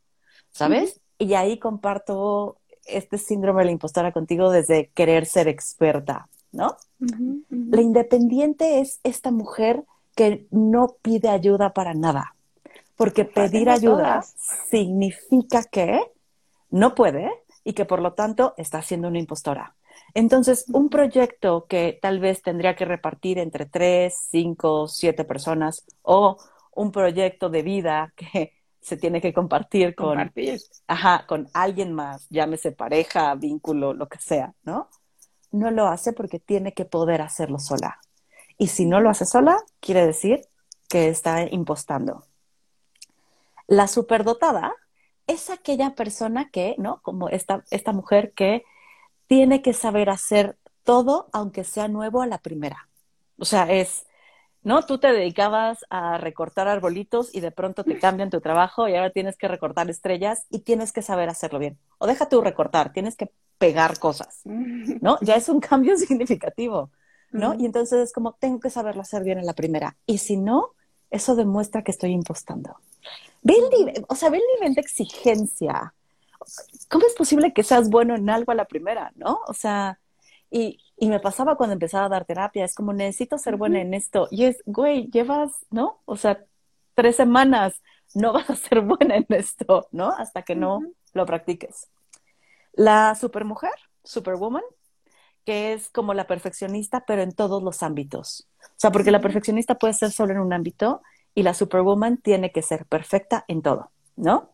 ¿sabes? 0.50 1.00
Y 1.18 1.34
ahí 1.34 1.58
comparto 1.58 2.56
este 2.86 3.18
síndrome 3.18 3.60
de 3.60 3.66
la 3.66 3.72
impostora 3.72 4.12
contigo 4.12 4.50
desde 4.50 4.88
querer 4.94 5.26
ser 5.26 5.48
experta, 5.48 6.28
¿no? 6.52 6.76
La 6.98 7.82
independiente 7.82 8.80
es 8.80 9.00
esta 9.04 9.30
mujer 9.30 9.84
que 10.16 10.46
no 10.50 10.96
pide 11.02 11.28
ayuda 11.28 11.72
para 11.72 11.94
nada, 11.94 12.34
porque 12.96 13.24
pedir 13.24 13.70
ayuda 13.70 14.22
significa 14.68 15.64
que 15.64 16.00
no 16.70 16.94
puede 16.94 17.30
y 17.64 17.74
que 17.74 17.84
por 17.84 18.00
lo 18.00 18.14
tanto 18.14 18.54
está 18.56 18.82
siendo 18.82 19.08
una 19.08 19.18
impostora. 19.18 19.74
Entonces, 20.14 20.64
un 20.72 20.88
proyecto 20.88 21.66
que 21.68 21.98
tal 22.00 22.20
vez 22.20 22.42
tendría 22.42 22.76
que 22.76 22.84
repartir 22.84 23.38
entre 23.38 23.66
tres, 23.66 24.16
cinco, 24.30 24.88
siete 24.88 25.24
personas 25.24 25.84
o 26.02 26.36
un 26.74 26.92
proyecto 26.92 27.50
de 27.50 27.62
vida 27.62 28.12
que 28.16 28.54
se 28.80 28.96
tiene 28.96 29.20
que 29.20 29.32
compartir 29.32 29.94
con, 29.94 30.32
Ajá, 30.86 31.26
con 31.26 31.48
alguien 31.52 31.92
más, 31.92 32.26
llámese 32.30 32.72
pareja, 32.72 33.34
vínculo, 33.34 33.92
lo 33.92 34.08
que 34.08 34.18
sea, 34.18 34.54
¿no? 34.62 34.88
No 35.52 35.70
lo 35.70 35.86
hace 35.86 36.12
porque 36.12 36.38
tiene 36.38 36.72
que 36.72 36.84
poder 36.84 37.20
hacerlo 37.20 37.58
sola. 37.58 38.00
Y 38.56 38.68
si 38.68 38.86
no 38.86 39.00
lo 39.00 39.10
hace 39.10 39.26
sola, 39.26 39.58
quiere 39.80 40.06
decir 40.06 40.46
que 40.88 41.08
está 41.08 41.42
impostando. 41.42 42.24
La 43.66 43.86
superdotada 43.86 44.74
es 45.26 45.50
aquella 45.50 45.94
persona 45.94 46.50
que, 46.50 46.74
¿no? 46.78 47.00
Como 47.02 47.28
esta, 47.28 47.64
esta 47.70 47.92
mujer 47.92 48.32
que 48.32 48.64
tiene 49.30 49.62
que 49.62 49.74
saber 49.74 50.10
hacer 50.10 50.56
todo, 50.82 51.28
aunque 51.32 51.62
sea 51.62 51.86
nuevo 51.86 52.20
a 52.20 52.26
la 52.26 52.38
primera. 52.38 52.88
O 53.38 53.44
sea, 53.44 53.70
es, 53.70 54.04
¿no? 54.64 54.84
Tú 54.84 54.98
te 54.98 55.12
dedicabas 55.12 55.86
a 55.88 56.18
recortar 56.18 56.66
arbolitos 56.66 57.32
y 57.32 57.38
de 57.38 57.52
pronto 57.52 57.84
te 57.84 57.96
cambian 57.96 58.28
tu 58.28 58.40
trabajo 58.40 58.88
y 58.88 58.96
ahora 58.96 59.10
tienes 59.10 59.36
que 59.36 59.46
recortar 59.46 59.88
estrellas 59.88 60.46
y 60.50 60.62
tienes 60.62 60.90
que 60.90 61.00
saber 61.00 61.28
hacerlo 61.28 61.60
bien. 61.60 61.78
O 61.98 62.08
deja 62.08 62.28
tú 62.28 62.40
recortar, 62.40 62.92
tienes 62.92 63.14
que 63.14 63.30
pegar 63.56 64.00
cosas, 64.00 64.40
¿no? 64.44 65.16
Ya 65.20 65.36
es 65.36 65.48
un 65.48 65.60
cambio 65.60 65.96
significativo, 66.08 66.90
¿no? 67.30 67.54
Y 67.54 67.66
entonces 67.66 68.00
es 68.00 68.12
como, 68.12 68.32
tengo 68.32 68.58
que 68.58 68.68
saberlo 68.68 69.02
hacer 69.02 69.22
bien 69.22 69.38
en 69.38 69.46
la 69.46 69.54
primera. 69.54 69.96
Y 70.06 70.18
si 70.18 70.38
no, 70.38 70.70
eso 71.08 71.36
demuestra 71.36 71.84
que 71.84 71.92
estoy 71.92 72.10
impostando. 72.10 72.80
Ve 73.42 73.54
el 73.54 74.04
o 74.08 74.16
sea, 74.16 74.28
ve 74.28 74.38
el 74.38 74.44
nivel 74.56 74.74
de 74.74 74.80
exigencia 74.80 75.94
¿cómo 76.88 77.06
es 77.06 77.14
posible 77.14 77.52
que 77.52 77.62
seas 77.62 77.90
bueno 77.90 78.14
en 78.14 78.30
algo 78.30 78.52
a 78.52 78.54
la 78.54 78.66
primera, 78.66 79.12
no? 79.16 79.40
O 79.46 79.54
sea, 79.54 80.00
y, 80.50 80.78
y 80.96 81.08
me 81.08 81.20
pasaba 81.20 81.56
cuando 81.56 81.74
empezaba 81.74 82.06
a 82.06 82.08
dar 82.08 82.24
terapia, 82.24 82.64
es 82.64 82.74
como, 82.74 82.92
necesito 82.92 83.38
ser 83.38 83.56
buena 83.56 83.80
en 83.80 83.94
esto. 83.94 84.28
Y 84.30 84.44
es, 84.44 84.62
güey, 84.66 85.10
llevas, 85.10 85.52
¿no? 85.70 86.00
O 86.04 86.16
sea, 86.16 86.44
tres 86.94 87.16
semanas, 87.16 87.82
no 88.14 88.32
vas 88.32 88.50
a 88.50 88.56
ser 88.56 88.80
buena 88.82 89.16
en 89.16 89.26
esto, 89.30 89.88
¿no? 89.92 90.10
Hasta 90.10 90.42
que 90.42 90.54
no 90.56 90.80
lo 91.12 91.26
practiques. 91.26 91.88
La 92.72 93.14
supermujer, 93.14 93.72
superwoman, 94.04 94.62
que 95.44 95.72
es 95.72 95.88
como 95.90 96.14
la 96.14 96.26
perfeccionista, 96.26 97.04
pero 97.06 97.22
en 97.22 97.32
todos 97.32 97.62
los 97.62 97.82
ámbitos. 97.82 98.48
O 98.62 98.76
sea, 98.76 98.92
porque 98.92 99.10
la 99.10 99.20
perfeccionista 99.20 99.76
puede 99.76 99.94
ser 99.94 100.10
solo 100.10 100.32
en 100.32 100.40
un 100.40 100.52
ámbito 100.52 101.02
y 101.34 101.42
la 101.42 101.54
superwoman 101.54 102.18
tiene 102.18 102.52
que 102.52 102.62
ser 102.62 102.86
perfecta 102.86 103.44
en 103.48 103.62
todo, 103.62 103.90
¿no? 104.16 104.50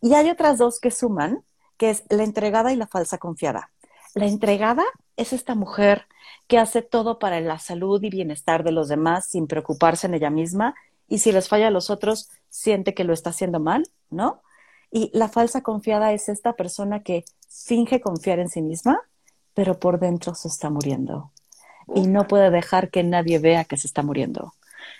Y 0.00 0.14
hay 0.14 0.30
otras 0.30 0.58
dos 0.58 0.80
que 0.80 0.90
suman, 0.90 1.44
que 1.76 1.90
es 1.90 2.04
la 2.08 2.24
entregada 2.24 2.72
y 2.72 2.76
la 2.76 2.86
falsa 2.86 3.18
confiada. 3.18 3.70
La 4.14 4.26
entregada 4.26 4.84
es 5.16 5.32
esta 5.32 5.54
mujer 5.54 6.06
que 6.46 6.58
hace 6.58 6.82
todo 6.82 7.18
para 7.18 7.40
la 7.40 7.58
salud 7.58 8.02
y 8.02 8.10
bienestar 8.10 8.64
de 8.64 8.72
los 8.72 8.88
demás 8.88 9.26
sin 9.26 9.46
preocuparse 9.46 10.06
en 10.06 10.14
ella 10.14 10.30
misma 10.30 10.74
y 11.08 11.18
si 11.18 11.32
les 11.32 11.48
falla 11.48 11.68
a 11.68 11.70
los 11.70 11.90
otros 11.90 12.28
siente 12.48 12.94
que 12.94 13.04
lo 13.04 13.12
está 13.12 13.30
haciendo 13.30 13.60
mal, 13.60 13.88
¿no? 14.10 14.42
Y 14.90 15.10
la 15.12 15.28
falsa 15.28 15.62
confiada 15.62 16.12
es 16.12 16.28
esta 16.28 16.54
persona 16.54 17.02
que 17.02 17.24
finge 17.48 18.00
confiar 18.00 18.38
en 18.38 18.48
sí 18.48 18.62
misma, 18.62 19.00
pero 19.54 19.78
por 19.78 19.98
dentro 19.98 20.34
se 20.34 20.48
está 20.48 20.70
muriendo 20.70 21.32
y 21.94 22.06
no 22.06 22.26
puede 22.26 22.50
dejar 22.50 22.90
que 22.90 23.02
nadie 23.02 23.38
vea 23.38 23.64
que 23.64 23.76
se 23.76 23.86
está 23.86 24.02
muriendo. 24.02 24.54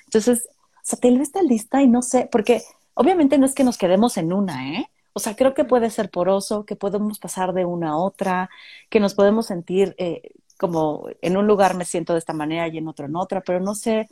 Entonces, 0.05 0.49
o 0.49 0.81
sea, 0.83 0.99
tal 0.99 1.19
vez 1.19 1.29
está 1.29 1.43
lista 1.43 1.83
y 1.83 1.89
no 1.89 2.03
sé, 2.03 2.29
porque 2.31 2.63
Obviamente 3.01 3.39
no 3.39 3.47
es 3.47 3.55
que 3.55 3.63
nos 3.63 3.79
quedemos 3.79 4.17
en 4.17 4.33
una, 4.33 4.73
¿eh? 4.73 4.91
O 5.13 5.21
sea, 5.21 5.37
creo 5.37 5.55
que 5.55 5.63
puede 5.65 5.89
ser 5.89 6.11
poroso, 6.11 6.65
que 6.65 6.75
podemos 6.75 7.21
pasar 7.21 7.53
de 7.53 7.65
una 7.65 7.91
a 7.91 7.97
otra, 7.97 8.51
que 8.91 8.99
nos 8.99 9.15
podemos 9.15 9.47
sentir 9.47 9.95
eh, 9.99 10.33
como 10.59 11.09
en 11.23 11.37
un 11.37 11.47
lugar 11.47 11.77
me 11.77 11.85
siento 11.85 12.15
de 12.15 12.19
esta 12.19 12.33
manera 12.33 12.67
y 12.67 12.77
en 12.77 12.89
otro 12.89 13.07
en 13.07 13.15
otra, 13.15 13.41
pero 13.41 13.61
no 13.61 13.77
sé 13.77 14.09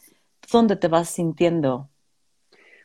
dónde 0.52 0.76
te 0.76 0.86
vas 0.86 1.10
sintiendo. 1.10 1.90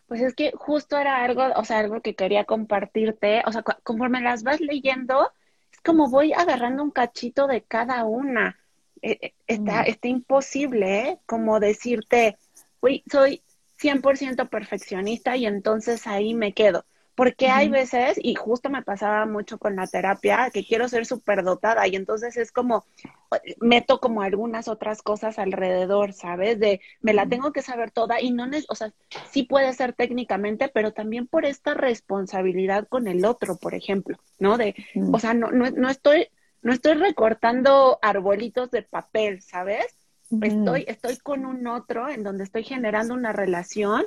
Pues 0.08 0.22
es 0.22 0.34
que 0.34 0.52
justo 0.56 0.98
era 0.98 1.24
algo, 1.24 1.44
o 1.56 1.64
sea, 1.66 1.78
algo 1.78 2.02
que 2.02 2.16
quería 2.16 2.46
compartirte, 2.46 3.44
o 3.46 3.52
sea, 3.52 3.62
conforme 3.62 4.22
las 4.22 4.42
vas 4.42 4.60
leyendo, 4.60 5.32
es 5.72 5.82
como 5.82 6.10
voy 6.10 6.34
agarrando 6.34 6.82
un 6.82 6.90
cachito 6.90 7.46
de 7.46 7.62
cada 7.62 8.06
una. 8.06 8.58
Eh, 9.04 9.20
eh, 9.22 9.34
está, 9.46 9.84
mm. 9.84 9.86
está 9.86 10.08
imposible, 10.08 11.00
¿eh? 11.10 11.20
Como 11.28 11.60
decirte, 11.60 12.40
uy, 12.82 13.04
soy 13.12 13.44
100% 13.82 14.50
perfeccionista 14.50 15.36
y 15.38 15.46
entonces 15.46 16.08
ahí 16.08 16.34
me 16.34 16.54
quedo. 16.54 16.86
Porque 17.14 17.50
hay 17.50 17.68
veces, 17.68 18.18
y 18.22 18.36
justo 18.36 18.70
me 18.70 18.84
pasaba 18.84 19.26
mucho 19.26 19.60
con 19.60 19.76
la 19.76 19.86
terapia, 19.86 20.50
que 20.52 20.66
quiero 20.66 20.88
ser 20.88 21.06
dotada 21.44 21.86
y 21.88 21.96
entonces 21.96 22.38
es 22.38 22.54
como, 22.54 22.86
meto 23.60 24.00
como 24.00 24.22
algunas 24.22 24.70
otras 24.70 25.02
cosas 25.02 25.38
alrededor, 25.38 26.14
¿sabes? 26.14 26.58
De, 26.60 26.80
me 27.02 27.14
la 27.14 27.28
tengo 27.28 27.52
que 27.52 27.62
saber 27.62 27.92
toda 27.92 28.22
y 28.22 28.32
no, 28.32 28.50
o 28.70 28.76
sea, 28.76 28.94
sí 29.30 29.44
puede 29.44 29.74
ser 29.74 29.94
técnicamente, 29.94 30.70
pero 30.70 30.94
también 30.94 31.28
por 31.28 31.46
esta 31.46 31.74
responsabilidad 31.74 32.88
con 32.88 33.08
el 33.08 33.26
otro, 33.26 33.58
por 33.58 33.76
ejemplo, 33.76 34.18
¿no? 34.40 34.58
De, 34.58 34.74
o 35.12 35.20
sea, 35.20 35.34
no, 35.34 35.52
no, 35.52 35.70
no 35.70 35.90
estoy, 35.90 36.30
no 36.62 36.72
estoy 36.74 36.94
recortando 36.94 38.00
arbolitos 38.02 38.72
de 38.72 38.84
papel, 38.84 39.42
¿sabes? 39.42 40.01
Estoy, 40.42 40.86
estoy 40.88 41.18
con 41.18 41.46
un 41.46 41.68
otro 41.68 42.10
en 42.10 42.24
donde 42.24 42.46
estoy 42.46 42.64
generando 42.64 43.14
una 43.14 43.34
relación 43.34 44.06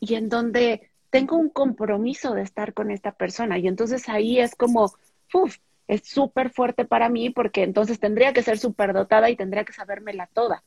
y 0.00 0.14
en 0.14 0.28
donde 0.28 0.90
tengo 1.10 1.36
un 1.36 1.50
compromiso 1.50 2.34
de 2.34 2.42
estar 2.42 2.74
con 2.74 2.90
esta 2.90 3.12
persona. 3.12 3.58
Y 3.58 3.68
entonces 3.68 4.08
ahí 4.08 4.40
es 4.40 4.54
como, 4.54 4.92
uff, 5.32 5.56
es 5.86 6.02
súper 6.04 6.50
fuerte 6.50 6.84
para 6.84 7.08
mí 7.08 7.30
porque 7.30 7.62
entonces 7.62 7.98
tendría 7.98 8.32
que 8.32 8.42
ser 8.42 8.58
súper 8.58 8.92
dotada 8.92 9.28
y 9.28 9.36
tendría 9.36 9.64
que 9.64 9.72
sabérmela 9.72 10.28
toda. 10.32 10.64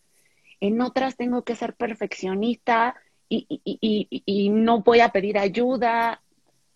En 0.60 0.82
otras 0.82 1.18
tengo 1.18 1.44
que 1.44 1.56
ser 1.56 1.76
perfeccionista 1.76 2.96
y, 3.30 3.46
y, 3.50 3.62
y, 3.82 4.24
y, 4.26 4.50
no 4.50 4.82
voy 4.82 5.00
a 5.00 5.10
pedir 5.10 5.38
ayuda. 5.38 6.22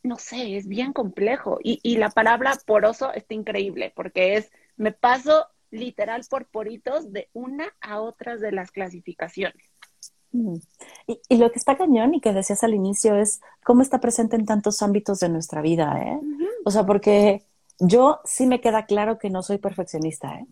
No 0.02 0.18
sé, 0.18 0.58
es 0.58 0.68
bien 0.68 0.94
complejo. 0.94 1.60
Y, 1.62 1.80
y 1.84 1.98
la 1.98 2.10
palabra 2.10 2.54
poroso 2.66 3.14
está 3.14 3.34
increíble 3.34 3.94
porque 3.96 4.36
es, 4.36 4.52
me 4.78 4.92
paso 4.92 5.48
literal 5.72 6.24
por 6.30 6.46
poritos 6.48 7.12
de 7.12 7.30
una 7.34 7.74
a 7.82 8.02
otras 8.02 8.42
de 8.42 8.52
las 8.52 8.72
clasificaciones. 8.72 9.64
Mm. 10.32 10.56
Y, 11.08 11.38
lo 11.38 11.52
que 11.52 11.60
está 11.60 11.78
cañón 11.78 12.14
y 12.14 12.22
que 12.22 12.34
decías 12.34 12.64
al 12.64 12.74
inicio 12.74 13.16
es 13.16 13.42
cómo 13.64 13.82
está 13.82 14.00
presente 14.00 14.36
en 14.36 14.46
tantos 14.46 14.82
ámbitos 14.82 15.20
de 15.20 15.30
nuestra 15.30 15.62
vida, 15.62 16.00
¿eh? 16.02 16.20
O 16.66 16.72
sea, 16.72 16.86
porque 16.86 17.44
yo 17.80 18.20
sí 18.26 18.46
me 18.46 18.62
queda 18.62 18.86
claro 18.86 19.18
que 19.18 19.30
no 19.30 19.44
soy 19.44 19.58
perfeccionista, 19.58 20.36
¿eh? 20.36 20.46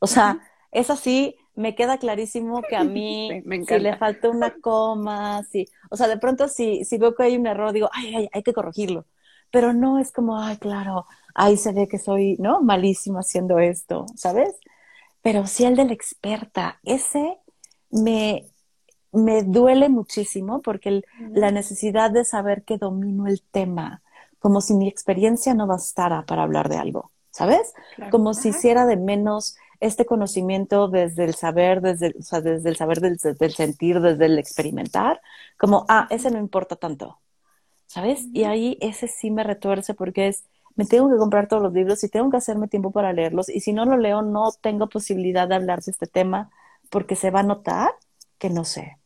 O 0.00 0.06
sea, 0.06 0.38
es 0.70 0.90
así, 0.90 1.36
me 1.54 1.74
queda 1.74 1.98
clarísimo 1.98 2.62
que 2.62 2.76
a 2.76 2.84
mí 2.84 3.42
si 3.66 3.78
le 3.78 3.96
falta 3.96 4.30
una 4.30 4.54
coma, 4.60 5.42
sí, 5.44 5.66
o 5.90 5.96
sea, 5.96 6.06
de 6.06 6.18
pronto 6.18 6.48
si, 6.48 6.84
si 6.84 6.98
veo 6.98 7.14
que 7.14 7.24
hay 7.24 7.36
un 7.36 7.46
error, 7.46 7.72
digo, 7.72 7.88
ay, 7.92 8.14
ay, 8.14 8.28
hay 8.32 8.42
que 8.42 8.52
corregirlo. 8.52 9.04
Pero 9.50 9.72
no 9.72 9.98
es 9.98 10.12
como, 10.12 10.40
ay, 10.40 10.56
claro, 10.56 11.06
ahí 11.34 11.56
se 11.56 11.72
ve 11.72 11.88
que 11.88 11.98
soy, 11.98 12.36
¿no? 12.38 12.60
Malísimo 12.60 13.18
haciendo 13.18 13.58
esto, 13.58 14.06
¿sabes? 14.16 14.54
Pero 15.22 15.46
sí 15.46 15.64
el 15.64 15.76
de 15.76 15.84
la 15.84 15.92
experta, 15.92 16.78
ese 16.84 17.38
me, 17.90 18.46
me 19.12 19.42
duele 19.42 19.88
muchísimo 19.88 20.60
porque 20.62 21.02
la 21.32 21.50
necesidad 21.50 22.10
de 22.10 22.24
saber 22.24 22.64
que 22.64 22.78
domino 22.78 23.26
el 23.26 23.42
tema, 23.42 24.02
como 24.38 24.60
si 24.60 24.74
mi 24.74 24.88
experiencia 24.88 25.54
no 25.54 25.66
bastara 25.66 26.24
para 26.24 26.42
hablar 26.42 26.68
de 26.68 26.76
algo, 26.76 27.10
¿sabes? 27.30 27.72
Como 28.10 28.34
si 28.34 28.50
hiciera 28.50 28.86
de 28.86 28.96
menos 28.96 29.56
este 29.80 30.06
conocimiento 30.06 30.88
desde 30.88 31.24
el 31.24 31.34
saber, 31.34 31.80
desde, 31.80 32.14
o 32.18 32.22
sea, 32.22 32.40
desde 32.40 32.68
el 32.68 32.76
saber 32.76 33.00
del, 33.00 33.16
del, 33.16 33.52
sentir, 33.52 34.00
desde 34.00 34.26
el 34.26 34.38
experimentar, 34.38 35.20
como, 35.56 35.86
ah, 35.88 36.06
ese 36.10 36.30
no 36.30 36.38
importa 36.38 36.76
tanto, 36.76 37.20
¿sabes? 37.88 38.28
Y 38.32 38.44
ahí 38.44 38.78
ese 38.80 39.08
sí 39.08 39.32
me 39.32 39.42
retuerce 39.42 39.94
porque 39.94 40.28
es, 40.28 40.44
me 40.76 40.84
tengo 40.84 41.10
que 41.10 41.16
comprar 41.16 41.48
todos 41.48 41.62
los 41.62 41.72
libros 41.72 42.04
y 42.04 42.08
tengo 42.08 42.30
que 42.30 42.36
hacerme 42.36 42.68
tiempo 42.68 42.92
para 42.92 43.12
leerlos. 43.12 43.48
Y 43.48 43.60
si 43.60 43.72
no 43.72 43.84
lo 43.84 43.96
leo, 43.96 44.22
no 44.22 44.52
tengo 44.60 44.88
posibilidad 44.88 45.48
de 45.48 45.56
hablar 45.56 45.80
de 45.82 45.90
este 45.90 46.06
tema 46.06 46.50
porque 46.90 47.16
se 47.16 47.32
va 47.32 47.40
a 47.40 47.44
notar 47.44 47.90
que 48.38 48.50
no 48.50 48.64
sé. 48.64 48.98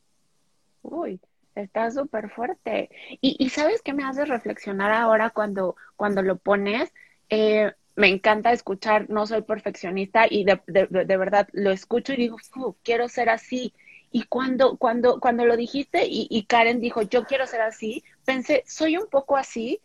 Uy, 0.82 1.20
está 1.54 1.90
súper 1.90 2.28
fuerte. 2.28 2.90
Y, 3.20 3.48
sabes 3.48 3.80
qué 3.82 3.94
me 3.94 4.04
hace 4.04 4.24
reflexionar 4.24 4.92
ahora 4.92 5.30
cuando, 5.30 5.76
cuando 5.96 6.22
lo 6.22 6.36
pones. 6.36 6.92
Eh, 7.30 7.72
me 7.94 8.08
encanta 8.08 8.52
escuchar, 8.52 9.08
no 9.10 9.26
soy 9.26 9.42
perfeccionista 9.42 10.26
y 10.28 10.44
de, 10.44 10.60
de, 10.66 11.16
verdad 11.16 11.48
lo 11.52 11.70
escucho 11.70 12.14
y 12.14 12.16
digo, 12.16 12.36
quiero 12.82 13.08
ser 13.08 13.28
así. 13.28 13.72
Y 14.10 14.24
cuando, 14.24 14.76
cuando, 14.76 15.20
cuando 15.20 15.46
lo 15.46 15.56
dijiste 15.56 16.06
y, 16.06 16.26
y 16.30 16.44
Karen 16.44 16.80
dijo, 16.80 17.02
yo 17.02 17.24
quiero 17.24 17.46
ser 17.46 17.60
así, 17.62 18.02
pensé, 18.24 18.64
soy 18.66 18.96
un 18.96 19.08
poco 19.08 19.36
así, 19.36 19.80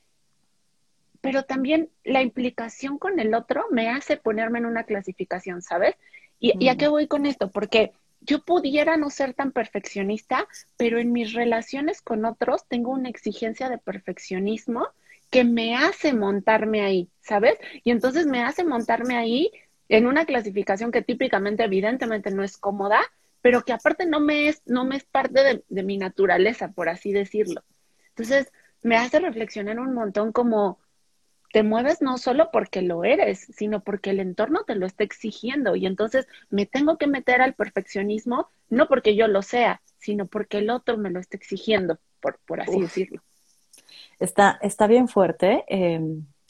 pero 1.21 1.43
también 1.43 1.89
la 2.04 2.21
implicación 2.21 2.97
con 2.97 3.19
el 3.19 3.34
otro 3.34 3.65
me 3.71 3.89
hace 3.89 4.17
ponerme 4.17 4.60
en 4.60 4.65
una 4.65 4.84
clasificación, 4.84 5.62
¿sabes? 5.62 5.95
¿Y, 6.39 6.54
¿Y, 6.63 6.69
a 6.69 6.78
qué 6.78 6.88
voy 6.88 7.08
con 7.08 7.26
esto? 7.26 7.50
Porque 7.50 7.91
yo 8.21 8.43
pudiera 8.43 8.97
no 8.97 9.10
ser 9.10 9.34
tan 9.34 9.52
perfeccionista, 9.52 10.47
pero 10.78 11.00
en 11.00 11.12
mis 11.12 11.34
relaciones 11.34 12.02
con 12.02 12.26
otros 12.26 12.67
tengo 12.67 12.91
una 12.91 13.10
exigencia 13.10 13.69
de 13.69 13.78
perfeccionismo 13.78 14.88
que 15.30 15.43
me 15.43 15.76
hace 15.76 16.13
montarme 16.13 16.82
ahí, 16.82 17.10
¿sabes? 17.21 17.58
Y 17.84 17.91
entonces 17.91 18.26
me 18.26 18.43
hace 18.43 18.63
montarme 18.63 19.17
ahí 19.17 19.52
en 19.89 20.08
una 20.08 20.26
clasificación 20.26 20.91
que 20.91 21.02
típicamente, 21.02 21.63
evidentemente, 21.63 22.32
no 22.32 22.43
es 22.43 22.58
cómoda, 22.58 23.00
pero 23.41 23.63
que 23.63 23.73
aparte 23.73 24.06
no 24.06 24.19
me 24.19 24.47
es, 24.47 24.62
no 24.65 24.86
me 24.86 24.97
es 24.97 25.04
parte 25.04 25.43
de, 25.43 25.63
de 25.69 25.84
mi 25.84 25.97
naturaleza, 25.97 26.69
por 26.69 26.89
así 26.89 27.12
decirlo. 27.12 27.63
Entonces, 28.17 28.51
me 28.82 28.97
hace 28.97 29.19
reflexionar 29.19 29.80
un 29.80 29.93
montón 29.93 30.32
como 30.32 30.80
te 31.53 31.62
mueves 31.62 32.01
no 32.01 32.17
solo 32.17 32.49
porque 32.51 32.82
lo 32.82 33.03
eres, 33.03 33.47
sino 33.56 33.84
porque 33.84 34.10
el 34.10 34.19
entorno 34.19 34.63
te 34.65 34.75
lo 34.75 34.86
está 34.86 35.03
exigiendo 35.03 35.75
y 35.75 35.86
entonces 35.86 36.27
me 36.49 36.65
tengo 36.65 36.97
que 36.97 37.08
meter 37.08 37.41
al 37.41 37.53
perfeccionismo 37.53 38.49
no 38.69 38.88
porque 38.88 39.15
yo 39.15 39.27
lo 39.27 39.41
sea, 39.43 39.82
sino 39.97 40.25
porque 40.25 40.58
el 40.58 40.69
otro 40.69 40.97
me 40.97 41.10
lo 41.10 41.19
está 41.19 41.38
exigiendo, 41.38 41.99
por, 42.19 42.39
por 42.39 42.60
así 42.60 42.82
decirlo. 42.82 43.21
Está, 44.19 44.58
está 44.62 44.88
bien 44.88 45.08
fuerte. 45.08 45.63
Eh, 45.67 46.01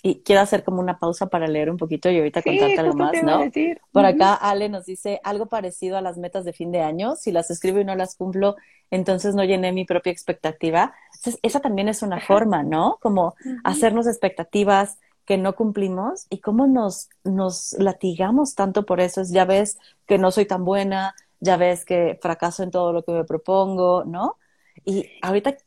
y 0.07 0.21
quiero 0.23 0.41
hacer 0.41 0.63
como 0.63 0.79
una 0.79 0.99
pausa 0.99 1.27
para 1.27 1.47
leer 1.47 1.69
un 1.69 1.75
poquito 1.75 2.09
y 2.09 2.17
ahorita 2.17 2.41
contarte 2.41 2.79
algo 2.79 2.93
más, 2.93 3.11
¿no? 3.23 3.51
Por 3.91 4.05
acá 4.05 4.35
Ale 4.35 4.69
nos 4.69 4.85
dice 4.85 5.19
algo 5.21 5.47
parecido 5.47 5.97
a 5.97 6.01
las 6.01 6.17
metas 6.17 6.45
de 6.45 6.53
fin 6.53 6.71
de 6.71 6.79
año. 6.79 7.17
Si 7.17 7.33
las 7.33 7.51
escribo 7.51 7.79
y 7.79 7.83
no 7.83 7.93
las 7.93 8.15
cumplo, 8.15 8.55
entonces 8.89 9.35
no 9.35 9.43
llené 9.43 9.73
mi 9.73 9.83
propia 9.83 10.13
expectativa. 10.13 10.93
Entonces, 11.15 11.41
esa 11.43 11.59
también 11.59 11.89
es 11.89 12.03
una 12.03 12.21
forma, 12.21 12.63
¿no? 12.63 12.99
Como 13.01 13.35
hacernos 13.65 14.07
expectativas 14.07 14.97
que 15.25 15.37
no 15.37 15.55
cumplimos 15.55 16.25
y 16.29 16.39
cómo 16.39 16.67
nos, 16.67 17.09
nos 17.25 17.73
latigamos 17.77 18.55
tanto 18.55 18.85
por 18.85 19.01
eso. 19.01 19.19
Es, 19.19 19.31
ya 19.31 19.43
ves 19.43 19.77
que 20.05 20.17
no 20.17 20.31
soy 20.31 20.45
tan 20.45 20.63
buena, 20.63 21.15
ya 21.41 21.57
ves 21.57 21.83
que 21.83 22.17
fracaso 22.21 22.63
en 22.63 22.71
todo 22.71 22.93
lo 22.93 23.03
que 23.03 23.11
me 23.11 23.25
propongo, 23.25 24.05
¿no? 24.05 24.37
Y 24.85 25.09
ahorita 25.21 25.57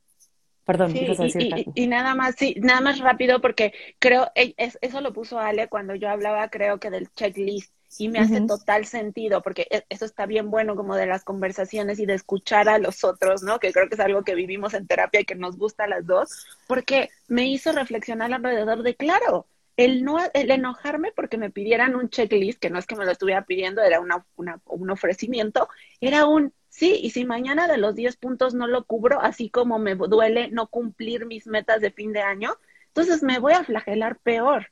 Perdón, 0.70 0.92
sí, 0.92 1.04
decir, 1.04 1.42
y, 1.74 1.82
y, 1.82 1.86
nada 1.88 2.14
más, 2.14 2.36
sí, 2.38 2.54
nada 2.60 2.80
más 2.80 3.00
rápido 3.00 3.40
porque 3.40 3.72
creo, 3.98 4.30
e, 4.36 4.54
eso 4.56 5.00
lo 5.00 5.12
puso 5.12 5.40
Ale 5.40 5.66
cuando 5.66 5.96
yo 5.96 6.08
hablaba, 6.08 6.48
creo 6.48 6.78
que 6.78 6.90
del 6.90 7.12
checklist 7.12 7.74
y 7.98 8.08
me 8.08 8.20
hace 8.20 8.42
total 8.42 8.86
sentido 8.86 9.42
porque 9.42 9.66
e, 9.68 9.82
eso 9.88 10.04
está 10.04 10.26
bien 10.26 10.48
bueno 10.48 10.76
como 10.76 10.94
de 10.94 11.06
las 11.06 11.24
conversaciones 11.24 11.98
y 11.98 12.06
de 12.06 12.14
escuchar 12.14 12.68
a 12.68 12.78
los 12.78 13.02
otros, 13.02 13.42
¿no? 13.42 13.58
Que 13.58 13.72
creo 13.72 13.88
que 13.88 13.96
es 13.96 14.00
algo 14.00 14.22
que 14.22 14.36
vivimos 14.36 14.72
en 14.74 14.86
terapia 14.86 15.22
y 15.22 15.24
que 15.24 15.34
nos 15.34 15.56
gusta 15.56 15.84
a 15.84 15.88
las 15.88 16.06
dos, 16.06 16.46
porque 16.68 17.10
me 17.26 17.48
hizo 17.48 17.72
reflexionar 17.72 18.32
alrededor 18.32 18.84
de, 18.84 18.94
claro, 18.94 19.46
el 19.76 20.04
no 20.04 20.18
el 20.34 20.52
enojarme 20.52 21.10
porque 21.16 21.36
me 21.36 21.50
pidieran 21.50 21.96
un 21.96 22.10
checklist, 22.10 22.60
que 22.60 22.70
no 22.70 22.78
es 22.78 22.86
que 22.86 22.94
me 22.94 23.04
lo 23.04 23.10
estuviera 23.10 23.44
pidiendo, 23.44 23.82
era 23.82 23.98
una, 23.98 24.24
una, 24.36 24.60
un 24.66 24.88
ofrecimiento, 24.90 25.68
era 26.00 26.26
un 26.26 26.52
Sí, 26.70 27.00
y 27.02 27.10
si 27.10 27.24
mañana 27.24 27.66
de 27.66 27.78
los 27.78 27.96
10 27.96 28.16
puntos 28.16 28.54
no 28.54 28.66
lo 28.68 28.84
cubro, 28.84 29.20
así 29.20 29.50
como 29.50 29.78
me 29.78 29.96
duele 29.96 30.50
no 30.50 30.68
cumplir 30.68 31.26
mis 31.26 31.46
metas 31.46 31.80
de 31.80 31.90
fin 31.90 32.12
de 32.12 32.22
año, 32.22 32.54
entonces 32.86 33.22
me 33.22 33.40
voy 33.40 33.52
a 33.52 33.64
flagelar 33.64 34.18
peor. 34.20 34.68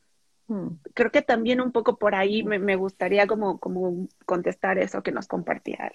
Hmm. 0.47 0.69
Creo 0.95 1.11
que 1.11 1.23
también 1.23 1.61
un 1.61 1.73
poco 1.73 1.99
por 1.99 2.15
ahí 2.15 2.45
me, 2.45 2.77
gustaría 2.77 3.27
como, 3.27 3.59
como 3.59 4.07
contestar 4.25 4.79
eso 4.79 5.03
que 5.03 5.11
nos 5.11 5.27
compartía. 5.27 5.91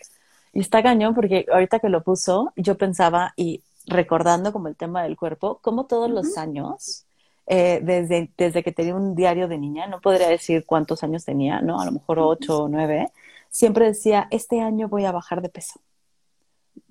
Y 0.52 0.60
está 0.60 0.84
cañón 0.84 1.16
porque 1.16 1.46
ahorita 1.52 1.80
que 1.80 1.89
lo 1.89 2.04
puso, 2.04 2.52
yo 2.58 2.78
pensaba 2.78 3.34
y 3.38 3.63
recordando 3.88 4.52
como 4.52 4.68
el 4.68 4.76
tema 4.76 5.04
del 5.04 5.16
cuerpo, 5.16 5.60
como 5.62 5.86
todos 5.86 6.12
los 6.12 6.38
años, 6.38 7.06
eh, 7.48 7.80
desde, 7.82 8.30
desde 8.38 8.62
que 8.62 8.74
tenía 8.74 8.96
un 8.96 9.16
diario 9.16 9.48
de 9.48 9.58
niña, 9.58 9.88
no 9.88 10.02
podría 10.02 10.28
decir 10.28 10.66
cuántos 10.66 11.02
años 11.04 11.24
tenía, 11.24 11.62
¿no? 11.62 11.80
A 11.80 11.86
lo 11.86 11.94
mejor 11.94 12.20
ocho 12.20 12.63
o 12.63 12.70
nueve, 12.70 13.12
siempre 13.50 13.86
decía, 13.86 14.28
este 14.32 14.62
año 14.62 14.89
voy 14.89 15.06
a 15.06 15.12
bajar 15.12 15.42
de 15.42 15.50
peso 15.50 15.80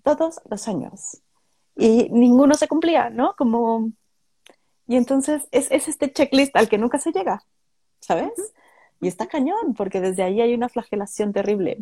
todos 0.02 0.40
los 0.48 0.68
años. 0.68 1.22
Y 1.76 2.08
ninguno 2.10 2.54
se 2.54 2.68
cumplía, 2.68 3.10
¿no? 3.10 3.34
Como... 3.36 3.90
Y 4.86 4.96
entonces 4.96 5.48
es, 5.52 5.70
este 5.70 6.12
checklist 6.12 6.56
al 6.56 6.68
que 6.68 6.78
nunca 6.78 6.98
se 6.98 7.12
llega, 7.12 7.42
¿sabes? 8.00 8.32
Y 9.00 9.08
está 9.08 9.26
cañón, 9.26 9.74
porque 9.76 10.00
desde 10.00 10.22
ahí 10.22 10.40
hay 10.40 10.54
una 10.54 10.68
flagelación 10.68 11.32
terrible. 11.32 11.78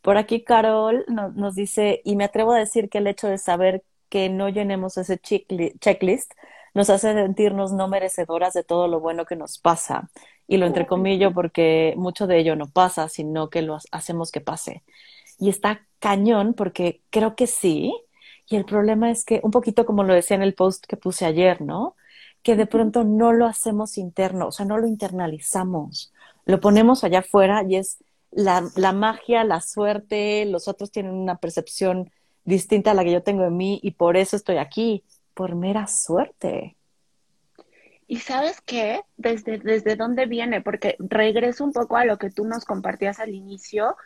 Por 0.00 0.16
aquí 0.16 0.42
Carol 0.42 1.04
nos 1.08 1.54
dice, 1.54 2.00
y 2.04 2.16
me 2.16 2.24
atrevo 2.24 2.52
a 2.52 2.58
decir 2.58 2.88
que 2.88 2.98
el 2.98 3.06
hecho 3.06 3.28
de 3.28 3.38
saber 3.38 3.84
que 4.08 4.28
no 4.28 4.48
llenemos 4.48 4.98
ese 4.98 5.18
checklist 5.18 6.32
nos 6.74 6.90
hace 6.90 7.12
sentirnos 7.12 7.72
no 7.72 7.88
merecedoras 7.88 8.54
de 8.54 8.64
todo 8.64 8.88
lo 8.88 9.00
bueno 9.00 9.24
que 9.24 9.36
nos 9.36 9.58
pasa. 9.58 10.10
Y 10.48 10.56
lo 10.56 10.66
entrecomillo 10.66 11.32
porque 11.32 11.94
mucho 11.96 12.26
de 12.26 12.38
ello 12.38 12.56
no 12.56 12.66
pasa, 12.66 13.08
sino 13.08 13.48
que 13.50 13.62
lo 13.62 13.78
hacemos 13.90 14.32
que 14.32 14.40
pase. 14.40 14.82
Y 15.42 15.48
está 15.48 15.84
cañón 15.98 16.54
porque 16.54 17.02
creo 17.10 17.34
que 17.34 17.48
sí. 17.48 17.92
Y 18.48 18.54
el 18.54 18.64
problema 18.64 19.10
es 19.10 19.24
que, 19.24 19.40
un 19.42 19.50
poquito 19.50 19.84
como 19.84 20.04
lo 20.04 20.14
decía 20.14 20.36
en 20.36 20.42
el 20.42 20.54
post 20.54 20.86
que 20.86 20.96
puse 20.96 21.24
ayer, 21.24 21.60
¿no? 21.60 21.96
Que 22.44 22.54
de 22.54 22.66
pronto 22.66 23.02
no 23.02 23.32
lo 23.32 23.46
hacemos 23.46 23.98
interno, 23.98 24.46
o 24.46 24.52
sea, 24.52 24.66
no 24.66 24.78
lo 24.78 24.86
internalizamos. 24.86 26.12
Lo 26.44 26.60
ponemos 26.60 27.02
allá 27.02 27.18
afuera 27.18 27.64
y 27.68 27.74
es 27.74 27.98
la, 28.30 28.62
la 28.76 28.92
magia, 28.92 29.42
la 29.42 29.60
suerte, 29.60 30.44
los 30.46 30.68
otros 30.68 30.92
tienen 30.92 31.12
una 31.12 31.38
percepción 31.38 32.12
distinta 32.44 32.92
a 32.92 32.94
la 32.94 33.02
que 33.02 33.10
yo 33.10 33.24
tengo 33.24 33.42
de 33.42 33.50
mí 33.50 33.80
y 33.82 33.90
por 33.90 34.16
eso 34.16 34.36
estoy 34.36 34.58
aquí, 34.58 35.02
por 35.34 35.56
mera 35.56 35.88
suerte. 35.88 36.76
Y 38.06 38.18
sabes 38.18 38.60
qué, 38.60 39.00
desde, 39.16 39.58
desde 39.58 39.96
dónde 39.96 40.26
viene, 40.26 40.60
porque 40.60 40.94
regreso 41.00 41.64
un 41.64 41.72
poco 41.72 41.96
a 41.96 42.04
lo 42.04 42.16
que 42.16 42.30
tú 42.30 42.44
nos 42.44 42.64
compartías 42.64 43.18
al 43.18 43.34
inicio, 43.34 43.96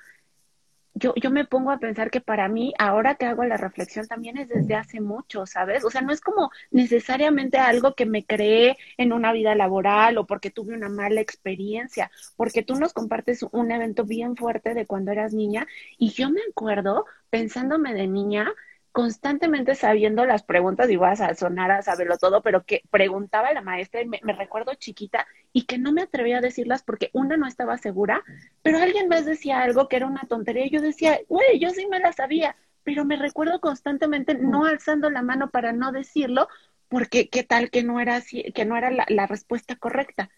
yo, 0.98 1.14
yo 1.16 1.30
me 1.30 1.44
pongo 1.44 1.70
a 1.70 1.78
pensar 1.78 2.10
que 2.10 2.22
para 2.22 2.48
mí, 2.48 2.72
ahora 2.78 3.16
que 3.16 3.26
hago 3.26 3.44
la 3.44 3.58
reflexión, 3.58 4.06
también 4.08 4.38
es 4.38 4.48
desde 4.48 4.74
hace 4.74 5.00
mucho, 5.00 5.44
¿sabes? 5.46 5.84
O 5.84 5.90
sea, 5.90 6.00
no 6.00 6.12
es 6.12 6.20
como 6.22 6.50
necesariamente 6.70 7.58
algo 7.58 7.94
que 7.94 8.06
me 8.06 8.24
creé 8.24 8.78
en 8.96 9.12
una 9.12 9.32
vida 9.32 9.54
laboral 9.54 10.16
o 10.18 10.26
porque 10.26 10.50
tuve 10.50 10.74
una 10.74 10.88
mala 10.88 11.20
experiencia, 11.20 12.10
porque 12.36 12.62
tú 12.62 12.76
nos 12.76 12.94
compartes 12.94 13.44
un 13.52 13.70
evento 13.70 14.04
bien 14.04 14.36
fuerte 14.36 14.72
de 14.74 14.86
cuando 14.86 15.12
eras 15.12 15.34
niña 15.34 15.66
y 15.98 16.10
yo 16.12 16.30
me 16.30 16.40
acuerdo 16.50 17.04
pensándome 17.30 17.92
de 17.92 18.06
niña 18.06 18.52
constantemente 18.96 19.74
sabiendo 19.74 20.24
las 20.24 20.42
preguntas 20.42 20.88
y 20.88 20.96
vas 20.96 21.20
a 21.20 21.34
sonar 21.34 21.70
a 21.70 21.82
saberlo 21.82 22.16
todo, 22.16 22.40
pero 22.40 22.64
que 22.64 22.80
preguntaba 22.88 23.52
la 23.52 23.60
maestra 23.60 24.00
y 24.00 24.06
me, 24.06 24.18
recuerdo 24.32 24.72
chiquita 24.72 25.26
y 25.52 25.66
que 25.66 25.76
no 25.76 25.92
me 25.92 26.00
atrevía 26.00 26.38
a 26.38 26.40
decirlas 26.40 26.82
porque 26.82 27.10
una 27.12 27.36
no 27.36 27.46
estaba 27.46 27.76
segura, 27.76 28.24
pero 28.62 28.78
alguien 28.78 29.08
más 29.08 29.26
decía 29.26 29.60
algo 29.60 29.86
que 29.86 29.96
era 29.96 30.06
una 30.06 30.22
tontería 30.22 30.64
y 30.64 30.70
yo 30.70 30.80
decía, 30.80 31.20
güey, 31.28 31.58
yo 31.58 31.68
sí 31.72 31.86
me 31.90 32.00
la 32.00 32.14
sabía, 32.14 32.56
pero 32.84 33.04
me 33.04 33.16
recuerdo 33.16 33.60
constantemente 33.60 34.34
no 34.34 34.64
alzando 34.64 35.10
la 35.10 35.20
mano 35.20 35.50
para 35.50 35.74
no 35.74 35.92
decirlo 35.92 36.48
porque 36.88 37.28
qué 37.28 37.42
tal 37.42 37.68
que 37.68 37.82
no 37.82 38.00
era 38.00 38.16
así, 38.16 38.44
que 38.54 38.64
no 38.64 38.78
era 38.78 38.90
la, 38.90 39.04
la 39.10 39.26
respuesta 39.26 39.76
correcta. 39.76 40.30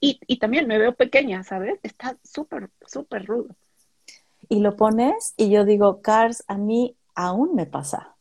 Y, 0.00 0.18
y 0.26 0.38
también 0.38 0.66
me 0.66 0.78
veo 0.78 0.94
pequeña, 0.94 1.44
¿sabes? 1.44 1.78
Está 1.82 2.16
súper, 2.24 2.70
súper 2.86 3.26
rudo. 3.26 3.54
Y 4.48 4.60
lo 4.60 4.76
pones 4.76 5.34
y 5.36 5.50
yo 5.50 5.66
digo, 5.66 6.00
Cars, 6.00 6.42
a 6.48 6.56
mí 6.56 6.96
aún 7.18 7.56
me 7.56 7.66
pasa. 7.66 8.14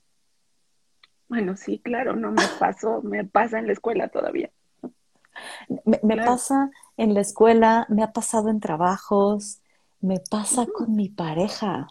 Bueno, 1.29 1.55
sí, 1.55 1.79
claro, 1.79 2.15
no 2.15 2.31
me 2.31 2.43
pasó, 2.60 3.01
me 3.03 3.23
pasa 3.25 3.60
en 3.60 3.67
la 3.67 3.73
escuela 3.73 4.07
todavía. 4.07 4.49
Me, 5.86 6.17
pasa 6.17 6.71
en 6.97 7.13
la 7.13 7.21
escuela, 7.21 7.86
me 7.89 8.01
ha 8.01 8.12
pasado 8.12 8.49
en 8.49 8.60
trabajos, 8.60 9.62
me 10.01 10.19
pasa 10.19 10.65
con 10.65 10.95
mi 10.95 11.10
pareja. 11.10 11.88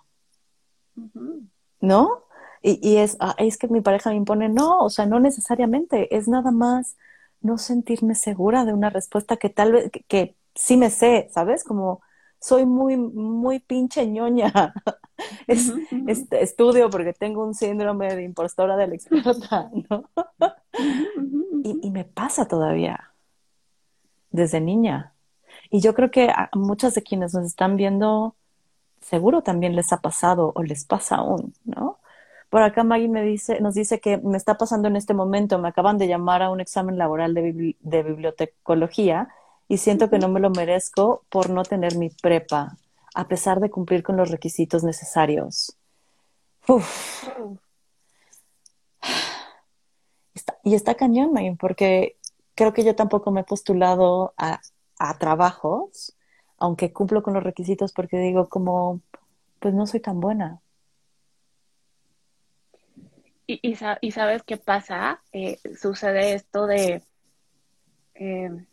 ¿No? 1.80 2.24
Y, 2.60 2.96
es, 2.96 3.16
ah, 3.20 3.36
es 3.38 3.56
que 3.56 3.68
mi 3.68 3.82
pareja 3.82 4.10
me 4.10 4.16
impone, 4.16 4.48
no, 4.48 4.78
o 4.78 4.90
sea, 4.90 5.06
no 5.06 5.20
necesariamente, 5.20 6.16
es 6.16 6.26
nada 6.26 6.50
más 6.50 6.96
no 7.40 7.58
sentirme 7.58 8.16
segura 8.16 8.64
de 8.64 8.72
una 8.72 8.90
respuesta 8.90 9.36
que 9.36 9.50
tal 9.50 9.72
vez, 9.72 9.90
que, 9.92 10.02
que 10.02 10.34
sí 10.56 10.76
me 10.76 10.90
sé, 10.90 11.28
¿sabes? 11.30 11.62
Como 11.62 12.00
soy 12.40 12.66
muy, 12.66 12.96
muy 12.96 13.58
pinche 13.60 14.06
ñoña. 14.06 14.74
es, 15.46 15.72
este, 16.06 16.42
estudio 16.42 16.90
porque 16.90 17.12
tengo 17.12 17.44
un 17.44 17.54
síndrome 17.54 18.14
de 18.14 18.22
impostora 18.22 18.76
de 18.76 18.86
la 18.86 18.94
experta, 18.94 19.70
¿no? 19.90 20.10
y, 21.62 21.90
me 21.90 22.04
pasa 22.04 22.46
todavía, 22.46 23.12
desde 24.30 24.60
niña. 24.60 25.14
Y 25.70 25.80
yo 25.80 25.94
creo 25.94 26.10
que 26.10 26.28
a 26.28 26.50
muchas 26.54 26.94
de 26.94 27.02
quienes 27.02 27.34
nos 27.34 27.46
están 27.46 27.76
viendo, 27.76 28.36
seguro 29.00 29.42
también 29.42 29.74
les 29.74 29.92
ha 29.92 30.00
pasado 30.00 30.52
o 30.54 30.62
les 30.62 30.84
pasa 30.84 31.16
aún, 31.16 31.54
¿no? 31.64 31.98
Por 32.50 32.62
acá 32.62 32.84
Maggie 32.84 33.08
me 33.08 33.22
dice, 33.22 33.60
nos 33.60 33.74
dice 33.74 33.98
que 34.00 34.18
me 34.18 34.36
está 34.36 34.56
pasando 34.56 34.86
en 34.86 34.94
este 34.94 35.14
momento, 35.14 35.58
me 35.58 35.68
acaban 35.68 35.98
de 35.98 36.06
llamar 36.06 36.42
a 36.42 36.50
un 36.50 36.60
examen 36.60 36.96
laboral 36.96 37.34
de, 37.34 37.76
de 37.80 38.02
bibliotecología 38.04 39.28
y 39.68 39.78
siento 39.78 40.10
que 40.10 40.18
no 40.18 40.28
me 40.28 40.40
lo 40.40 40.50
merezco 40.50 41.24
por 41.28 41.50
no 41.50 41.62
tener 41.64 41.96
mi 41.96 42.10
prepa 42.10 42.76
a 43.14 43.28
pesar 43.28 43.60
de 43.60 43.70
cumplir 43.70 44.02
con 44.02 44.16
los 44.16 44.30
requisitos 44.30 44.84
necesarios. 44.84 45.76
y 50.62 50.74
está 50.74 50.94
cañón, 50.94 51.32
porque 51.58 52.16
creo 52.54 52.74
que 52.74 52.84
yo 52.84 52.94
tampoco 52.94 53.30
me 53.30 53.40
he 53.40 53.44
postulado 53.44 54.34
a, 54.36 54.60
trabajos 55.18 56.14
aunque 56.58 56.92
cumplo 56.92 57.22
con 57.22 57.34
los 57.34 57.42
requisitos 57.42 57.92
porque 57.92 58.18
digo 58.18 58.48
como, 58.48 59.00
pues 59.60 59.74
no 59.74 59.86
soy 59.86 60.00
tan 60.00 60.20
buena. 60.20 60.62
Y, 63.46 63.60
y, 63.62 64.10
sabes 64.10 64.42
qué 64.42 64.56
pasa? 64.56 65.22
Eh, 65.32 65.58
sucede 65.78 66.32
esto 66.32 66.66
de, 66.66 67.02
eh, 68.14 68.66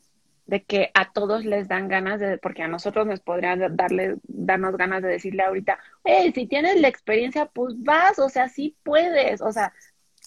de 0.46 0.64
que 0.64 0.92
a 0.94 1.12
todos 1.12 1.46
les 1.46 1.68
dan 1.68 1.88
ganas 1.88 2.20
de, 2.20 2.38
porque 2.38 2.64
a 2.64 2.68
nosotros 2.68 3.08
nos 3.08 3.22
podrían 3.22 3.76
darle, 3.76 4.16
darnos 4.24 4.76
ganas 4.78 5.02
de 5.02 5.10
decirle 5.10 5.44
ahorita, 5.44 5.80
si 6.34 6.48
tienes 6.48 6.80
la 6.82 6.88
experiencia, 6.88 7.46
pues 7.46 7.76
vas, 7.78 8.20
o 8.20 8.30
sea, 8.30 8.50
sí 8.50 8.76
puedes, 8.84 9.42
o 9.42 9.52
sea, 9.52 9.74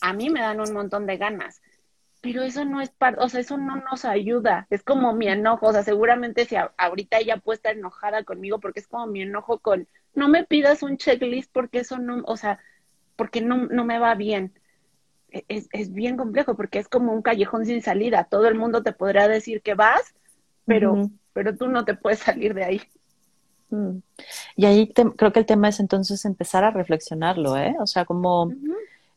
a 0.00 0.12
mí 0.12 0.30
me 0.30 0.40
dan 0.40 0.60
un 0.60 0.72
montón 0.72 1.06
de 1.06 1.18
ganas, 1.18 1.62
pero 2.22 2.42
eso 2.42 2.64
no 2.64 2.80
es 2.80 2.90
parte, 2.90 3.22
o 3.22 3.28
sea, 3.28 3.40
eso 3.40 3.58
no 3.58 3.76
nos 3.76 4.04
ayuda, 4.04 4.66
es 4.70 4.82
como 4.82 5.12
mi 5.12 5.28
enojo, 5.28 5.66
o 5.66 5.72
sea, 5.72 5.82
seguramente 5.82 6.46
si 6.46 6.56
ahorita 6.76 7.18
ella 7.18 7.36
puede 7.36 7.60
enojada 7.70 8.24
conmigo 8.24 8.58
porque 8.58 8.80
es 8.80 8.88
como 8.88 9.06
mi 9.06 9.22
enojo 9.22 9.58
con, 9.58 9.86
no 10.14 10.28
me 10.28 10.44
pidas 10.44 10.82
un 10.82 10.96
checklist 10.96 11.52
porque 11.52 11.80
eso 11.80 11.98
no, 11.98 12.22
o 12.26 12.36
sea, 12.36 12.58
porque 13.16 13.40
no, 13.40 13.66
no 13.66 13.84
me 13.84 13.98
va 13.98 14.14
bien. 14.14 14.52
E, 15.30 15.44
es, 15.48 15.68
es, 15.72 15.92
bien 15.92 16.16
complejo 16.16 16.54
porque 16.56 16.78
es 16.78 16.88
como 16.88 17.12
un 17.12 17.22
callejón 17.22 17.66
sin 17.66 17.82
salida. 17.82 18.24
Todo 18.24 18.48
el 18.48 18.54
mundo 18.54 18.82
te 18.82 18.92
podrá 18.92 19.28
decir 19.28 19.62
que 19.62 19.74
vas, 19.74 20.14
pero, 20.64 21.10
pero 21.32 21.56
tú 21.56 21.68
no 21.68 21.84
te 21.84 21.94
puedes 21.94 22.20
salir 22.20 22.54
de 22.54 22.64
ahí. 22.64 22.82
Mm. 23.70 23.98
Y 24.56 24.64
ahí 24.66 24.92
creo 24.92 25.32
que 25.32 25.40
el 25.40 25.46
tema 25.46 25.68
es 25.68 25.80
entonces 25.80 26.24
empezar 26.24 26.64
a 26.64 26.70
reflexionarlo, 26.70 27.56
¿eh? 27.56 27.74
O 27.80 27.86
sea, 27.86 28.04
como 28.04 28.52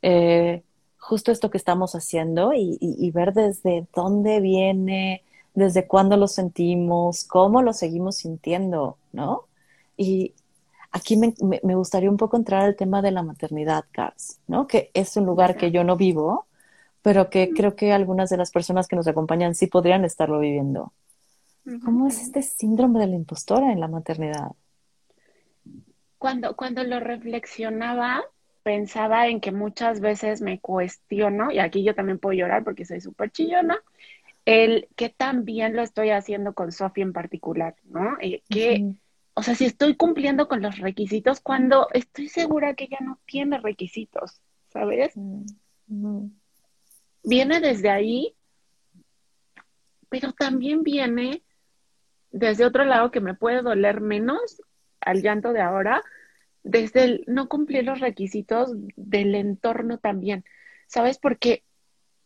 eh, 0.02 0.64
justo 0.98 1.32
esto 1.32 1.50
que 1.50 1.58
estamos 1.58 1.94
haciendo 1.94 2.54
y, 2.54 2.78
y, 2.80 3.12
ver 3.12 3.34
desde 3.34 3.88
dónde 3.94 4.40
viene, 4.40 5.24
desde 5.54 5.88
cuándo 5.88 6.18
lo 6.18 6.28
sentimos, 6.28 7.26
cómo 7.26 7.62
lo 7.62 7.74
seguimos 7.74 8.18
sintiendo, 8.18 8.98
¿no? 9.12 9.46
Y, 9.98 10.34
Aquí 10.92 11.18
me, 11.18 11.34
me, 11.64 11.76
gustaría 11.76 12.10
un 12.10 12.18
poco 12.18 12.36
entrar 12.36 12.64
al 12.64 12.76
tema 12.76 13.02
de 13.02 13.12
la 13.12 13.22
maternidad, 13.22 13.86
Cars, 13.92 14.40
¿no? 14.48 14.66
Que 14.66 14.90
es 14.94 15.16
un 15.18 15.26
lugar 15.26 15.56
que 15.56 15.70
yo 15.72 15.84
no 15.84 15.96
vivo, 15.96 16.48
pero 17.02 17.30
que 17.30 17.52
creo 17.56 17.76
que 17.76 17.94
algunas 17.94 18.30
de 18.30 18.38
las 18.38 18.52
personas 18.52 18.88
que 18.88 18.96
nos 18.96 19.08
acompañan 19.08 19.54
sí 19.54 19.68
podrían 19.68 20.04
estarlo 20.04 20.40
viviendo. 20.40 20.92
¿Cómo 21.86 22.08
es 22.08 22.22
este 22.22 22.42
síndrome 22.42 23.00
de 23.00 23.08
la 23.08 23.16
impostora 23.16 23.72
en 23.72 23.80
la 23.80 23.88
maternidad? 23.88 24.52
Cuando, 26.18 26.56
cuando 26.56 26.84
lo 26.84 27.00
reflexionaba, 27.00 28.24
pensaba 28.64 29.28
en 29.28 29.40
que 29.40 29.52
muchas 29.52 30.00
veces 30.00 30.42
me 30.42 30.60
cuestiono, 30.60 31.52
y 31.52 31.60
aquí 31.60 31.84
yo 31.84 31.94
también 31.94 32.18
puedo 32.18 32.34
llorar 32.34 32.64
porque 32.64 32.86
soy 32.86 33.02
súper 33.02 33.32
chillona, 33.32 33.80
el 34.46 34.88
que 34.96 35.10
también 35.10 35.76
lo 35.76 35.84
estoy 35.84 36.10
haciendo 36.10 36.54
con 36.54 36.72
Sofía 36.72 37.04
en 37.04 37.14
particular, 37.14 37.76
¿no? 37.86 38.18
Eh, 38.20 38.42
que, 38.50 38.96
o 39.40 39.42
sea, 39.42 39.56
si 39.56 39.64
estoy 39.64 39.96
cumpliendo 39.96 40.50
con 40.50 40.62
los 40.62 40.80
requisitos 40.80 41.40
cuando 41.40 41.88
estoy 41.94 42.28
segura 42.28 42.74
que 42.74 42.84
ella 42.84 42.98
no 43.00 43.22
tiene 43.26 43.58
requisitos, 43.58 44.42
¿sabes? 44.68 45.14
Mm, 45.16 46.26
viene 47.24 47.62
desde 47.62 47.90
ahí, 47.90 48.36
pero 50.10 50.34
también 50.34 50.84
viene 50.84 51.42
desde 52.32 52.66
otro 52.66 52.84
lado 52.84 53.12
que 53.12 53.22
me 53.22 53.34
puede 53.34 53.62
doler 53.62 54.02
menos 54.02 54.62
al 55.00 55.22
llanto 55.22 55.54
de 55.54 55.62
ahora, 55.62 56.04
desde 56.64 57.06
el 57.06 57.24
no 57.26 57.48
cumplir 57.48 57.86
los 57.86 58.02
requisitos 58.02 58.74
del 58.98 59.36
entorno 59.36 60.00
también, 60.00 60.44
¿sabes? 60.86 61.18
Porque, 61.18 61.64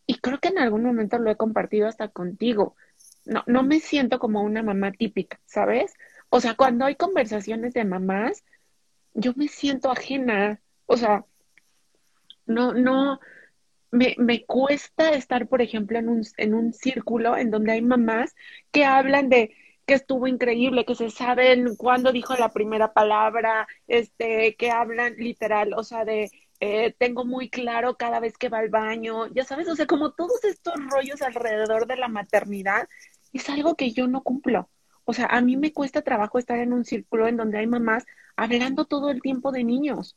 y 0.08 0.18
creo 0.18 0.40
que 0.40 0.48
en 0.48 0.58
algún 0.58 0.82
momento 0.82 1.20
lo 1.20 1.30
he 1.30 1.38
compartido 1.38 1.88
hasta 1.88 2.08
contigo, 2.08 2.76
no, 3.24 3.44
no 3.46 3.62
me 3.62 3.80
siento 3.82 4.18
como 4.18 4.42
una 4.42 4.64
mamá 4.64 4.92
típica, 4.94 5.40
¿sabes? 5.46 5.94
O 6.36 6.42
sea, 6.42 6.56
cuando 6.56 6.86
hay 6.86 6.96
conversaciones 6.96 7.76
de 7.76 7.86
mamás, 7.86 8.44
yo 9.14 9.34
me 9.36 9.48
siento 9.48 9.92
ajena. 9.92 10.60
O 10.88 10.98
sea, 10.98 11.26
no, 12.48 12.74
no, 12.74 13.20
me, 13.92 14.16
me 14.18 14.44
cuesta 14.44 15.12
estar, 15.12 15.48
por 15.48 15.62
ejemplo, 15.62 16.00
en 16.00 16.10
un, 16.10 16.24
en 16.38 16.56
un 16.56 16.74
círculo 16.74 17.38
en 17.38 17.52
donde 17.52 17.74
hay 17.74 17.84
mamás 17.84 18.34
que 18.72 18.84
hablan 18.84 19.30
de 19.30 19.56
que 19.86 19.94
estuvo 19.94 20.26
increíble, 20.26 20.86
que 20.86 20.96
se 20.96 21.12
saben 21.12 21.76
cuándo 21.76 22.12
dijo 22.12 22.34
la 22.36 22.50
primera 22.50 22.94
palabra, 22.94 23.68
este, 23.88 24.56
que 24.56 24.72
hablan 24.72 25.14
literal, 25.18 25.74
o 25.76 25.84
sea, 25.84 26.04
de 26.04 26.32
eh, 26.60 26.96
tengo 26.98 27.26
muy 27.26 27.52
claro 27.52 27.96
cada 27.96 28.20
vez 28.20 28.40
que 28.40 28.50
va 28.50 28.58
al 28.58 28.70
baño, 28.70 29.28
ya 29.36 29.44
sabes, 29.44 29.68
o 29.68 29.76
sea, 29.76 29.86
como 29.86 30.14
todos 30.14 30.44
estos 30.46 30.74
rollos 30.90 31.22
alrededor 31.22 31.86
de 31.86 31.98
la 31.98 32.08
maternidad, 32.08 32.90
es 33.34 33.50
algo 33.50 33.76
que 33.76 33.92
yo 33.92 34.08
no 34.08 34.24
cumplo. 34.24 34.70
O 35.06 35.14
sea, 35.14 35.26
a 35.28 35.42
mí 35.42 35.58
me 35.58 35.74
cuesta 35.74 36.02
trabajo 36.02 36.40
estar 36.40 36.60
en 36.60 36.74
un 36.74 36.86
círculo 36.86 37.28
en 37.28 37.38
donde 37.38 37.58
hay 37.58 37.68
mamás 37.68 38.06
hablando 38.36 38.86
todo 38.86 39.10
el 39.10 39.22
tiempo 39.22 39.52
de 39.52 39.64
niños. 39.64 40.16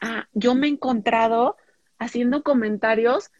Ah, 0.00 0.28
yo 0.32 0.54
me 0.54 0.66
he 0.66 0.70
encontrado 0.70 1.56
haciendo 1.98 2.42
comentarios 2.42 3.30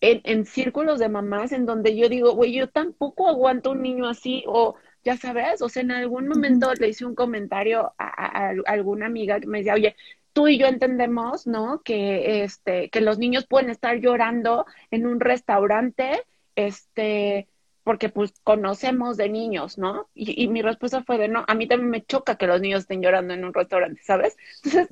en, 0.00 0.20
en 0.24 0.46
círculos 0.46 0.98
de 0.98 1.08
mamás 1.08 1.52
en 1.52 1.66
donde 1.66 1.96
yo 1.96 2.08
digo, 2.08 2.34
güey, 2.34 2.54
yo 2.54 2.68
tampoco 2.68 3.28
aguanto 3.28 3.72
un 3.72 3.82
niño 3.82 4.08
así, 4.08 4.44
o 4.46 4.76
ya 5.04 5.16
sabes, 5.16 5.62
o 5.62 5.68
sea, 5.68 5.82
en 5.82 5.92
algún 5.92 6.28
momento 6.28 6.72
le 6.74 6.88
hice 6.88 7.04
un 7.06 7.14
comentario 7.14 7.92
a, 7.98 8.48
a, 8.48 8.54
alguna 8.66 9.06
amiga 9.06 9.40
que 9.40 9.46
me 9.46 9.58
decía, 9.58 9.74
oye, 9.74 9.96
tú 10.32 10.48
y 10.48 10.58
yo 10.58 10.66
entendemos, 10.66 11.46
¿no? 11.46 11.82
Que 11.82 12.44
este, 12.44 12.90
que 12.90 13.00
los 13.00 13.18
niños 13.18 13.46
pueden 13.46 13.70
estar 13.70 13.96
llorando 13.98 14.66
en 14.90 15.06
un 15.06 15.20
restaurante, 15.20 16.22
este, 16.54 17.48
porque 17.82 18.08
pues 18.08 18.32
conocemos 18.44 19.16
de 19.16 19.28
niños, 19.28 19.78
¿no? 19.78 20.08
Y, 20.14 20.48
mi 20.48 20.62
respuesta 20.62 21.02
fue 21.02 21.18
de 21.18 21.28
no, 21.28 21.44
a 21.46 21.54
mí 21.54 21.66
también 21.66 21.90
me 21.90 22.04
choca 22.04 22.36
que 22.36 22.46
los 22.46 22.60
niños 22.60 22.80
estén 22.82 23.02
llorando 23.02 23.34
en 23.34 23.44
un 23.44 23.54
restaurante, 23.54 24.02
¿sabes? 24.02 24.36
Entonces, 24.64 24.88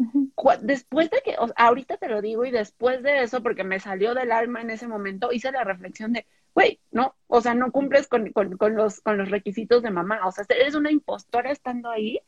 después 0.62 1.10
de 1.10 1.20
que, 1.24 1.36
ahorita 1.56 1.96
te 1.98 2.08
lo 2.08 2.22
digo 2.22 2.44
y 2.44 2.50
después 2.50 3.02
de 3.02 3.22
eso, 3.22 3.42
porque 3.42 3.64
me 3.64 3.80
salió 3.80 4.14
del 4.14 4.32
alma 4.32 4.60
en 4.62 4.70
ese 4.70 4.88
momento, 4.88 5.32
hice 5.32 5.52
la 5.52 5.64
reflexión 5.64 6.12
de, 6.12 6.26
güey, 6.54 6.80
¿no? 6.90 7.14
O 7.26 7.40
sea, 7.40 7.54
no 7.54 7.70
cumples 7.72 8.08
con, 8.08 8.32
con, 8.32 8.56
con, 8.56 8.74
los, 8.74 9.00
con 9.00 9.18
los 9.18 9.30
requisitos 9.30 9.82
de 9.82 9.90
mamá, 9.90 10.26
o 10.26 10.32
sea, 10.32 10.44
eres 10.48 10.74
una 10.74 10.90
impostora 10.90 11.50
estando 11.50 11.90
ahí 11.90 12.20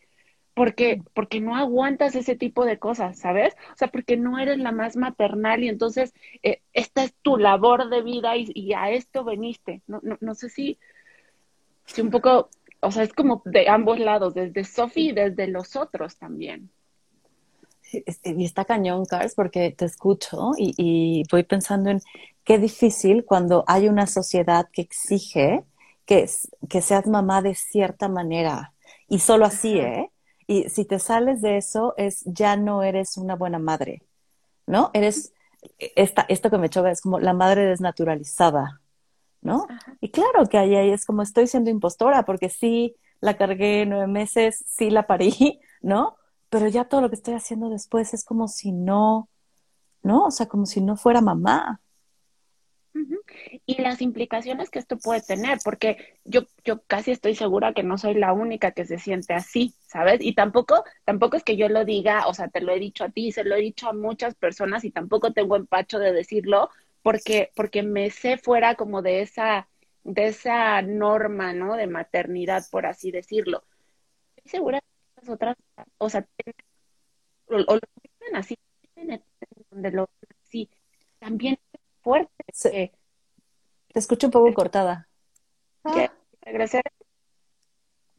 porque, 0.55 1.03
porque 1.15 1.41
no 1.41 1.57
aguantas 1.57 2.15
ese 2.15 2.37
tipo 2.37 2.65
de 2.65 2.79
cosas, 2.79 3.19
¿sabes? 3.19 3.55
O 3.73 3.77
sea, 3.77 3.89
porque 3.89 4.17
no 4.17 4.39
eres 4.39 4.59
la 4.59 4.73
más 4.73 4.97
maternal 4.97 5.63
y 5.63 5.69
entonces 5.69 6.13
eh, 6.43 6.61
esta 6.73 7.05
es 7.05 7.15
tu 7.23 7.37
labor 7.37 7.89
de 7.89 8.03
vida 8.03 8.37
y, 8.37 8.73
a 8.73 8.91
esto 8.91 9.25
veniste. 9.25 9.83
No, 9.87 10.01
no, 10.03 10.19
no 10.21 10.35
sé 10.35 10.49
si, 10.49 10.79
si 11.87 12.01
un 12.03 12.11
poco, 12.11 12.51
o 12.81 12.91
sea, 12.91 13.03
es 13.03 13.13
como 13.13 13.43
de 13.45 13.69
ambos 13.69 13.99
lados, 13.99 14.35
desde 14.35 14.65
Sophie 14.65 15.11
y 15.11 15.13
desde 15.13 15.47
los 15.47 15.77
otros 15.77 16.17
también. 16.17 16.71
Y 17.93 18.45
está 18.45 18.65
cañón, 18.65 19.05
Cars, 19.05 19.35
porque 19.35 19.73
te 19.73 19.85
escucho 19.85 20.53
y, 20.57 20.75
y, 20.77 21.25
voy 21.31 21.43
pensando 21.43 21.91
en 21.91 22.01
qué 22.45 22.59
difícil 22.59 23.25
cuando 23.25 23.65
hay 23.67 23.89
una 23.89 24.07
sociedad 24.07 24.69
que 24.73 24.83
exige 24.83 25.65
que, 26.07 26.29
que 26.69 26.83
seas 26.83 27.07
mamá 27.07 27.43
de 27.43 27.55
cierta 27.55 28.09
manera. 28.09 28.75
Y 29.09 29.19
solo 29.21 29.45
así, 29.45 29.79
¿eh? 29.79 30.10
Y 30.51 30.69
si 30.69 30.85
te 30.85 30.99
sales 30.99 31.43
de 31.43 31.59
eso, 31.59 31.95
es 31.97 32.25
ya 32.25 32.57
no 32.57 32.83
eres 32.83 33.17
una 33.17 33.37
buena 33.37 33.61
madre, 33.61 34.03
¿no? 34.67 34.91
Eres, 34.95 35.33
esta, 35.79 36.23
esto 36.23 36.51
que 36.51 36.59
me 36.59 36.69
choca 36.69 36.91
es 36.91 37.01
como 37.03 37.21
la 37.21 37.35
madre 37.35 37.67
desnaturalizada, 37.67 38.81
¿no? 39.43 39.69
Y 40.01 40.11
claro 40.11 40.49
que 40.49 40.59
ahí, 40.59 40.75
ahí 40.75 40.91
es 40.91 41.07
como 41.07 41.23
estoy 41.23 41.47
siendo 41.47 41.71
impostora, 41.71 42.25
porque 42.25 42.49
sí 42.49 42.97
la 43.21 43.37
cargué 43.37 43.87
nueve 43.87 44.09
meses, 44.09 44.65
sí 44.67 44.91
la 44.91 45.07
parí, 45.07 45.61
¿no? 45.83 46.17
Pero 46.49 46.67
ya 46.67 46.85
todo 46.87 47.01
lo 47.01 47.11
que 47.11 47.15
estoy 47.15 47.35
haciendo 47.35 47.71
después 47.71 48.13
es 48.13 48.25
como 48.25 48.49
si 48.49 48.73
no, 48.73 49.29
¿no? 50.03 50.25
O 50.25 50.31
sea, 50.33 50.47
como 50.47 50.67
si 50.67 50.81
no 50.81 50.97
fuera 50.97 51.21
mamá. 51.21 51.81
Y 53.67 53.81
las 53.81 54.03
implicaciones 54.03 54.71
que 54.71 54.79
esto 54.79 54.99
puede 54.99 55.23
tener, 55.23 55.59
porque 55.65 56.19
yo, 56.25 56.43
yo 56.65 56.83
casi 56.83 57.13
estoy 57.13 57.35
segura 57.35 57.73
que 57.73 57.83
no 57.83 57.99
soy 57.99 58.15
la 58.15 58.33
única 58.33 58.73
que 58.73 58.85
se 58.85 58.99
siente 58.99 59.33
así, 59.33 59.75
¿sabes? 59.87 60.21
Y 60.21 60.35
tampoco, 60.35 60.85
tampoco 61.05 61.37
es 61.37 61.45
que 61.45 61.57
yo 61.57 61.69
lo 61.69 61.85
diga, 61.85 62.27
o 62.27 62.35
sea, 62.35 62.49
te 62.49 62.61
lo 62.61 62.73
he 62.73 62.79
dicho 62.79 63.05
a 63.05 63.11
ti, 63.11 63.33
se 63.33 63.45
lo 63.45 63.55
he 63.55 63.61
dicho 63.61 63.89
a 63.89 63.93
muchas 63.93 64.35
personas 64.35 64.85
y 64.85 64.91
tampoco 64.91 65.33
tengo 65.33 65.57
empacho 65.57 65.99
de 65.99 66.13
decirlo, 66.13 66.69
porque, 67.03 67.53
porque 67.55 67.83
me 67.83 68.11
sé 68.11 68.39
fuera 68.39 68.75
como 68.75 69.03
de 69.03 69.23
esa, 69.23 69.69
de 70.05 70.27
esa 70.27 70.83
norma, 70.83 71.53
¿no? 71.53 71.77
De 71.77 71.87
maternidad, 71.87 72.65
por 72.71 72.87
así 72.87 73.11
decirlo. 73.11 73.65
Estoy 74.37 74.51
segura 74.51 74.81
que 74.81 74.87
las 75.23 75.29
otras, 75.29 75.57
o 75.99 76.11
sea, 76.11 76.27
o, 77.47 77.57
lo 77.57 77.81
dicen 78.03 78.37
así, 78.37 78.57
donde 79.71 79.91
lo 79.91 80.09
así, 80.45 80.69
también 81.19 81.59
fuerte. 82.03 82.45
te 82.53 83.99
escucho 83.99 84.27
un 84.27 84.31
poco 84.31 84.53
cortada. 84.55 85.09
¿Qué? 85.95 86.11
¿Regresé? 86.43 86.83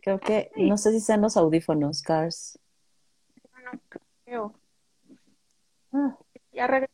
Creo 0.02 0.20
que, 0.20 0.52
no 0.56 0.78
sé 0.78 0.92
si 0.92 1.00
sean 1.00 1.22
los 1.22 1.38
audífonos, 1.38 2.02
Cars. 2.02 2.60
No, 3.64 4.00
creo. 4.26 4.54
Ah. 5.94 6.18
Ya 6.52 6.68
regresé. 6.68 6.94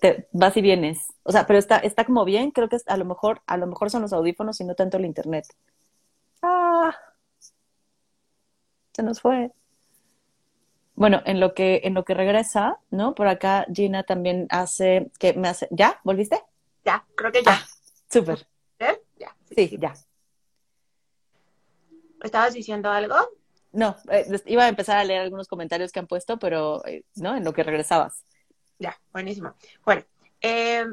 Te, 0.00 0.28
vas 0.32 0.56
y 0.56 0.62
vienes. 0.62 0.98
O 1.22 1.32
sea, 1.32 1.46
pero 1.46 1.58
está, 1.58 1.78
está 1.78 2.04
como 2.04 2.24
bien, 2.24 2.50
creo 2.50 2.68
que 2.68 2.76
a 2.86 2.96
lo 2.96 3.04
mejor, 3.04 3.42
a 3.46 3.56
lo 3.56 3.66
mejor 3.66 3.90
son 3.90 4.02
los 4.02 4.12
audífonos 4.12 4.60
y 4.60 4.64
no 4.64 4.74
tanto 4.74 4.98
el 4.98 5.04
internet. 5.04 5.46
ah, 6.42 6.94
se 8.92 9.02
nos 9.02 9.20
fue. 9.20 9.50
Bueno, 10.94 11.22
en 11.26 11.40
lo 11.40 11.54
que, 11.54 11.80
en 11.84 11.94
lo 11.94 12.04
que 12.04 12.14
regresa, 12.14 12.78
¿no? 12.90 13.14
Por 13.14 13.26
acá 13.26 13.66
Gina 13.72 14.04
también 14.04 14.46
hace, 14.50 15.10
que 15.18 15.34
me 15.34 15.48
hace, 15.48 15.66
¿ya? 15.70 16.00
¿Volviste? 16.04 16.40
Ya, 16.84 17.04
creo 17.16 17.32
que 17.32 17.42
ya. 17.42 17.52
Ah, 17.52 17.66
súper. 18.10 18.46
¿Eh? 18.78 19.00
Ya. 19.18 19.34
Sí, 19.54 19.76
ya. 19.80 19.94
¿Estabas 22.22 22.54
diciendo 22.54 22.90
algo? 22.90 23.16
No, 23.72 23.96
eh, 24.08 24.24
iba 24.46 24.64
a 24.64 24.68
empezar 24.68 24.98
a 24.98 25.04
leer 25.04 25.20
algunos 25.20 25.48
comentarios 25.48 25.90
que 25.90 25.98
han 25.98 26.06
puesto, 26.06 26.38
pero, 26.38 26.84
eh, 26.86 27.04
¿no? 27.16 27.36
En 27.36 27.44
lo 27.44 27.52
que 27.52 27.64
regresabas. 27.64 28.24
Ya, 28.78 28.96
buenísimo. 29.12 29.54
Bueno, 29.84 30.04
eh, 30.40 30.86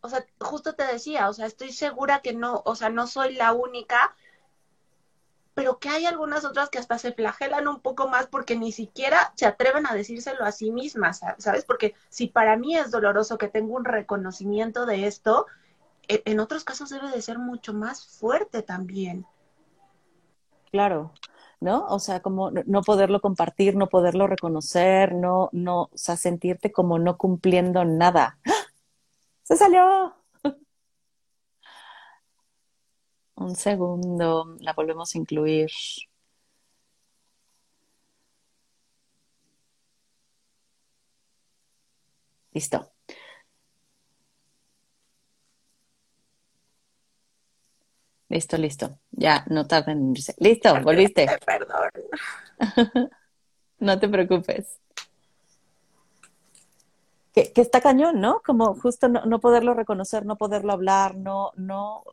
o 0.00 0.08
sea, 0.08 0.26
justo 0.40 0.74
te 0.74 0.84
decía, 0.84 1.28
o 1.28 1.32
sea, 1.32 1.46
estoy 1.46 1.72
segura 1.72 2.20
que 2.20 2.32
no, 2.34 2.60
o 2.64 2.74
sea, 2.74 2.90
no 2.90 3.06
soy 3.06 3.34
la 3.34 3.52
única, 3.52 4.16
pero 5.54 5.78
que 5.78 5.88
hay 5.88 6.04
algunas 6.04 6.44
otras 6.44 6.68
que 6.68 6.78
hasta 6.78 6.98
se 6.98 7.12
flagelan 7.12 7.68
un 7.68 7.80
poco 7.80 8.08
más 8.08 8.26
porque 8.26 8.56
ni 8.56 8.72
siquiera 8.72 9.32
se 9.36 9.46
atreven 9.46 9.86
a 9.86 9.94
decírselo 9.94 10.44
a 10.44 10.52
sí 10.52 10.72
mismas, 10.72 11.20
¿sabes? 11.38 11.64
Porque 11.64 11.94
si 12.08 12.26
para 12.26 12.56
mí 12.56 12.76
es 12.76 12.90
doloroso 12.90 13.38
que 13.38 13.48
tengo 13.48 13.74
un 13.74 13.84
reconocimiento 13.84 14.84
de 14.84 15.06
esto, 15.06 15.46
e, 16.08 16.22
en 16.24 16.40
otros 16.40 16.64
casos 16.64 16.90
debe 16.90 17.10
de 17.10 17.22
ser 17.22 17.38
mucho 17.38 17.72
más 17.72 18.04
fuerte 18.04 18.62
también. 18.62 19.26
Claro, 20.72 21.12
¿no? 21.60 21.86
O 21.86 22.00
sea, 22.00 22.20
como 22.20 22.50
no 22.50 22.82
poderlo 22.82 23.20
compartir, 23.20 23.76
no 23.76 23.88
poderlo 23.88 24.26
reconocer, 24.26 25.14
no, 25.14 25.50
no, 25.52 25.82
o 25.82 25.90
sea, 25.94 26.16
sentirte 26.16 26.72
como 26.72 26.98
no 26.98 27.16
cumpliendo 27.16 27.84
nada. 27.84 28.38
¡Ah! 28.44 28.52
¡Se 29.44 29.56
salió! 29.56 30.23
Un 33.36 33.54
segundo, 33.56 34.56
la 34.60 34.72
volvemos 34.72 35.14
a 35.14 35.18
incluir. 35.18 35.70
Listo. 42.52 42.94
Listo, 48.28 48.56
listo. 48.56 48.98
Ya, 49.12 49.44
no 49.48 49.66
tarda 49.66 49.92
en 49.92 50.10
irse. 50.12 50.34
Listo, 50.38 50.80
volviste. 50.82 51.26
Perdón. 51.46 51.90
no 53.78 53.98
te 54.00 54.08
preocupes. 54.08 54.80
Que, 57.32 57.52
que, 57.52 57.60
está 57.60 57.80
cañón, 57.80 58.20
¿no? 58.20 58.40
Como 58.44 58.74
justo 58.74 59.08
no, 59.08 59.24
no, 59.26 59.40
poderlo 59.40 59.74
reconocer, 59.74 60.24
no 60.24 60.36
poderlo 60.36 60.72
hablar, 60.72 61.16
no, 61.16 61.50
no, 61.56 62.04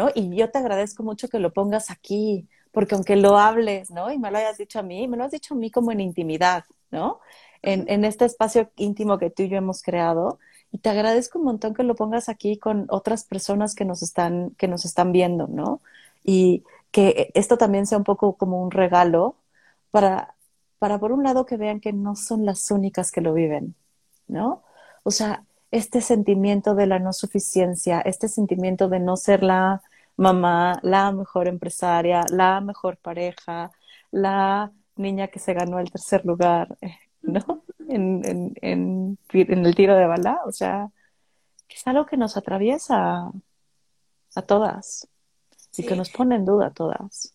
¿no? 0.00 0.08
Y 0.14 0.34
yo 0.34 0.50
te 0.50 0.58
agradezco 0.58 1.02
mucho 1.02 1.28
que 1.28 1.38
lo 1.38 1.52
pongas 1.52 1.90
aquí, 1.90 2.48
porque 2.72 2.94
aunque 2.94 3.16
lo 3.16 3.36
hables, 3.36 3.90
¿no? 3.90 4.10
Y 4.10 4.18
me 4.18 4.30
lo 4.30 4.38
hayas 4.38 4.56
dicho 4.56 4.78
a 4.78 4.82
mí, 4.82 5.06
me 5.08 5.18
lo 5.18 5.24
has 5.24 5.30
dicho 5.30 5.52
a 5.52 5.58
mí 5.58 5.70
como 5.70 5.92
en 5.92 6.00
intimidad, 6.00 6.64
¿no? 6.90 7.20
En, 7.60 7.84
en 7.88 8.06
este 8.06 8.24
espacio 8.24 8.70
íntimo 8.76 9.18
que 9.18 9.28
tú 9.28 9.42
y 9.42 9.50
yo 9.50 9.58
hemos 9.58 9.82
creado, 9.82 10.38
y 10.72 10.78
te 10.78 10.88
agradezco 10.88 11.38
un 11.38 11.44
montón 11.44 11.74
que 11.74 11.82
lo 11.82 11.94
pongas 11.96 12.30
aquí 12.30 12.56
con 12.56 12.86
otras 12.88 13.24
personas 13.24 13.74
que 13.74 13.84
nos 13.84 14.02
están, 14.02 14.52
que 14.56 14.68
nos 14.68 14.86
están 14.86 15.12
viendo, 15.12 15.48
¿no? 15.48 15.82
Y 16.24 16.64
que 16.92 17.30
esto 17.34 17.58
también 17.58 17.86
sea 17.86 17.98
un 17.98 18.04
poco 18.04 18.34
como 18.36 18.62
un 18.62 18.70
regalo 18.70 19.36
para, 19.90 20.34
para 20.78 20.98
por 20.98 21.12
un 21.12 21.24
lado 21.24 21.44
que 21.44 21.58
vean 21.58 21.80
que 21.80 21.92
no 21.92 22.16
son 22.16 22.46
las 22.46 22.70
únicas 22.70 23.12
que 23.12 23.20
lo 23.20 23.34
viven, 23.34 23.74
¿no? 24.28 24.62
O 25.02 25.10
sea, 25.10 25.44
este 25.72 26.00
sentimiento 26.00 26.74
de 26.74 26.86
la 26.86 26.98
no 26.98 27.12
suficiencia, 27.12 28.00
este 28.00 28.28
sentimiento 28.28 28.88
de 28.88 29.00
no 29.00 29.16
ser 29.18 29.42
la 29.42 29.82
mamá, 30.20 30.78
la 30.82 31.12
mejor 31.12 31.48
empresaria, 31.48 32.22
la 32.30 32.60
mejor 32.60 32.98
pareja, 32.98 33.70
la 34.10 34.70
niña 34.96 35.28
que 35.28 35.38
se 35.38 35.54
ganó 35.54 35.78
el 35.78 35.90
tercer 35.90 36.26
lugar, 36.26 36.76
¿no? 37.22 37.64
En, 37.88 38.22
en, 38.24 38.54
en, 38.60 39.18
en 39.32 39.66
el 39.66 39.74
tiro 39.74 39.96
de 39.96 40.06
bala, 40.06 40.40
o 40.44 40.52
sea, 40.52 40.90
que 41.66 41.76
es 41.76 41.86
algo 41.86 42.04
que 42.04 42.18
nos 42.18 42.36
atraviesa 42.36 43.32
a 44.34 44.42
todas 44.42 45.08
y 45.76 45.86
que 45.86 45.96
nos 45.96 46.10
pone 46.10 46.36
en 46.36 46.44
duda 46.44 46.66
a 46.66 46.74
todas. 46.74 47.34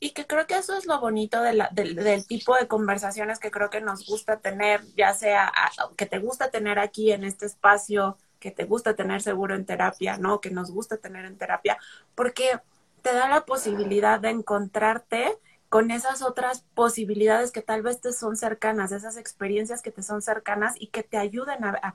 Y 0.00 0.10
que 0.10 0.26
creo 0.26 0.46
que 0.46 0.56
eso 0.56 0.76
es 0.76 0.86
lo 0.86 1.00
bonito 1.00 1.40
de 1.42 1.54
la, 1.54 1.68
del, 1.72 1.94
del, 1.94 2.26
tipo 2.26 2.56
de 2.56 2.68
conversaciones 2.68 3.38
que 3.38 3.50
creo 3.50 3.70
que 3.70 3.80
nos 3.80 4.06
gusta 4.06 4.40
tener, 4.40 4.82
ya 4.96 5.14
sea 5.14 5.52
que 5.96 6.06
te 6.06 6.18
gusta 6.18 6.50
tener 6.50 6.78
aquí 6.78 7.12
en 7.12 7.24
este 7.24 7.46
espacio, 7.46 8.16
que 8.38 8.50
te 8.50 8.64
gusta 8.64 8.94
tener 8.94 9.22
seguro 9.22 9.54
en 9.54 9.66
terapia, 9.66 10.18
¿no? 10.18 10.40
Que 10.40 10.50
nos 10.50 10.70
gusta 10.70 10.98
tener 10.98 11.24
en 11.24 11.38
terapia, 11.38 11.78
porque 12.14 12.60
te 13.02 13.12
da 13.12 13.28
la 13.28 13.44
posibilidad 13.44 14.20
de 14.20 14.30
encontrarte 14.30 15.38
con 15.68 15.90
esas 15.90 16.22
otras 16.22 16.64
posibilidades 16.74 17.52
que 17.52 17.62
tal 17.62 17.82
vez 17.82 18.00
te 18.00 18.12
son 18.12 18.36
cercanas, 18.36 18.92
esas 18.92 19.16
experiencias 19.16 19.82
que 19.82 19.90
te 19.90 20.02
son 20.02 20.22
cercanas 20.22 20.74
y 20.78 20.88
que 20.88 21.02
te 21.02 21.18
ayuden 21.18 21.64
a, 21.64 21.94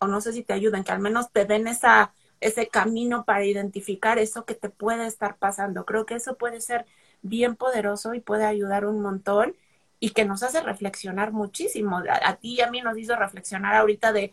o 0.00 0.06
no 0.06 0.20
sé 0.20 0.32
si 0.32 0.42
te 0.42 0.52
ayuden, 0.52 0.84
que 0.84 0.92
al 0.92 1.00
menos 1.00 1.30
te 1.32 1.44
den 1.44 1.66
esa, 1.68 2.12
ese 2.40 2.68
camino 2.68 3.24
para 3.24 3.44
identificar 3.44 4.18
eso 4.18 4.44
que 4.44 4.54
te 4.54 4.68
puede 4.68 5.06
estar 5.06 5.36
pasando. 5.38 5.84
Creo 5.84 6.06
que 6.06 6.14
eso 6.14 6.36
puede 6.36 6.60
ser 6.60 6.86
bien 7.22 7.56
poderoso 7.56 8.14
y 8.14 8.20
puede 8.20 8.44
ayudar 8.44 8.86
un 8.86 9.00
montón 9.00 9.56
y 10.00 10.10
que 10.10 10.24
nos 10.24 10.42
hace 10.42 10.60
reflexionar 10.60 11.32
muchísimo. 11.32 11.98
A, 11.98 12.28
a 12.30 12.36
ti 12.36 12.54
y 12.54 12.60
a 12.60 12.70
mí 12.70 12.80
nos 12.80 12.98
hizo 12.98 13.16
reflexionar 13.16 13.74
ahorita 13.76 14.12
de, 14.12 14.32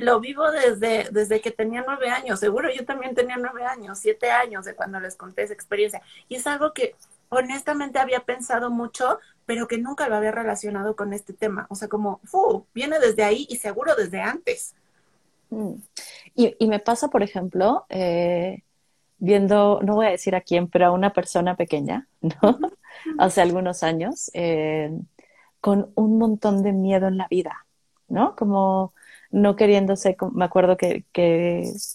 lo 0.00 0.20
vivo 0.20 0.50
desde, 0.50 1.08
desde 1.10 1.40
que 1.40 1.50
tenía 1.50 1.84
nueve 1.86 2.08
años, 2.10 2.40
seguro 2.40 2.70
yo 2.72 2.84
también 2.84 3.14
tenía 3.14 3.36
nueve 3.36 3.64
años, 3.64 3.98
siete 3.98 4.30
años 4.30 4.64
de 4.64 4.74
cuando 4.74 5.00
les 5.00 5.16
conté 5.16 5.42
esa 5.42 5.54
experiencia. 5.54 6.02
Y 6.28 6.36
es 6.36 6.46
algo 6.46 6.72
que 6.72 6.94
honestamente 7.28 7.98
había 7.98 8.20
pensado 8.20 8.70
mucho, 8.70 9.18
pero 9.46 9.66
que 9.66 9.78
nunca 9.78 10.08
lo 10.08 10.16
había 10.16 10.32
relacionado 10.32 10.96
con 10.96 11.12
este 11.12 11.32
tema. 11.32 11.66
O 11.70 11.74
sea, 11.74 11.88
como, 11.88 12.20
fu, 12.24 12.66
viene 12.74 12.98
desde 12.98 13.24
ahí 13.24 13.46
y 13.48 13.56
seguro 13.56 13.94
desde 13.96 14.20
antes. 14.20 14.74
Mm. 15.50 15.74
Y, 16.34 16.56
y, 16.58 16.66
me 16.66 16.78
pasa, 16.78 17.08
por 17.08 17.22
ejemplo, 17.22 17.86
eh, 17.88 18.62
viendo, 19.18 19.80
no 19.82 19.94
voy 19.94 20.06
a 20.06 20.10
decir 20.10 20.34
a 20.34 20.40
quién, 20.40 20.68
pero 20.68 20.86
a 20.86 20.90
una 20.90 21.12
persona 21.12 21.56
pequeña, 21.56 22.08
¿no? 22.20 22.58
Hace 23.18 23.40
algunos 23.40 23.82
años, 23.82 24.30
eh, 24.34 24.90
con 25.60 25.92
un 25.94 26.18
montón 26.18 26.62
de 26.62 26.72
miedo 26.72 27.06
en 27.06 27.16
la 27.16 27.28
vida, 27.28 27.64
¿no? 28.08 28.34
Como 28.34 28.92
no 29.32 29.56
queriéndose, 29.56 30.16
me 30.34 30.44
acuerdo 30.44 30.76
que, 30.76 31.04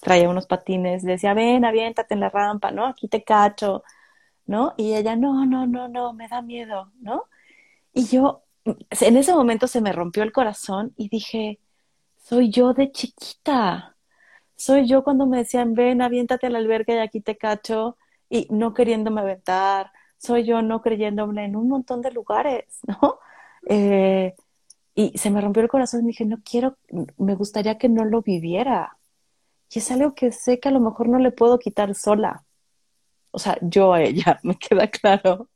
traía 0.01 0.29
unos 0.29 0.47
patines, 0.47 1.03
decía, 1.03 1.33
ven, 1.33 1.65
aviéntate 1.65 2.13
en 2.15 2.19
la 2.21 2.29
rampa, 2.29 2.71
¿no? 2.71 2.85
Aquí 2.87 3.07
te 3.07 3.23
cacho, 3.23 3.83
¿no? 4.45 4.73
Y 4.77 4.95
ella, 4.95 5.15
no, 5.15 5.45
no, 5.45 5.67
no, 5.67 5.87
no, 5.87 6.13
me 6.13 6.27
da 6.27 6.41
miedo, 6.41 6.91
¿no? 7.01 7.25
Y 7.93 8.07
yo, 8.07 8.43
en 8.65 9.17
ese 9.17 9.33
momento 9.33 9.67
se 9.67 9.81
me 9.81 9.93
rompió 9.93 10.23
el 10.23 10.31
corazón 10.33 10.93
y 10.97 11.09
dije, 11.09 11.59
soy 12.17 12.49
yo 12.51 12.73
de 12.73 12.91
chiquita, 12.91 13.95
soy 14.55 14.87
yo 14.87 15.03
cuando 15.03 15.27
me 15.27 15.37
decían, 15.39 15.73
ven, 15.75 16.01
aviéntate 16.01 16.47
al 16.47 16.55
albergue 16.55 16.95
y 16.95 16.99
aquí 16.99 17.21
te 17.21 17.37
cacho, 17.37 17.97
y 18.29 18.47
no 18.51 18.73
queriéndome 18.73 19.21
aventar, 19.21 19.91
soy 20.17 20.43
yo 20.45 20.61
no 20.61 20.81
creyéndome 20.81 21.45
en 21.45 21.55
un 21.55 21.69
montón 21.69 22.01
de 22.01 22.11
lugares, 22.11 22.65
¿no? 22.87 23.19
Eh, 23.69 24.35
y 24.97 25.15
se 25.15 25.29
me 25.29 25.41
rompió 25.41 25.61
el 25.61 25.69
corazón 25.69 26.03
y 26.03 26.07
dije, 26.07 26.25
no 26.25 26.39
quiero, 26.43 26.75
me 27.17 27.35
gustaría 27.35 27.77
que 27.77 27.87
no 27.87 28.03
lo 28.03 28.23
viviera. 28.23 28.97
Y 29.69 29.77
es 29.77 29.91
algo 29.91 30.15
que 30.15 30.31
sé 30.31 30.59
que 30.59 30.69
a 30.69 30.71
lo 30.71 30.79
mejor 30.79 31.07
no 31.07 31.19
le 31.19 31.29
puedo 31.29 31.59
quitar 31.59 31.93
sola. 31.93 32.43
O 33.29 33.37
sea, 33.37 33.59
yo 33.61 33.93
a 33.93 34.01
ella, 34.01 34.39
me 34.43 34.57
queda 34.57 34.87
claro. 34.87 35.49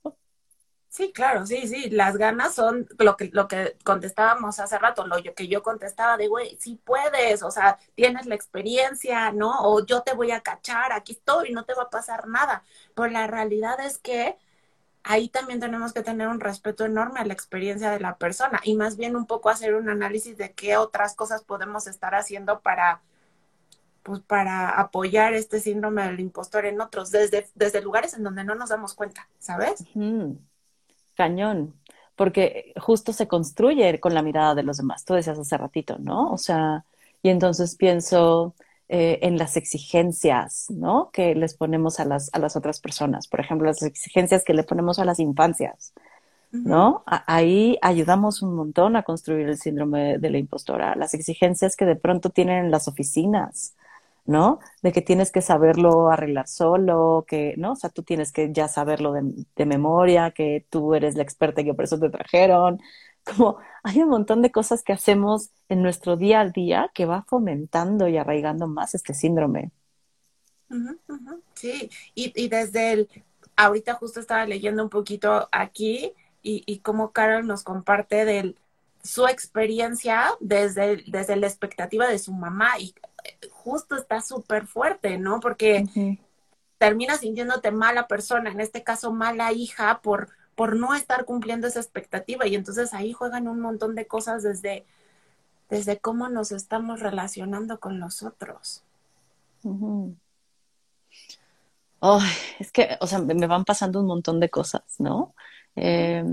Sí, 0.90 1.12
claro, 1.12 1.48
sí, 1.48 1.68
sí, 1.68 1.90
las 1.90 2.18
ganas 2.18 2.54
son 2.54 2.88
lo 3.00 3.18
que, 3.18 3.32
lo 3.34 3.48
que 3.48 3.78
contestábamos 3.84 4.60
hace 4.60 4.78
rato, 4.78 5.08
lo 5.08 5.18
que 5.36 5.48
yo 5.48 5.64
contestaba 5.64 6.18
de, 6.18 6.28
güey, 6.28 6.56
sí 6.60 6.80
puedes, 6.84 7.42
o 7.42 7.50
sea, 7.50 7.80
tienes 7.96 8.28
la 8.28 8.36
experiencia, 8.36 9.32
¿no? 9.32 9.62
O 9.62 9.84
yo 9.84 10.02
te 10.04 10.14
voy 10.14 10.30
a 10.30 10.42
cachar, 10.42 10.92
aquí 10.92 11.14
estoy, 11.14 11.52
no 11.52 11.66
te 11.66 11.74
va 11.74 11.84
a 11.84 11.90
pasar 11.90 12.28
nada. 12.28 12.62
Pero 12.94 13.08
la 13.08 13.26
realidad 13.26 13.80
es 13.80 13.98
que 13.98 14.38
ahí 15.04 15.30
también 15.30 15.60
tenemos 15.60 15.94
que 15.94 16.04
tener 16.04 16.28
un 16.28 16.40
respeto 16.40 16.86
enorme 16.86 17.20
a 17.20 17.26
la 17.26 17.34
experiencia 17.34 17.92
de 17.92 18.00
la 18.00 18.18
persona 18.18 18.60
y 18.64 18.76
más 18.76 18.98
bien 18.98 19.16
un 19.16 19.26
poco 19.26 19.50
hacer 19.50 19.76
un 19.76 19.90
análisis 19.90 20.38
de 20.38 20.52
qué 20.54 20.78
otras 20.78 21.16
cosas 21.16 21.44
podemos 21.44 21.88
estar 21.88 22.16
haciendo 22.16 22.62
para, 22.62 23.02
pues, 24.04 24.20
para 24.22 24.70
apoyar 24.70 25.34
este 25.34 25.60
síndrome 25.60 26.06
del 26.06 26.20
impostor 26.20 26.66
en 26.66 26.82
otros, 26.82 27.12
desde, 27.12 27.48
desde 27.56 27.82
lugares 27.82 28.14
en 28.14 28.24
donde 28.24 28.44
no 28.44 28.56
nos 28.56 28.70
damos 28.70 28.94
cuenta, 28.94 29.28
¿sabes? 29.40 29.84
Cañón, 31.16 31.74
porque 32.16 32.74
justo 32.80 33.14
se 33.14 33.28
construye 33.28 34.00
con 34.00 34.14
la 34.14 34.22
mirada 34.22 34.56
de 34.56 34.64
los 34.64 34.78
demás. 34.78 35.06
Tú 35.06 35.14
decías 35.14 35.40
hace 35.40 35.58
ratito, 35.58 35.98
¿no? 36.00 36.32
O 36.32 36.38
sea, 36.38 36.86
y 37.24 37.30
entonces 37.30 37.76
pienso 37.76 38.56
eh, 38.94 39.20
en 39.22 39.38
las 39.38 39.56
exigencias, 39.56 40.66
¿no? 40.70 41.12
Que 41.14 41.34
les 41.34 41.54
ponemos 41.54 42.02
a 42.02 42.06
las, 42.06 42.30
a 42.34 42.40
las 42.40 42.58
otras 42.58 42.82
personas. 42.82 43.30
Por 43.30 43.40
ejemplo, 43.40 43.68
las 43.68 43.84
exigencias 43.84 44.44
que 44.44 44.54
le 44.54 44.64
ponemos 44.64 45.00
a 45.00 45.06
las 45.06 45.20
infancias, 45.20 45.94
¿no? 46.52 47.04
Ahí 47.06 47.78
ayudamos 47.82 48.42
un 48.42 48.54
montón 48.54 48.98
a 48.98 49.04
construir 49.04 49.48
el 49.48 49.58
síndrome 49.58 50.02
de, 50.02 50.18
de 50.18 50.30
la 50.30 50.40
impostora. 50.40 50.96
Las 50.98 51.14
exigencias 51.14 51.78
que 51.78 51.86
de 51.86 51.96
pronto 51.96 52.32
tienen 52.32 52.66
en 52.66 52.72
las 52.72 52.90
oficinas, 52.90 53.76
¿no? 54.26 54.60
De 54.82 54.92
que 54.92 55.02
tienes 55.02 55.32
que 55.32 55.42
saberlo 55.42 56.10
arreglar 56.10 56.50
solo, 56.50 57.24
que, 57.28 57.56
¿no? 57.58 57.74
O 57.74 57.76
sea, 57.76 57.90
tú 57.90 58.04
tienes 58.04 58.34
que 58.34 58.52
ya 58.52 58.68
saberlo 58.68 59.14
de, 59.14 59.66
memoria, 59.66 60.32
que 60.32 60.66
tú 60.70 60.96
eres 60.96 61.16
la 61.16 61.24
experta 61.24 61.62
y 61.62 61.66
que 61.66 61.74
por 61.74 61.86
eso 61.86 61.98
te 61.98 62.10
trajeron. 62.10 62.82
Como 63.38 63.60
hay 63.84 64.02
un 64.02 64.10
montón 64.10 64.42
de 64.42 64.52
cosas 64.52 64.84
que 64.84 64.94
hacemos 64.94 65.52
en 65.70 65.82
nuestro 65.82 66.18
día 66.18 66.42
a 66.42 66.50
día 66.50 66.92
que 66.94 67.06
va 67.06 67.24
fomentando 67.24 68.08
y 68.08 68.18
arraigando 68.18 68.68
más 68.68 68.96
este 68.96 69.14
síndrome. 69.14 69.72
Sí, 71.56 71.90
y, 72.16 72.32
y 72.36 72.48
desde 72.48 72.94
el, 72.94 73.10
ahorita 73.56 73.96
justo 73.96 74.20
estaba 74.20 74.46
leyendo 74.46 74.84
un 74.84 74.90
poquito 74.90 75.50
aquí 75.52 76.14
y, 76.42 76.64
y 76.66 76.80
cómo 76.80 77.12
Carol 77.12 77.46
nos 77.46 77.64
comparte 77.64 78.26
de 78.26 78.56
su 79.04 79.28
experiencia 79.28 80.32
desde, 80.40 81.04
desde 81.08 81.36
la 81.36 81.48
expectativa 81.48 82.08
de 82.08 82.20
su 82.20 82.34
mamá 82.34 82.80
y 82.80 82.94
justo 83.52 83.96
está 83.96 84.22
súper 84.22 84.68
fuerte, 84.68 85.18
¿no? 85.18 85.40
Porque 85.40 85.86
terminas 86.78 87.20
sintiéndote 87.20 87.72
mala 87.72 88.08
persona, 88.08 88.52
en 88.52 88.60
este 88.60 88.84
caso 88.84 89.12
mala 89.12 89.52
hija, 89.52 90.02
por, 90.02 90.30
por 90.62 90.76
no 90.76 90.94
estar 90.94 91.26
cumpliendo 91.26 91.66
esa 91.66 91.80
expectativa. 91.80 92.46
Y 92.46 92.54
entonces 92.54 92.94
ahí 92.94 93.14
juegan 93.14 93.48
un 93.48 93.60
montón 93.60 93.96
de 93.96 94.06
cosas 94.06 94.44
desde, 94.44 94.86
desde 95.72 95.98
cómo 95.98 96.30
nos 96.30 96.52
estamos 96.52 97.00
relacionando 97.00 97.80
con 97.80 98.00
los 98.00 98.22
otros. 98.22 98.84
es 102.60 102.72
que, 102.72 102.96
o 103.00 103.08
sea, 103.08 103.18
me 103.18 103.48
van 103.48 103.66
pasando 103.66 104.02
un 104.02 104.06
montón 104.06 104.40
de 104.40 104.52
cosas, 104.52 104.84
¿no? 105.00 105.34
Eh, 105.76 106.24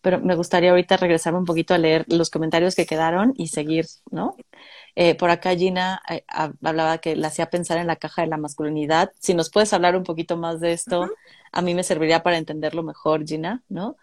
pero 0.00 0.20
me 0.20 0.36
gustaría 0.36 0.70
ahorita 0.70 0.96
regresarme 0.96 1.40
un 1.40 1.44
poquito 1.44 1.74
a 1.74 1.78
leer 1.78 2.04
los 2.06 2.30
comentarios 2.30 2.76
que 2.76 2.86
quedaron 2.86 3.32
y 3.36 3.48
seguir, 3.48 3.86
¿no? 4.12 4.36
Eh, 4.94 5.16
por 5.16 5.30
acá 5.30 5.56
Gina 5.56 6.00
eh, 6.08 6.24
hablaba 6.28 6.98
que 6.98 7.16
la 7.16 7.26
hacía 7.26 7.50
pensar 7.50 7.78
en 7.78 7.88
la 7.88 7.96
caja 7.96 8.22
de 8.22 8.28
la 8.28 8.36
masculinidad. 8.36 9.10
Si 9.18 9.34
nos 9.34 9.50
puedes 9.50 9.72
hablar 9.72 9.96
un 9.96 10.04
poquito 10.04 10.36
más 10.36 10.60
de 10.60 10.72
esto, 10.72 11.10
a 11.54 11.62
mí 11.62 11.74
me 11.74 11.84
serviría 11.84 12.22
para 12.22 12.36
entenderlo 12.36 12.82
mejor, 12.82 13.24
Gina, 13.26 13.62
¿no? 13.68 13.96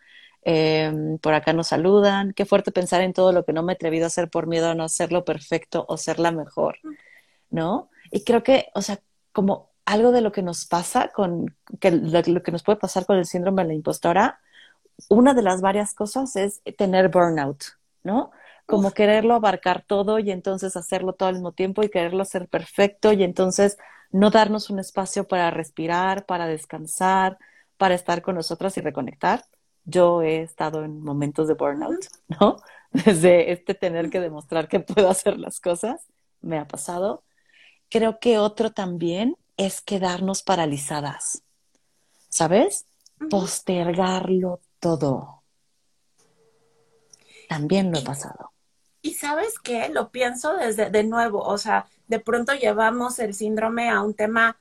Em, 0.43 1.17
por 1.19 1.33
acá 1.33 1.53
nos 1.53 1.67
saludan. 1.67 2.33
Qué 2.33 2.45
fuerte 2.45 2.71
pensar 2.71 3.01
en 3.01 3.13
todo 3.13 3.33
lo 3.33 3.45
que 3.45 3.53
no 3.53 3.61
me 3.61 3.73
he 3.73 3.75
atrevido 3.75 4.05
a 4.05 4.07
hacer 4.07 4.29
por 4.29 4.47
miedo 4.47 4.69
a 4.69 4.75
no 4.75 4.83
hacerlo 4.83 5.25
perfecto 5.25 5.85
o 5.87 5.97
ser 5.97 6.19
la 6.19 6.31
mejor, 6.31 6.77
¿no? 7.49 7.89
Y 8.09 8.23
creo 8.23 8.41
que, 8.41 8.69
o 8.73 8.81
sea, 8.81 8.99
como 9.33 9.71
algo 9.85 10.11
de 10.11 10.21
lo 10.21 10.31
que 10.31 10.41
nos 10.41 10.65
pasa 10.65 11.09
con, 11.09 11.55
que 11.79 11.91
lo 11.91 12.41
que 12.41 12.51
nos 12.51 12.63
puede 12.63 12.79
pasar 12.79 13.05
con 13.05 13.17
el 13.17 13.25
síndrome 13.25 13.63
de 13.63 13.67
la 13.69 13.73
impostora, 13.73 14.39
una 15.09 15.33
de 15.33 15.41
las 15.41 15.61
varias 15.61 15.93
cosas 15.93 16.35
es 16.37 16.61
tener 16.77 17.09
burnout, 17.09 17.63
¿no? 18.03 18.31
Como 18.65 18.91
quererlo 18.91 19.35
abarcar 19.35 19.83
todo 19.85 20.19
y 20.19 20.31
entonces 20.31 20.77
hacerlo 20.77 21.13
todo 21.13 21.29
al 21.29 21.35
mismo 21.35 21.51
tiempo 21.51 21.83
y 21.83 21.89
quererlo 21.89 22.21
hacer 22.21 22.47
perfecto 22.47 23.11
y 23.11 23.23
entonces 23.23 23.77
no 24.11 24.29
darnos 24.29 24.69
un 24.69 24.79
espacio 24.79 25.27
para 25.27 25.51
respirar, 25.51 26.25
para 26.25 26.47
descansar, 26.47 27.37
para 27.77 27.95
estar 27.95 28.21
con 28.21 28.35
nosotras 28.35 28.77
y 28.77 28.81
reconectar. 28.81 29.45
Yo 29.85 30.21
he 30.21 30.41
estado 30.41 30.83
en 30.83 31.01
momentos 31.01 31.47
de 31.47 31.55
burnout, 31.55 32.05
¿no? 32.39 32.57
Desde 32.91 33.51
este 33.51 33.73
tener 33.73 34.09
que 34.09 34.19
demostrar 34.19 34.67
que 34.67 34.79
puedo 34.79 35.09
hacer 35.09 35.39
las 35.39 35.59
cosas, 35.59 36.05
me 36.41 36.59
ha 36.59 36.67
pasado. 36.67 37.23
Creo 37.89 38.19
que 38.19 38.37
otro 38.37 38.71
también 38.71 39.37
es 39.57 39.81
quedarnos 39.81 40.43
paralizadas, 40.43 41.43
¿sabes? 42.29 42.85
Postergarlo 43.29 44.59
todo. 44.79 45.43
También 47.47 47.91
lo 47.91 47.99
he 47.99 48.01
pasado. 48.01 48.51
Y 49.01 49.15
sabes 49.15 49.59
qué, 49.59 49.89
lo 49.89 50.09
pienso 50.09 50.55
desde 50.55 50.89
de 50.89 51.03
nuevo, 51.03 51.41
o 51.41 51.57
sea, 51.57 51.87
de 52.11 52.19
pronto 52.19 52.53
llevamos 52.53 53.19
el 53.19 53.33
síndrome 53.33 53.89
a 53.89 54.01
un 54.01 54.13
tema 54.13 54.57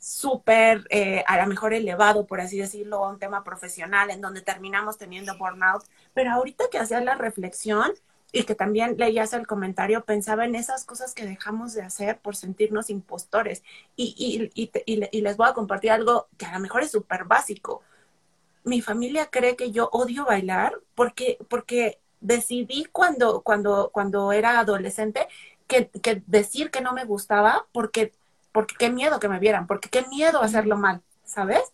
súper, 0.00 0.84
eh, 0.90 1.22
a 1.28 1.40
lo 1.40 1.46
mejor 1.46 1.72
elevado, 1.72 2.26
por 2.26 2.40
así 2.40 2.58
decirlo, 2.58 3.04
a 3.04 3.10
un 3.10 3.20
tema 3.20 3.44
profesional 3.44 4.10
en 4.10 4.20
donde 4.20 4.42
terminamos 4.42 4.98
teniendo 4.98 5.38
burnout. 5.38 5.84
Pero 6.12 6.32
ahorita 6.32 6.64
que 6.72 6.78
hacía 6.78 7.00
la 7.00 7.14
reflexión 7.14 7.92
y 8.32 8.42
que 8.42 8.56
también 8.56 8.96
leías 8.98 9.32
el 9.32 9.46
comentario, 9.46 10.04
pensaba 10.04 10.44
en 10.44 10.56
esas 10.56 10.84
cosas 10.84 11.14
que 11.14 11.24
dejamos 11.24 11.72
de 11.72 11.82
hacer 11.82 12.18
por 12.18 12.34
sentirnos 12.34 12.90
impostores. 12.90 13.62
Y, 13.94 14.50
y, 14.52 14.72
y, 14.84 15.20
les 15.20 15.36
voy 15.36 15.48
a 15.48 15.54
compartir 15.54 15.92
algo 15.92 16.26
que 16.36 16.46
a 16.46 16.52
lo 16.52 16.58
mejor 16.58 16.82
es 16.82 16.90
súper 16.90 17.24
básico 17.24 17.82
mi 18.64 18.80
familia 18.80 19.26
cree 19.26 19.56
que 19.56 19.72
yo 19.72 19.88
odio 19.92 20.24
bailar 20.24 20.78
porque, 20.94 21.36
porque 21.48 22.00
decidí 22.20 22.86
cuando, 22.92 23.42
cuando, 23.42 23.90
cuando 23.92 24.32
era 24.32 24.60
adolescente 24.60 25.26
que, 25.72 25.88
que, 26.00 26.22
decir 26.26 26.70
que 26.70 26.80
no 26.80 26.92
me 26.92 27.04
gustaba 27.04 27.66
porque, 27.72 28.12
porque 28.52 28.74
qué 28.78 28.90
miedo 28.90 29.18
que 29.20 29.28
me 29.28 29.38
vieran, 29.38 29.66
porque 29.66 29.88
qué 29.88 30.02
miedo 30.08 30.42
hacerlo 30.42 30.76
mal, 30.76 31.02
¿sabes? 31.24 31.72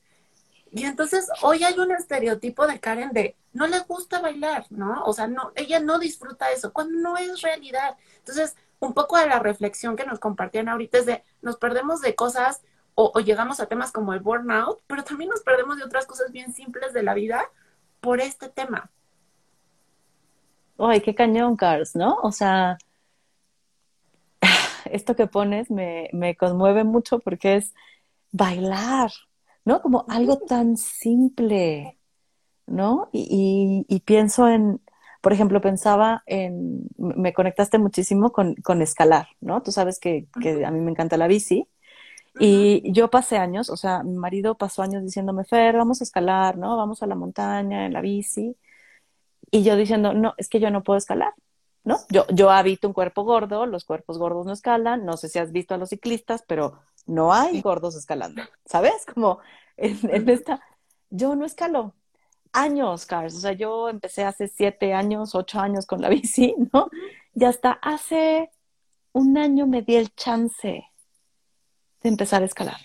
Y 0.70 0.84
entonces 0.84 1.28
hoy 1.42 1.64
hay 1.64 1.78
un 1.78 1.92
estereotipo 1.92 2.66
de 2.66 2.78
Karen 2.78 3.10
de 3.12 3.36
no 3.52 3.66
le 3.66 3.80
gusta 3.80 4.20
bailar, 4.20 4.66
¿no? 4.70 5.02
O 5.04 5.12
sea, 5.12 5.26
no, 5.26 5.52
ella 5.56 5.80
no 5.80 5.98
disfruta 5.98 6.50
eso, 6.52 6.72
cuando 6.72 6.98
no 6.98 7.16
es 7.16 7.40
realidad. 7.42 7.96
Entonces, 8.18 8.54
un 8.80 8.94
poco 8.94 9.18
de 9.18 9.26
la 9.26 9.38
reflexión 9.38 9.96
que 9.96 10.04
nos 10.04 10.20
compartían 10.20 10.68
ahorita 10.68 10.98
es 10.98 11.06
de 11.06 11.24
nos 11.42 11.56
perdemos 11.56 12.00
de 12.00 12.14
cosas 12.14 12.62
o, 12.94 13.20
llegamos 13.20 13.60
a 13.60 13.66
temas 13.66 13.92
como 13.92 14.12
el 14.12 14.20
burnout, 14.20 14.80
pero 14.88 15.04
también 15.04 15.30
nos 15.30 15.42
perdemos 15.42 15.76
de 15.76 15.84
otras 15.84 16.04
cosas 16.04 16.32
bien 16.32 16.52
simples 16.52 16.92
de 16.92 17.04
la 17.04 17.14
vida 17.14 17.48
por 18.00 18.20
este 18.20 18.48
tema. 18.48 18.90
Ay, 20.78 21.00
qué 21.00 21.14
cañón, 21.14 21.56
Cars, 21.56 21.94
¿no? 21.94 22.18
O 22.22 22.32
sea, 22.32 22.76
esto 24.86 25.16
que 25.16 25.26
pones 25.26 25.70
me, 25.70 26.10
me 26.12 26.36
conmueve 26.36 26.84
mucho 26.84 27.18
porque 27.20 27.56
es 27.56 27.74
bailar, 28.32 29.10
¿no? 29.64 29.82
Como 29.82 30.04
algo 30.08 30.38
tan 30.38 30.76
simple, 30.76 31.98
¿no? 32.66 33.08
Y, 33.12 33.84
y, 33.88 34.00
pienso 34.00 34.48
en, 34.48 34.80
por 35.20 35.32
ejemplo, 35.32 35.60
pensaba 35.60 36.22
en, 36.26 36.88
me 36.96 37.32
conectaste 37.32 37.78
muchísimo 37.78 38.32
con, 38.32 38.54
con 38.56 38.82
escalar, 38.82 39.28
¿no? 39.40 39.62
Tú 39.62 39.72
sabes 39.72 39.98
que, 40.00 40.26
que, 40.40 40.64
a 40.64 40.70
mí 40.70 40.80
me 40.80 40.90
encanta 40.90 41.16
la 41.16 41.28
bici 41.28 41.68
y 42.40 42.92
yo 42.92 43.10
pasé 43.10 43.36
años, 43.38 43.70
o 43.70 43.76
sea, 43.76 44.02
mi 44.02 44.16
marido 44.16 44.56
pasó 44.56 44.82
años 44.82 45.02
diciéndome, 45.02 45.44
Fer, 45.44 45.76
vamos 45.76 46.00
a 46.00 46.04
escalar, 46.04 46.56
¿no? 46.56 46.76
Vamos 46.76 47.02
a 47.02 47.06
la 47.06 47.14
montaña, 47.14 47.86
en 47.86 47.92
la 47.92 48.00
bici. 48.00 48.56
Y 49.50 49.62
yo 49.64 49.76
diciendo, 49.76 50.12
no, 50.14 50.34
es 50.38 50.48
que 50.48 50.60
yo 50.60 50.70
no 50.70 50.82
puedo 50.82 50.98
escalar, 50.98 51.32
¿no? 51.84 51.98
Yo, 52.10 52.26
yo 52.28 52.50
habito 52.50 52.88
un 52.88 52.94
cuerpo 52.94 53.24
gordo, 53.24 53.66
los 53.66 53.84
cuerpos 53.84 54.18
gordos 54.18 54.46
no 54.46 54.52
escalan, 54.52 55.04
no 55.04 55.16
sé 55.16 55.28
si 55.28 55.38
has 55.38 55.52
visto 55.52 55.74
a 55.74 55.78
los 55.78 55.90
ciclistas, 55.90 56.42
pero 56.46 56.80
no 57.06 57.32
hay 57.32 57.60
gordos 57.60 57.96
escalando, 57.96 58.42
¿sabes? 58.64 59.06
Como 59.12 59.40
en, 59.76 60.28
esta, 60.28 60.62
yo 61.10 61.34
no 61.34 61.44
escalo. 61.44 61.94
Años, 62.52 63.06
Cars, 63.06 63.34
o 63.34 63.40
sea, 63.40 63.52
yo 63.52 63.88
empecé 63.88 64.24
hace 64.24 64.48
siete 64.48 64.94
años, 64.94 65.34
ocho 65.34 65.60
años 65.60 65.86
con 65.86 66.00
la 66.00 66.08
bici, 66.10 66.54
¿no? 66.72 66.88
Y 67.34 67.44
hasta 67.44 67.72
hace 67.72 68.50
un 69.12 69.38
año 69.38 69.66
me 69.66 69.82
di 69.82 69.96
el 69.96 70.14
chance 70.14 70.84
de 72.02 72.08
empezar 72.08 72.42
a 72.42 72.46
escalar. 72.46 72.80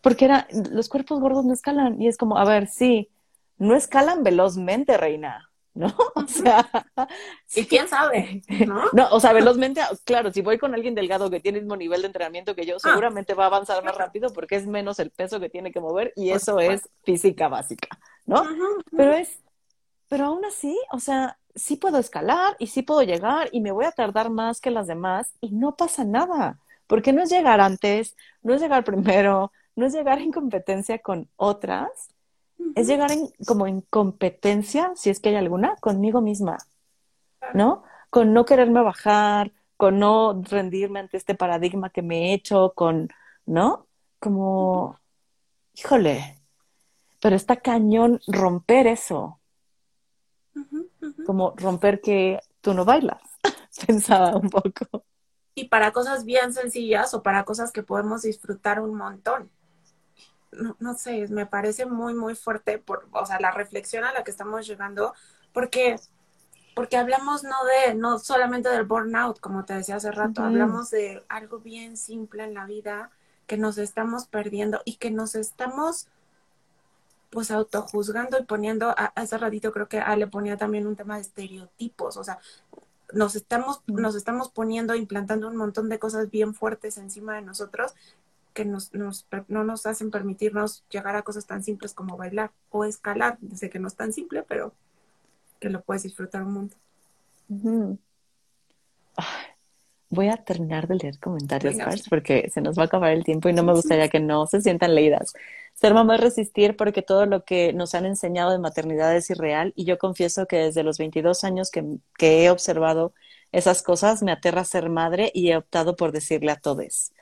Porque 0.00 0.24
era, 0.24 0.46
los 0.70 0.88
cuerpos 0.88 1.18
gordos 1.20 1.44
no 1.44 1.52
escalan. 1.52 2.00
Y 2.00 2.06
es 2.06 2.16
como, 2.16 2.38
a 2.38 2.44
ver, 2.44 2.68
sí, 2.68 3.10
no 3.58 3.74
escalan 3.74 4.22
velozmente, 4.22 4.96
reina. 4.96 5.50
¿No? 5.76 5.94
O 6.16 6.26
sea, 6.26 6.68
y 7.54 7.66
quién 7.66 7.86
sabe, 7.88 8.42
¿no? 8.66 8.82
No, 8.92 9.08
o 9.10 9.20
sea, 9.20 9.32
velozmente, 9.32 9.80
claro, 10.04 10.32
si 10.32 10.40
voy 10.40 10.58
con 10.58 10.74
alguien 10.74 10.94
delgado 10.94 11.30
que 11.30 11.40
tiene 11.40 11.58
el 11.58 11.64
mismo 11.64 11.76
nivel 11.76 12.00
de 12.00 12.08
entrenamiento 12.08 12.54
que 12.54 12.66
yo, 12.66 12.76
ah. 12.76 12.80
seguramente 12.80 13.34
va 13.34 13.44
a 13.44 13.46
avanzar 13.46 13.84
más 13.84 13.96
rápido 13.96 14.32
porque 14.32 14.56
es 14.56 14.66
menos 14.66 14.98
el 14.98 15.10
peso 15.10 15.38
que 15.38 15.48
tiene 15.48 15.70
que 15.70 15.80
mover 15.80 16.12
y 16.16 16.30
eso 16.30 16.58
es 16.58 16.88
física 17.04 17.48
básica, 17.48 17.88
¿no? 18.24 18.44
Pero 18.96 19.12
es, 19.12 19.38
pero 20.08 20.26
aún 20.26 20.44
así, 20.44 20.76
o 20.90 20.98
sea, 20.98 21.38
sí 21.54 21.76
puedo 21.76 21.98
escalar 21.98 22.56
y 22.58 22.68
sí 22.68 22.82
puedo 22.82 23.02
llegar 23.02 23.48
y 23.52 23.60
me 23.60 23.72
voy 23.72 23.84
a 23.84 23.92
tardar 23.92 24.30
más 24.30 24.60
que 24.60 24.70
las 24.70 24.86
demás 24.86 25.34
y 25.40 25.50
no 25.52 25.76
pasa 25.76 26.04
nada. 26.04 26.58
Porque 26.86 27.12
no 27.12 27.22
es 27.22 27.30
llegar 27.30 27.60
antes, 27.60 28.16
no 28.42 28.54
es 28.54 28.60
llegar 28.60 28.84
primero, 28.84 29.52
no 29.74 29.86
es 29.86 29.92
llegar 29.92 30.20
en 30.20 30.32
competencia 30.32 30.98
con 30.98 31.28
otras, 31.36 31.90
es 32.74 32.86
llegar 32.86 33.12
en, 33.12 33.28
como 33.46 33.66
en 33.66 33.80
competencia, 33.82 34.92
si 34.94 35.10
es 35.10 35.20
que 35.20 35.30
hay 35.30 35.36
alguna, 35.36 35.76
conmigo 35.76 36.20
misma, 36.20 36.58
¿no? 37.54 37.82
Con 38.10 38.32
no 38.32 38.44
quererme 38.44 38.82
bajar, 38.82 39.52
con 39.76 39.98
no 39.98 40.42
rendirme 40.42 41.00
ante 41.00 41.16
este 41.16 41.34
paradigma 41.34 41.90
que 41.90 42.02
me 42.02 42.30
he 42.30 42.34
hecho, 42.34 42.72
con, 42.74 43.08
¿no? 43.44 43.86
Como, 44.18 44.98
híjole, 45.74 46.40
pero 47.20 47.36
está 47.36 47.56
cañón 47.56 48.20
romper 48.26 48.86
eso. 48.86 49.40
Como 51.26 51.54
romper 51.56 52.00
que 52.00 52.40
tú 52.60 52.72
no 52.72 52.84
bailas, 52.84 53.22
pensaba 53.86 54.36
un 54.36 54.48
poco 54.48 55.04
y 55.56 55.68
para 55.68 55.90
cosas 55.90 56.24
bien 56.24 56.52
sencillas 56.52 57.14
o 57.14 57.22
para 57.22 57.44
cosas 57.44 57.72
que 57.72 57.82
podemos 57.82 58.22
disfrutar 58.22 58.78
un 58.78 58.94
montón. 58.94 59.50
No, 60.56 60.76
no, 60.80 60.94
sé, 60.94 61.28
me 61.28 61.46
parece 61.46 61.86
muy, 61.86 62.14
muy 62.14 62.34
fuerte, 62.34 62.78
por, 62.78 63.08
o 63.12 63.26
sea, 63.26 63.38
la 63.40 63.50
reflexión 63.50 64.04
a 64.04 64.12
la 64.12 64.24
que 64.24 64.30
estamos 64.30 64.66
llegando, 64.66 65.14
porque 65.52 65.96
porque 66.76 66.98
hablamos 66.98 67.42
no 67.42 67.56
de, 67.64 67.94
no 67.94 68.18
solamente 68.18 68.68
del 68.68 68.84
burnout, 68.84 69.40
como 69.40 69.64
te 69.64 69.72
decía 69.72 69.96
hace 69.96 70.12
rato, 70.12 70.42
hablamos 70.42 70.90
de 70.90 71.24
algo 71.30 71.58
bien 71.58 71.96
simple 71.96 72.44
en 72.44 72.52
la 72.52 72.66
vida 72.66 73.10
que 73.46 73.56
nos 73.56 73.78
estamos 73.78 74.26
perdiendo 74.26 74.82
y 74.84 74.96
que 74.96 75.10
nos 75.10 75.36
estamos 75.36 76.08
pues 77.30 77.50
autojuzgando 77.50 78.38
y 78.38 78.44
poniendo, 78.44 78.94
hace 79.14 79.38
ratito 79.38 79.72
creo 79.72 79.88
que 79.88 80.00
Ale 80.00 80.26
ponía 80.26 80.58
también 80.58 80.86
un 80.86 80.96
tema 80.96 81.14
de 81.14 81.22
estereotipos, 81.22 82.18
o 82.18 82.24
sea, 82.24 82.40
nos 83.14 83.36
estamos, 83.36 83.80
nos 83.86 84.14
estamos 84.14 84.50
poniendo, 84.50 84.94
implantando 84.94 85.48
un 85.48 85.56
montón 85.56 85.88
de 85.88 85.98
cosas 85.98 86.30
bien 86.30 86.52
fuertes 86.52 86.98
encima 86.98 87.36
de 87.36 87.42
nosotros 87.42 87.94
que 88.56 88.64
nos, 88.64 88.94
nos, 88.94 89.26
no 89.48 89.64
nos 89.64 89.84
hacen 89.84 90.10
permitirnos 90.10 90.82
llegar 90.88 91.14
a 91.14 91.22
cosas 91.22 91.46
tan 91.46 91.62
simples 91.62 91.92
como 91.92 92.16
bailar 92.16 92.52
o 92.70 92.86
escalar. 92.86 93.36
Sé 93.54 93.68
que 93.68 93.78
no 93.78 93.86
es 93.86 93.94
tan 93.94 94.14
simple, 94.14 94.42
pero 94.48 94.72
que 95.60 95.68
lo 95.68 95.82
puedes 95.82 96.04
disfrutar 96.04 96.42
un 96.42 96.70
montón. 97.48 98.00
Voy 100.08 100.28
a 100.28 100.38
terminar 100.38 100.88
de 100.88 100.94
leer 100.94 101.18
comentarios, 101.18 101.76
porque 102.08 102.48
se 102.50 102.62
nos 102.62 102.78
va 102.78 102.84
a 102.84 102.86
acabar 102.86 103.12
el 103.12 103.24
tiempo 103.24 103.50
y 103.50 103.52
no 103.52 103.62
me 103.62 103.74
gustaría 103.74 104.08
que 104.08 104.20
no 104.20 104.46
se 104.46 104.62
sientan 104.62 104.94
leídas. 104.94 105.34
Ser 105.74 105.92
mamá 105.92 106.14
es 106.14 106.22
resistir 106.22 106.76
porque 106.76 107.02
todo 107.02 107.26
lo 107.26 107.44
que 107.44 107.74
nos 107.74 107.94
han 107.94 108.06
enseñado 108.06 108.52
de 108.52 108.58
maternidad 108.58 109.14
es 109.14 109.28
irreal 109.28 109.74
y 109.76 109.84
yo 109.84 109.98
confieso 109.98 110.46
que 110.46 110.56
desde 110.56 110.82
los 110.82 110.96
22 110.96 111.44
años 111.44 111.70
que, 111.70 111.84
que 112.16 112.44
he 112.44 112.50
observado 112.50 113.12
esas 113.52 113.82
cosas 113.82 114.22
me 114.22 114.32
aterra 114.32 114.64
ser 114.64 114.88
madre 114.88 115.30
y 115.34 115.50
he 115.50 115.58
optado 115.58 115.94
por 115.94 116.12
decirle 116.12 116.52
a 116.52 116.56
todos, 116.56 117.12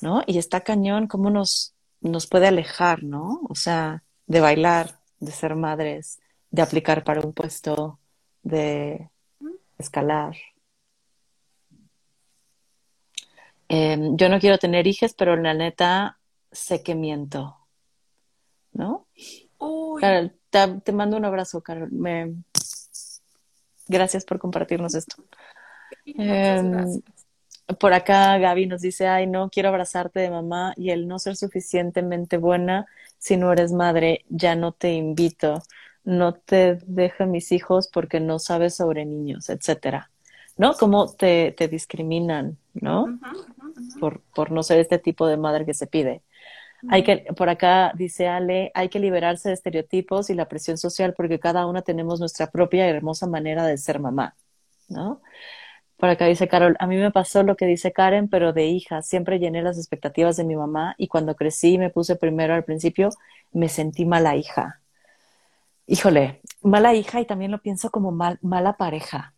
¿no? 0.00 0.22
Y 0.26 0.38
está 0.38 0.60
cañón 0.60 1.06
cómo 1.06 1.30
nos, 1.30 1.74
nos 2.00 2.26
puede 2.26 2.46
alejar, 2.46 3.02
¿no? 3.02 3.40
O 3.48 3.54
sea, 3.54 4.02
de 4.26 4.40
bailar, 4.40 5.00
de 5.20 5.32
ser 5.32 5.54
madres, 5.54 6.20
de 6.50 6.62
aplicar 6.62 7.04
para 7.04 7.20
un 7.20 7.32
puesto, 7.32 7.98
de 8.42 9.10
escalar. 9.78 10.36
Em, 13.68 14.16
yo 14.16 14.28
no 14.28 14.38
quiero 14.38 14.58
tener 14.58 14.86
hijos, 14.86 15.14
pero 15.14 15.36
la 15.36 15.54
neta 15.54 16.18
sé 16.52 16.82
que 16.82 16.94
miento. 16.94 17.56
¿No? 18.72 19.06
Carol, 20.00 20.34
te, 20.50 20.92
mando 20.92 21.16
un 21.16 21.24
abrazo, 21.24 21.62
Carol. 21.62 21.90
Me... 21.90 22.34
Gracias 23.88 24.24
por 24.24 24.38
compartirnos 24.38 24.94
esto. 24.94 25.16
Em, 26.04 27.02
por 27.78 27.92
acá 27.92 28.38
Gaby 28.38 28.66
nos 28.66 28.82
dice, 28.82 29.08
ay, 29.08 29.26
no, 29.26 29.50
quiero 29.50 29.70
abrazarte 29.70 30.20
de 30.20 30.30
mamá 30.30 30.72
y 30.76 30.90
el 30.90 31.08
no 31.08 31.18
ser 31.18 31.36
suficientemente 31.36 32.36
buena 32.36 32.86
si 33.18 33.36
no 33.36 33.52
eres 33.52 33.72
madre, 33.72 34.24
ya 34.28 34.54
no 34.54 34.72
te 34.72 34.92
invito 34.92 35.62
no 36.06 36.34
te 36.34 36.78
deja 36.86 37.26
mis 37.26 37.52
hijos 37.52 37.88
porque 37.92 38.20
no 38.20 38.38
sabes 38.38 38.76
sobre 38.76 39.04
niños, 39.04 39.50
etcétera. 39.50 40.10
¿No? 40.56 40.72
Cómo 40.72 41.12
te, 41.12 41.52
te 41.52 41.68
discriminan, 41.68 42.56
¿no? 42.72 43.18
Por, 44.00 44.22
por 44.34 44.52
no 44.52 44.62
ser 44.62 44.78
este 44.78 44.98
tipo 44.98 45.26
de 45.26 45.36
madre 45.36 45.66
que 45.66 45.74
se 45.74 45.86
pide. 45.86 46.22
Hay 46.88 47.02
que, 47.02 47.26
por 47.36 47.50
acá 47.50 47.92
dice 47.94 48.28
Ale, 48.28 48.70
hay 48.72 48.88
que 48.88 49.00
liberarse 49.00 49.50
de 49.50 49.54
estereotipos 49.54 50.30
y 50.30 50.34
la 50.34 50.48
presión 50.48 50.78
social 50.78 51.12
porque 51.14 51.40
cada 51.40 51.66
una 51.66 51.82
tenemos 51.82 52.20
nuestra 52.20 52.46
propia 52.46 52.86
y 52.86 52.90
hermosa 52.90 53.26
manera 53.26 53.66
de 53.66 53.76
ser 53.76 53.98
mamá, 53.98 54.34
¿no? 54.88 55.20
Por 55.96 56.08
acá 56.10 56.26
dice 56.26 56.48
Carol, 56.48 56.76
a 56.78 56.86
mí 56.86 56.96
me 56.96 57.10
pasó 57.10 57.42
lo 57.42 57.56
que 57.56 57.66
dice 57.66 57.92
Karen, 57.92 58.28
pero 58.28 58.52
de 58.52 58.66
hija. 58.66 59.02
Siempre 59.02 59.38
llené 59.38 59.62
las 59.62 59.78
expectativas 59.78 60.36
de 60.36 60.44
mi 60.44 60.56
mamá 60.56 60.94
y 60.98 61.08
cuando 61.08 61.34
crecí 61.36 61.74
y 61.74 61.78
me 61.78 61.90
puse 61.90 62.16
primero 62.16 62.54
al 62.54 62.64
principio, 62.64 63.10
me 63.52 63.68
sentí 63.68 64.04
mala 64.04 64.36
hija 64.36 64.80
híjole, 65.86 66.40
mala 66.62 66.94
hija 66.94 67.20
y 67.20 67.26
también 67.26 67.50
lo 67.50 67.62
pienso 67.62 67.90
como 67.90 68.10
mal, 68.10 68.38
mala 68.42 68.76
pareja, 68.76 69.34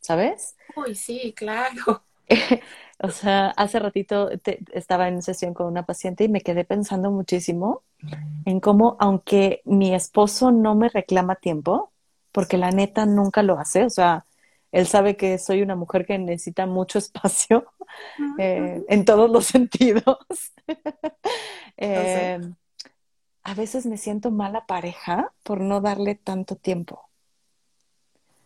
¿sabes? 0.00 0.56
Uy, 0.76 0.94
sí, 0.94 1.32
claro. 1.36 2.02
o 2.98 3.10
sea, 3.10 3.48
hace 3.50 3.78
ratito 3.78 4.30
estaba 4.72 5.08
en 5.08 5.22
sesión 5.22 5.54
con 5.54 5.66
una 5.66 5.84
paciente 5.84 6.24
y 6.24 6.28
me 6.28 6.40
quedé 6.40 6.64
pensando 6.64 7.10
muchísimo 7.10 7.82
en 8.44 8.58
cómo, 8.60 8.96
aunque 8.98 9.62
mi 9.64 9.94
esposo 9.94 10.50
no 10.50 10.74
me 10.74 10.88
reclama 10.88 11.36
tiempo, 11.36 11.92
porque 12.32 12.58
la 12.58 12.70
neta 12.70 13.06
nunca 13.06 13.42
lo 13.42 13.58
hace, 13.58 13.84
o 13.84 13.90
sea, 13.90 14.24
él 14.72 14.86
sabe 14.86 15.16
que 15.16 15.38
soy 15.38 15.62
una 15.62 15.76
mujer 15.76 16.06
que 16.06 16.18
necesita 16.18 16.66
mucho 16.66 16.98
espacio 16.98 17.66
eh, 18.38 18.82
en 18.88 19.04
todos 19.04 19.30
los 19.30 19.46
sentidos. 19.54 20.52
eh, 21.76 22.40
a 23.44 23.54
veces 23.54 23.86
me 23.86 23.98
siento 23.98 24.30
mala 24.30 24.66
pareja 24.66 25.32
por 25.42 25.60
no 25.60 25.80
darle 25.80 26.14
tanto 26.14 26.56
tiempo. 26.56 27.08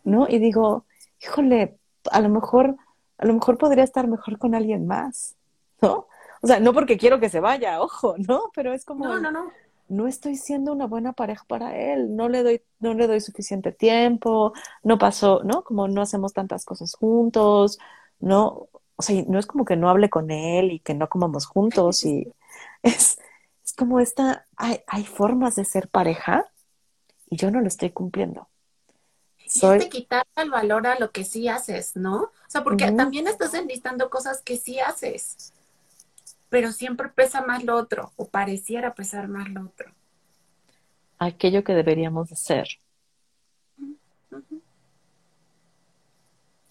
¿No? 0.03 0.27
Y 0.29 0.39
digo, 0.39 0.85
híjole, 1.21 1.77
a 2.11 2.21
lo 2.21 2.29
mejor, 2.29 2.77
a 3.17 3.25
lo 3.25 3.33
mejor 3.33 3.57
podría 3.57 3.83
estar 3.83 4.07
mejor 4.07 4.37
con 4.37 4.55
alguien 4.55 4.87
más, 4.87 5.35
¿no? 5.81 6.07
O 6.41 6.47
sea, 6.47 6.59
no 6.59 6.73
porque 6.73 6.97
quiero 6.97 7.19
que 7.19 7.29
se 7.29 7.39
vaya, 7.39 7.81
ojo, 7.81 8.15
¿no? 8.17 8.51
Pero 8.53 8.73
es 8.73 8.85
como 8.85 9.05
No, 9.05 9.19
no, 9.19 9.31
no. 9.31 9.51
No 9.89 10.07
estoy 10.07 10.35
siendo 10.35 10.73
una 10.73 10.87
buena 10.87 11.13
pareja 11.13 11.45
para 11.47 11.77
él, 11.77 12.15
no 12.15 12.29
le 12.29 12.43
doy 12.43 12.61
no 12.79 12.93
le 12.93 13.07
doy 13.07 13.21
suficiente 13.21 13.71
tiempo, 13.71 14.53
no 14.83 14.97
pasó, 14.97 15.41
¿no? 15.43 15.63
Como 15.63 15.87
no 15.87 16.01
hacemos 16.01 16.33
tantas 16.33 16.65
cosas 16.65 16.93
juntos, 16.93 17.79
no, 18.19 18.67
o 18.95 19.01
sea, 19.01 19.23
no 19.27 19.39
es 19.39 19.45
como 19.45 19.65
que 19.65 19.75
no 19.75 19.89
hable 19.89 20.09
con 20.09 20.31
él 20.31 20.71
y 20.71 20.79
que 20.79 20.93
no 20.93 21.09
comamos 21.09 21.45
juntos 21.45 22.05
y 22.05 22.31
es 22.83 23.17
es 23.67 23.73
como 23.73 23.99
esta, 23.99 24.47
hay, 24.55 24.79
hay 24.87 25.03
formas 25.03 25.55
de 25.55 25.65
ser 25.65 25.89
pareja 25.89 26.49
y 27.29 27.35
yo 27.35 27.51
no 27.51 27.59
lo 27.59 27.67
estoy 27.67 27.89
cumpliendo. 27.89 28.47
Soy... 29.45 29.89
Quitar 29.89 30.25
el 30.37 30.49
valor 30.49 30.87
a 30.87 30.97
lo 30.97 31.11
que 31.11 31.25
sí 31.25 31.49
haces, 31.49 31.97
¿no? 31.97 32.15
O 32.15 32.31
sea, 32.47 32.63
porque 32.63 32.89
también 32.93 33.27
estás 33.27 33.53
enlistando 33.53 34.09
cosas 34.09 34.41
que 34.41 34.57
sí 34.57 34.79
haces, 34.79 35.53
pero 36.49 36.71
siempre 36.71 37.09
pesa 37.09 37.41
más 37.41 37.63
lo 37.63 37.75
otro, 37.75 38.11
o 38.15 38.27
pareciera 38.27 38.93
pesar 38.93 39.27
más 39.27 39.49
lo 39.49 39.61
otro. 39.61 39.91
Aquello 41.19 41.63
que 41.63 41.73
deberíamos 41.73 42.29
de 42.29 42.35
ser. 42.35 42.67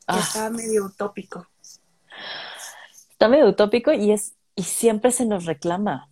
Está 0.09 0.51
medio 0.51 0.85
utópico. 0.85 1.47
Está 3.11 3.29
medio 3.29 3.49
utópico 3.49 3.93
y 3.93 4.13
es, 4.13 4.35
y 4.55 4.63
siempre 4.63 5.11
se 5.11 5.27
nos 5.27 5.45
reclama. 5.47 6.09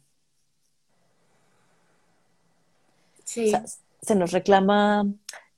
se 3.25 4.15
nos 4.15 4.33
reclama 4.33 5.07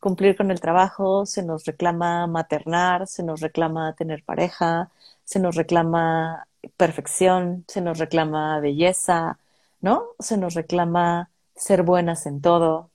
cumplir 0.00 0.36
con 0.36 0.50
el 0.50 0.60
trabajo, 0.60 1.26
se 1.26 1.42
nos 1.42 1.64
reclama 1.64 2.26
maternar, 2.26 3.06
se 3.06 3.22
nos 3.22 3.40
reclama 3.40 3.94
tener 3.94 4.22
pareja, 4.24 4.90
se 5.24 5.40
nos 5.40 5.56
reclama 5.56 6.46
perfección, 6.76 7.64
se 7.68 7.80
nos 7.80 7.98
reclama 7.98 8.60
belleza, 8.60 9.38
¿no? 9.80 10.04
Se 10.18 10.36
nos 10.36 10.54
reclama 10.54 11.30
ser 11.54 11.82
buenas 11.82 12.26
en 12.26 12.40
todo. 12.40 12.90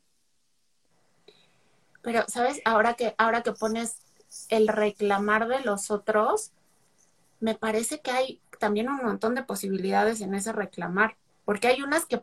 Pero, 2.01 2.23
¿sabes? 2.27 2.61
Ahora 2.65 2.95
que, 2.95 3.15
ahora 3.17 3.43
que 3.43 3.51
pones 3.53 3.97
el 4.49 4.67
reclamar 4.67 5.47
de 5.47 5.61
los 5.61 5.91
otros, 5.91 6.51
me 7.39 7.55
parece 7.55 8.01
que 8.01 8.11
hay 8.11 8.41
también 8.59 8.89
un 8.89 8.97
montón 8.97 9.35
de 9.35 9.43
posibilidades 9.43 10.21
en 10.21 10.35
ese 10.35 10.51
reclamar, 10.51 11.17
porque 11.51 11.67
hay 11.67 11.81
unas 11.81 12.05
que 12.05 12.21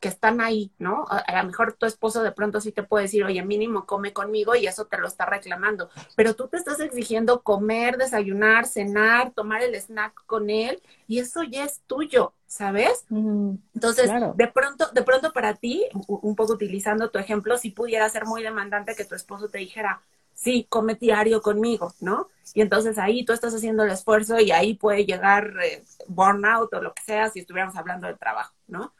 que, 0.00 0.08
están 0.08 0.42
ahí, 0.42 0.70
¿no? 0.78 1.06
A, 1.08 1.42
lo 1.42 1.48
mejor 1.48 1.72
tu 1.72 1.86
esposo 1.86 2.22
de 2.22 2.32
pronto 2.32 2.60
sí 2.60 2.72
te 2.72 2.82
puede 2.82 3.04
decir, 3.04 3.24
oye, 3.24 3.42
mínimo 3.42 3.86
come 3.86 4.12
conmigo 4.12 4.54
y 4.54 4.66
eso 4.66 4.84
te 4.84 4.98
lo 4.98 5.06
está 5.06 5.24
reclamando, 5.24 5.88
pero 6.14 6.34
tú 6.34 6.48
te 6.48 6.58
estás 6.58 6.78
exigiendo 6.80 7.42
comer, 7.42 7.96
desayunar, 7.96 8.66
cenar, 8.66 9.30
tomar 9.30 9.62
el 9.62 9.74
snack 9.74 10.12
con 10.26 10.50
él 10.50 10.82
y 11.06 11.20
eso 11.20 11.42
ya 11.42 11.64
es 11.64 11.80
tuyo, 11.86 12.34
¿sabes? 12.46 13.06
Entonces, 13.08 14.10
de 14.34 14.46
pronto, 14.48 14.90
de 14.92 15.02
pronto 15.02 15.32
para 15.32 15.54
ti, 15.54 15.86
un 16.06 16.36
poco 16.36 16.52
utilizando 16.52 17.10
tu 17.10 17.18
ejemplo, 17.18 17.56
si 17.56 17.70
pudiera 17.70 18.06
ser 18.10 18.26
muy 18.26 18.42
demandante 18.42 18.94
que 18.94 19.06
tu 19.06 19.14
esposo 19.14 19.48
te 19.48 19.56
dijera, 19.56 20.02
sí, 20.34 20.66
come 20.68 20.94
diario 20.94 21.40
conmigo, 21.42 21.94
¿no? 22.00 22.28
Y 22.52 22.60
entonces 22.60 22.98
ahí 22.98 23.24
tú 23.24 23.32
estás 23.32 23.54
haciendo 23.54 23.84
el 23.84 23.90
esfuerzo 23.90 24.38
y 24.38 24.52
ahí 24.52 24.74
puede 24.74 25.06
llegar 25.06 25.54
eh, 25.62 25.82
burnout 26.06 26.72
o 26.74 26.82
lo 26.82 26.92
que 26.94 27.02
sea 27.02 27.30
si 27.30 27.40
estuviéramos 27.40 27.76
hablando 27.76 28.06
de 28.06 28.14
trabajo, 28.14 28.54
¿no? 28.66 28.92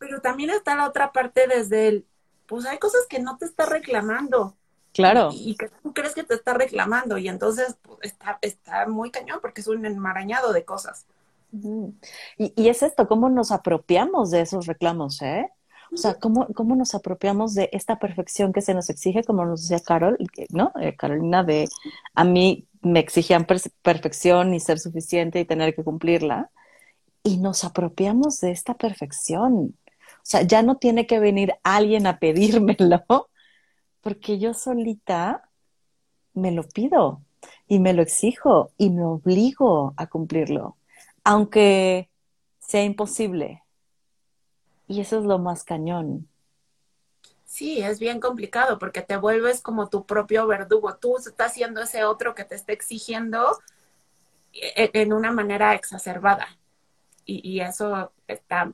pero 0.00 0.20
también 0.22 0.50
está 0.50 0.74
la 0.74 0.88
otra 0.88 1.12
parte 1.12 1.46
desde 1.46 1.88
el, 1.88 2.06
pues 2.46 2.64
hay 2.64 2.78
cosas 2.78 3.02
que 3.08 3.20
no 3.20 3.36
te 3.36 3.44
está 3.44 3.66
reclamando. 3.66 4.56
Claro. 4.92 5.28
Y, 5.32 5.54
que 5.54 5.68
tú 5.68 5.92
crees 5.92 6.14
que 6.14 6.24
te 6.24 6.34
está 6.34 6.54
reclamando 6.54 7.16
y 7.18 7.28
entonces 7.28 7.76
pues, 7.82 7.98
está, 8.02 8.38
está 8.40 8.88
muy 8.88 9.12
cañón 9.12 9.38
porque 9.40 9.60
es 9.60 9.68
un 9.68 9.84
enmarañado 9.86 10.52
de 10.52 10.64
cosas. 10.64 11.06
y, 11.52 12.52
y, 12.56 12.68
es 12.68 12.82
esto, 12.82 13.06
cómo 13.06 13.28
nos 13.28 13.52
apropiamos 13.52 14.30
de 14.30 14.40
esos 14.40 14.66
reclamos, 14.66 15.20
¿eh? 15.22 15.50
O 15.92 15.96
sea, 15.96 16.14
¿cómo, 16.14 16.46
cómo 16.54 16.76
nos 16.76 16.94
apropiamos 16.94 17.54
de 17.54 17.68
esta 17.72 17.98
perfección 17.98 18.52
que 18.52 18.60
se 18.60 18.74
nos 18.74 18.90
exige, 18.90 19.24
como 19.24 19.44
nos 19.44 19.62
decía 19.62 19.80
Carol, 19.84 20.16
¿no? 20.50 20.72
Eh, 20.80 20.94
Carolina, 20.96 21.42
de 21.42 21.68
a 22.14 22.24
mí 22.24 22.68
me 22.82 23.00
exigían 23.00 23.46
perfección 23.82 24.54
y 24.54 24.60
ser 24.60 24.78
suficiente 24.78 25.40
y 25.40 25.44
tener 25.44 25.74
que 25.74 25.84
cumplirla. 25.84 26.50
Y 27.22 27.38
nos 27.38 27.64
apropiamos 27.64 28.40
de 28.40 28.52
esta 28.52 28.74
perfección. 28.74 29.76
O 30.16 30.22
sea, 30.22 30.42
ya 30.42 30.62
no 30.62 30.76
tiene 30.76 31.06
que 31.06 31.18
venir 31.18 31.54
alguien 31.62 32.06
a 32.06 32.18
pedírmelo, 32.18 33.04
porque 34.00 34.38
yo 34.38 34.54
solita 34.54 35.50
me 36.34 36.52
lo 36.52 36.62
pido 36.62 37.22
y 37.66 37.78
me 37.80 37.92
lo 37.92 38.02
exijo 38.02 38.70
y 38.78 38.90
me 38.90 39.04
obligo 39.04 39.94
a 39.96 40.06
cumplirlo, 40.06 40.76
aunque 41.24 42.10
sea 42.58 42.84
imposible. 42.84 43.62
Y 44.90 45.00
eso 45.00 45.20
es 45.20 45.24
lo 45.24 45.38
más 45.38 45.62
cañón. 45.62 46.28
Sí, 47.44 47.80
es 47.80 48.00
bien 48.00 48.18
complicado 48.18 48.76
porque 48.80 49.02
te 49.02 49.16
vuelves 49.16 49.60
como 49.60 49.88
tu 49.88 50.04
propio 50.04 50.48
verdugo. 50.48 50.96
Tú 50.96 51.16
estás 51.16 51.52
haciendo 51.52 51.80
ese 51.80 52.02
otro 52.02 52.34
que 52.34 52.44
te 52.44 52.56
está 52.56 52.72
exigiendo 52.72 53.56
e, 54.52 54.90
en 54.92 55.12
una 55.12 55.30
manera 55.30 55.74
exacerbada. 55.74 56.48
Y, 57.24 57.60
eso 57.60 58.10
está, 58.26 58.72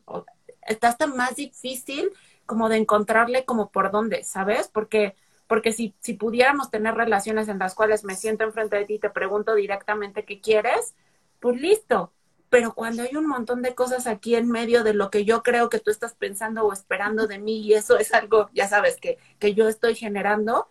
está 0.62 0.88
hasta 0.88 1.06
más 1.06 1.36
difícil 1.36 2.10
como 2.46 2.70
de 2.70 2.78
encontrarle 2.78 3.44
como 3.44 3.70
por 3.70 3.90
dónde, 3.90 4.24
¿sabes? 4.24 4.68
Porque, 4.68 5.14
porque 5.46 5.74
si, 5.74 5.94
si 6.00 6.14
pudiéramos 6.14 6.70
tener 6.70 6.94
relaciones 6.94 7.48
en 7.48 7.58
las 7.58 7.74
cuales 7.74 8.04
me 8.04 8.14
siento 8.14 8.44
enfrente 8.44 8.76
de 8.76 8.86
ti 8.86 8.94
y 8.94 9.00
te 9.00 9.10
pregunto 9.10 9.54
directamente 9.54 10.24
qué 10.24 10.40
quieres, 10.40 10.94
pues 11.40 11.60
listo. 11.60 12.14
Pero 12.49 12.74
cuando 12.74 13.03
hay 13.03 13.16
un 13.16 13.26
montón 13.26 13.62
de 13.62 13.74
cosas 13.74 14.07
aquí 14.07 14.36
en 14.36 14.49
medio 14.49 14.84
de 14.84 14.94
lo 14.94 15.11
que 15.11 15.24
yo 15.24 15.42
creo 15.42 15.68
que 15.68 15.80
tú 15.80 15.90
estás 15.90 16.14
pensando 16.14 16.64
o 16.64 16.72
esperando 16.72 17.26
de 17.26 17.38
mí 17.38 17.59
y 17.59 17.74
eso 17.74 17.99
es 17.99 18.14
algo, 18.14 18.51
ya 18.55 18.68
sabes, 18.68 18.97
que, 19.01 19.18
que 19.38 19.55
yo 19.55 19.68
estoy 19.68 19.97
generando, 19.97 20.68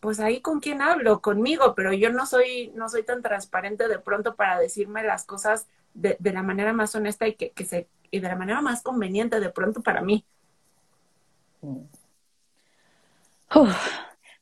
pues 0.00 0.18
ahí 0.20 0.40
con 0.40 0.60
quién 0.60 0.82
hablo, 0.82 1.20
conmigo, 1.20 1.74
pero 1.74 1.92
yo 1.92 2.10
no 2.10 2.26
soy, 2.26 2.72
no 2.74 2.88
soy 2.88 3.04
tan 3.04 3.22
transparente 3.22 3.88
de 3.88 3.98
pronto 3.98 4.34
para 4.34 4.58
decirme 4.58 5.04
las 5.04 5.24
cosas 5.24 5.68
de, 5.94 6.16
la 6.20 6.42
manera 6.42 6.72
más 6.72 6.94
honesta 6.94 7.26
y 7.26 7.34
que, 7.34 7.50
que 7.50 7.64
se, 7.64 7.88
y 8.10 8.20
de 8.20 8.28
la 8.28 8.36
manera 8.36 8.60
más 8.60 8.82
conveniente 8.82 9.40
de 9.40 9.50
pronto 9.50 9.80
para 9.80 10.02
mí. 10.02 10.24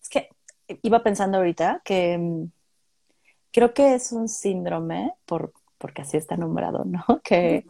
es 0.01 0.09
que 0.09 0.31
iba 0.83 1.03
pensando 1.03 1.39
ahorita 1.39 1.83
que 1.85 2.19
mm, 2.19 2.51
creo 3.53 3.75
que 3.75 3.95
es 3.95 4.12
un 4.12 4.29
síndrome, 4.29 5.15
por, 5.27 5.53
porque 5.85 6.01
así 6.01 6.16
está 6.16 6.39
nombrado, 6.39 6.87
¿no? 6.87 7.05
Que, 7.22 7.66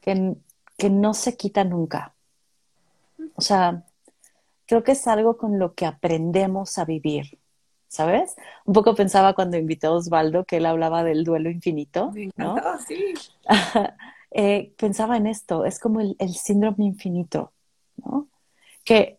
que, 0.00 0.36
que 0.78 0.88
no 0.88 1.14
se 1.14 1.36
quita 1.36 1.64
nunca. 1.64 2.14
O 3.34 3.40
sea, 3.40 3.82
creo 4.66 4.84
que 4.84 4.92
es 4.92 5.04
algo 5.08 5.36
con 5.36 5.58
lo 5.58 5.74
que 5.74 5.84
aprendemos 5.84 6.78
a 6.78 6.84
vivir, 6.84 7.40
¿sabes? 7.88 8.36
Un 8.66 8.72
poco 8.72 8.94
pensaba 8.94 9.34
cuando 9.34 9.56
invité 9.56 9.88
a 9.88 9.90
Osvaldo 9.90 10.44
que 10.44 10.58
él 10.58 10.66
hablaba 10.66 11.02
del 11.02 11.24
duelo 11.24 11.50
infinito, 11.50 12.12
¿no? 12.36 12.56
sí. 12.86 13.14
Eh, 14.32 14.72
pensaba 14.76 15.16
en 15.16 15.26
esto, 15.26 15.64
es 15.64 15.80
como 15.80 16.00
el, 16.00 16.14
el, 16.20 16.34
síndrome 16.34 16.84
infinito, 16.84 17.52
¿no? 17.96 18.28
Que 18.84 19.16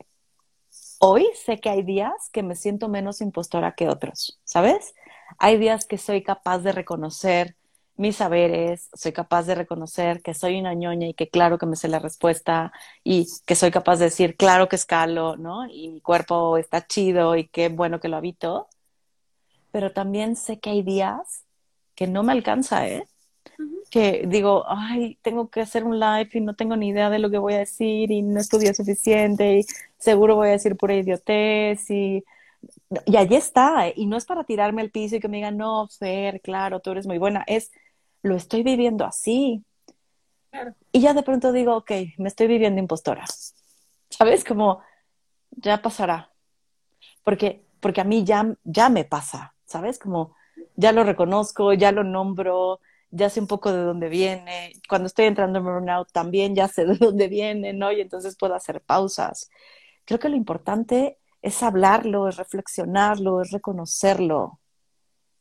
hoy 1.00 1.28
sé 1.36 1.60
que 1.60 1.70
hay 1.70 1.84
días 1.84 2.30
que 2.32 2.44
me 2.44 2.56
siento 2.56 2.88
menos 2.88 3.20
impostora 3.20 3.74
que 3.74 3.90
otros, 3.90 4.40
¿sabes? 4.46 4.96
Hay 5.38 5.58
días 5.58 5.86
que 5.86 5.98
soy 5.98 6.24
capaz 6.24 6.60
de 6.60 6.72
reconocer 6.72 7.58
mis 7.98 8.16
saberes, 8.18 8.90
soy 8.94 9.12
capaz 9.12 9.44
de 9.44 9.56
reconocer 9.56 10.22
que 10.22 10.34
soy 10.34 10.60
una 10.60 10.74
ñoña 10.74 11.08
y 11.08 11.14
que 11.14 11.30
claro 11.30 11.58
que 11.58 11.66
me 11.66 11.76
sé 11.76 11.88
la 11.88 12.00
respuesta 12.00 12.72
y 13.04 13.28
que 13.46 13.56
soy 13.56 13.72
capaz 13.72 13.98
de 13.98 14.06
decir 14.06 14.36
claro 14.38 14.70
que 14.70 14.76
escalo, 14.76 15.38
¿no? 15.38 15.68
Y 15.70 15.90
mi 15.90 16.02
cuerpo 16.02 16.58
está 16.58 16.86
chido 16.88 17.36
y 17.36 17.48
qué 17.48 17.70
bueno 17.70 18.00
que 18.00 18.08
lo 18.08 18.18
habito. 18.18 18.68
Pero 19.72 19.92
también 19.92 20.36
sé 20.36 20.60
que 20.60 20.72
hay 20.72 20.82
días 20.82 21.46
que 21.96 22.08
no 22.08 22.24
me 22.24 22.32
alcanza, 22.32 22.88
¿eh? 22.88 23.08
Que 23.90 24.26
digo, 24.28 24.64
ay, 24.68 25.18
tengo 25.22 25.50
que 25.50 25.62
hacer 25.62 25.84
un 25.84 26.00
live 26.00 26.30
y 26.34 26.42
no 26.42 26.56
tengo 26.56 26.76
ni 26.76 26.90
idea 26.90 27.10
de 27.10 27.20
lo 27.20 27.30
que 27.30 27.38
voy 27.38 27.54
a 27.54 27.60
decir 27.60 28.10
y 28.12 28.22
no 28.22 28.40
estudié 28.40 28.74
suficiente 28.74 29.60
y 29.60 29.66
seguro 29.98 30.36
voy 30.36 30.50
a 30.50 30.52
decir 30.52 30.76
pura 30.78 30.96
idiotez 30.96 31.90
y 31.92 32.24
y 33.06 33.18
allí 33.18 33.36
está, 33.36 33.88
¿eh? 33.88 33.94
y 33.96 34.06
no 34.06 34.18
es 34.18 34.26
para 34.26 34.44
tirarme 34.44 34.82
al 34.82 34.92
piso 34.92 35.16
y 35.16 35.20
que 35.20 35.28
me 35.28 35.38
digan, 35.38 35.58
no, 35.58 35.88
Fer, 35.88 36.42
claro, 36.42 36.80
tú 36.80 36.92
eres 36.92 37.08
muy 37.08 37.18
buena, 37.18 37.44
es, 37.48 37.72
lo 38.22 38.36
estoy 38.36 38.64
viviendo 38.64 39.06
así. 39.06 39.64
Y 40.92 41.02
ya 41.02 41.14
de 41.14 41.24
pronto 41.24 41.52
digo, 41.52 41.78
ok, 41.78 41.92
me 42.18 42.28
estoy 42.28 42.48
viviendo 42.48 42.80
impostora. 42.80 43.26
¿Sabes? 44.10 44.44
Como, 44.44 44.82
ya 45.52 45.82
pasará. 45.82 46.32
Porque, 47.24 47.66
porque 47.80 48.02
a 48.02 48.04
mí 48.04 48.24
ya, 48.24 48.56
ya 48.64 48.90
me 48.90 49.06
pasa, 49.06 49.56
¿sabes? 49.66 49.98
Como, 49.98 50.36
ya 50.76 50.92
lo 50.92 51.04
reconozco, 51.04 51.74
ya 51.74 51.92
lo 51.92 52.04
nombro, 52.04 52.80
ya 53.12 53.30
sé 53.30 53.40
un 53.40 53.48
poco 53.48 53.72
de 53.72 53.84
dónde 53.84 54.10
viene. 54.10 54.74
Cuando 54.90 55.08
estoy 55.08 55.26
entrando 55.26 55.60
en 55.60 55.66
burnout 55.66 56.12
también 56.12 56.56
ya 56.56 56.68
sé 56.68 56.86
de 56.86 56.96
dónde 57.00 57.28
viene, 57.28 57.74
¿no? 57.74 57.92
Y 57.92 58.02
entonces 58.02 58.36
puedo 58.38 58.56
hacer 58.56 58.82
pausas. 58.82 59.50
Creo 60.06 60.20
que 60.20 60.30
lo 60.30 60.36
importante 60.36 61.18
es 61.42 61.64
hablarlo, 61.64 62.28
es 62.28 62.38
reflexionarlo, 62.38 63.42
es 63.42 63.52
reconocerlo. 63.52 64.60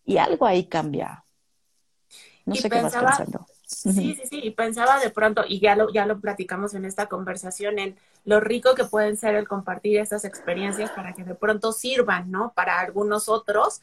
Y 0.04 0.18
algo 0.18 0.46
ahí 0.46 0.66
cambia. 0.66 1.24
No 2.46 2.54
sé 2.54 2.70
qué 2.70 2.82
vas 2.82 2.94
pensando. 2.94 3.46
Sí, 3.66 4.16
sí, 4.16 4.22
sí, 4.28 4.40
y 4.42 4.50
pensaba 4.50 4.98
de 4.98 5.10
pronto, 5.10 5.44
y 5.46 5.60
ya 5.60 5.76
lo, 5.76 5.92
ya 5.92 6.04
lo 6.04 6.18
platicamos 6.18 6.74
en 6.74 6.84
esta 6.84 7.06
conversación, 7.06 7.78
en 7.78 7.96
lo 8.24 8.40
rico 8.40 8.74
que 8.74 8.84
pueden 8.84 9.16
ser 9.16 9.36
el 9.36 9.46
compartir 9.46 9.98
estas 9.98 10.24
experiencias 10.24 10.90
para 10.90 11.12
que 11.12 11.22
de 11.22 11.36
pronto 11.36 11.70
sirvan, 11.70 12.32
¿no? 12.32 12.52
Para 12.52 12.80
algunos 12.80 13.28
otros. 13.28 13.80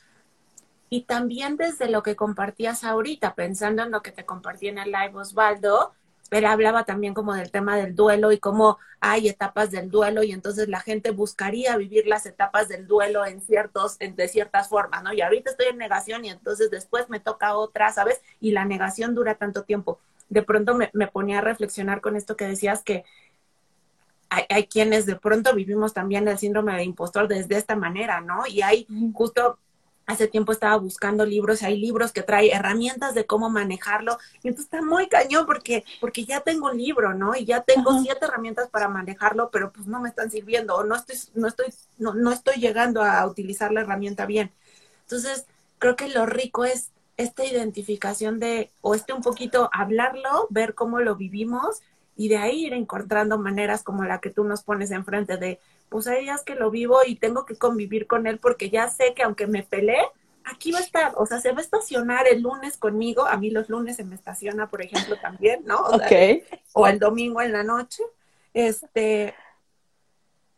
Y 0.90 1.04
también 1.04 1.56
desde 1.56 1.90
lo 1.90 2.04
que 2.04 2.18
compartías 2.18 2.84
ahorita, 2.84 3.34
pensando 3.36 3.84
en 3.84 3.92
lo 3.92 4.02
que 4.02 4.12
te 4.12 4.26
compartí 4.26 4.68
en 4.68 4.78
el 4.78 4.92
live 4.92 5.16
Osvaldo, 5.16 5.94
él 6.32 6.46
hablaba 6.46 6.84
también 6.84 7.14
como 7.14 7.34
del 7.34 7.52
tema 7.52 7.78
del 7.78 7.96
duelo 7.96 8.32
y 8.32 8.40
cómo 8.40 8.78
hay 9.00 9.30
etapas 9.30 9.72
del 9.72 9.90
duelo 9.90 10.24
y 10.24 10.32
entonces 10.32 10.68
la 10.68 10.80
gente 10.80 11.12
buscaría 11.12 11.78
vivir 11.78 12.08
las 12.08 12.26
etapas 12.26 12.68
del 12.68 12.88
duelo 12.88 13.26
en 13.26 13.42
ciertos, 13.42 13.98
en, 14.00 14.16
de 14.16 14.28
ciertas 14.28 14.70
formas, 14.70 15.04
¿no? 15.04 15.14
Y 15.14 15.22
ahorita 15.22 15.52
estoy 15.52 15.68
en 15.68 15.78
negación 15.78 16.26
y 16.26 16.30
entonces 16.30 16.72
después 16.72 17.10
me 17.10 17.20
toca 17.20 17.56
otra, 17.56 17.92
¿sabes? 17.92 18.22
Y 18.40 18.52
la 18.52 18.66
negación 18.66 19.16
dura 19.16 19.36
tanto 19.36 19.64
tiempo. 19.64 20.00
De 20.30 20.42
pronto 20.42 20.76
me, 20.76 20.90
me 20.94 21.08
ponía 21.08 21.40
a 21.40 21.42
reflexionar 21.42 22.02
con 22.02 22.16
esto 22.16 22.36
que 22.36 22.48
decías 22.48 22.84
que 22.84 23.06
hay, 24.30 24.44
hay, 24.50 24.68
quienes 24.68 25.06
de 25.06 25.16
pronto 25.16 25.54
vivimos 25.54 25.94
también 25.94 26.28
el 26.28 26.38
síndrome 26.38 26.76
de 26.76 26.84
impostor 26.84 27.28
desde 27.30 27.56
esta 27.56 27.76
manera, 27.78 28.20
¿no? 28.20 28.46
Y 28.46 28.62
hay 28.62 28.86
justo 29.14 29.60
hace 30.08 30.28
tiempo 30.28 30.54
estaba 30.54 30.78
buscando 30.78 31.26
libros, 31.26 31.62
hay 31.62 31.78
libros 31.78 32.14
que 32.14 32.24
trae 32.24 32.52
herramientas 32.52 33.14
de 33.14 33.26
cómo 33.26 33.50
manejarlo, 33.50 34.18
y 34.42 34.48
entonces 34.48 34.74
está 34.74 34.82
muy 34.82 35.08
cañón 35.08 35.46
porque, 35.46 35.84
porque 36.00 36.26
ya 36.26 36.40
tengo 36.40 36.72
un 36.72 36.78
libro, 36.78 37.14
¿no? 37.14 37.36
Y 37.36 37.46
ya 37.46 37.62
tengo 37.62 38.02
siete 38.02 38.26
herramientas 38.26 38.70
para 38.70 38.88
manejarlo, 38.88 39.50
pero 39.52 39.72
pues 39.72 39.86
no 39.86 40.00
me 40.00 40.10
están 40.10 40.32
sirviendo, 40.32 40.76
o 40.76 40.84
no 40.84 40.96
estoy, 40.96 41.18
no 41.36 41.48
estoy, 41.48 41.68
no, 41.98 42.14
no 42.14 42.32
estoy 42.32 42.56
llegando 42.56 43.04
a 43.04 43.28
utilizar 43.28 43.72
la 43.74 43.82
herramienta 43.82 44.26
bien. 44.26 44.52
Entonces, 45.02 45.46
creo 45.78 45.98
que 45.98 46.08
lo 46.08 46.26
rico 46.26 46.64
es 46.64 46.90
esta 47.18 47.44
identificación 47.46 48.40
de, 48.40 48.72
o 48.82 48.96
este 48.96 49.12
un 49.12 49.22
poquito 49.22 49.70
hablarlo, 49.74 50.48
ver 50.50 50.74
cómo 50.74 51.02
lo 51.02 51.16
vivimos, 51.16 51.82
y 52.16 52.30
de 52.30 52.38
ahí 52.38 52.66
ir 52.66 52.74
encontrando 52.74 53.38
maneras 53.38 53.84
como 53.84 54.04
la 54.06 54.20
que 54.20 54.30
tú 54.30 54.44
nos 54.44 54.64
pones 54.64 54.90
enfrente 54.92 55.38
de 55.38 55.60
pues 55.90 56.08
hay 56.08 56.24
días 56.24 56.44
que 56.44 56.56
lo 56.56 56.72
vivo 56.72 57.00
y 57.06 57.16
tengo 57.16 57.46
que 57.46 57.56
convivir 57.56 58.08
con 58.08 58.28
él 58.28 58.40
porque 58.40 58.70
ya 58.70 58.90
sé 58.90 59.14
que 59.14 59.24
aunque 59.24 59.48
me 59.48 59.64
peleé, 59.64 60.02
aquí 60.44 60.72
va 60.72 60.80
a 60.80 60.84
estar, 60.84 61.14
o 61.18 61.26
sea, 61.26 61.40
se 61.40 61.52
va 61.52 61.60
a 61.60 61.62
estacionar 61.62 62.28
el 62.28 62.42
lunes 62.42 62.78
conmigo, 62.78 63.26
a 63.26 63.38
mí 63.38 63.50
los 63.50 63.70
lunes 63.70 63.98
se 63.98 64.04
me 64.04 64.16
estaciona, 64.16 64.70
por 64.70 64.82
ejemplo, 64.82 65.18
también, 65.22 65.64
¿no? 65.66 65.78
O, 65.80 66.00
o 66.74 66.88
el 66.88 67.00
domingo 67.00 67.42
en 67.42 67.52
la 67.52 67.64
noche, 67.64 68.04
este, 68.54 69.36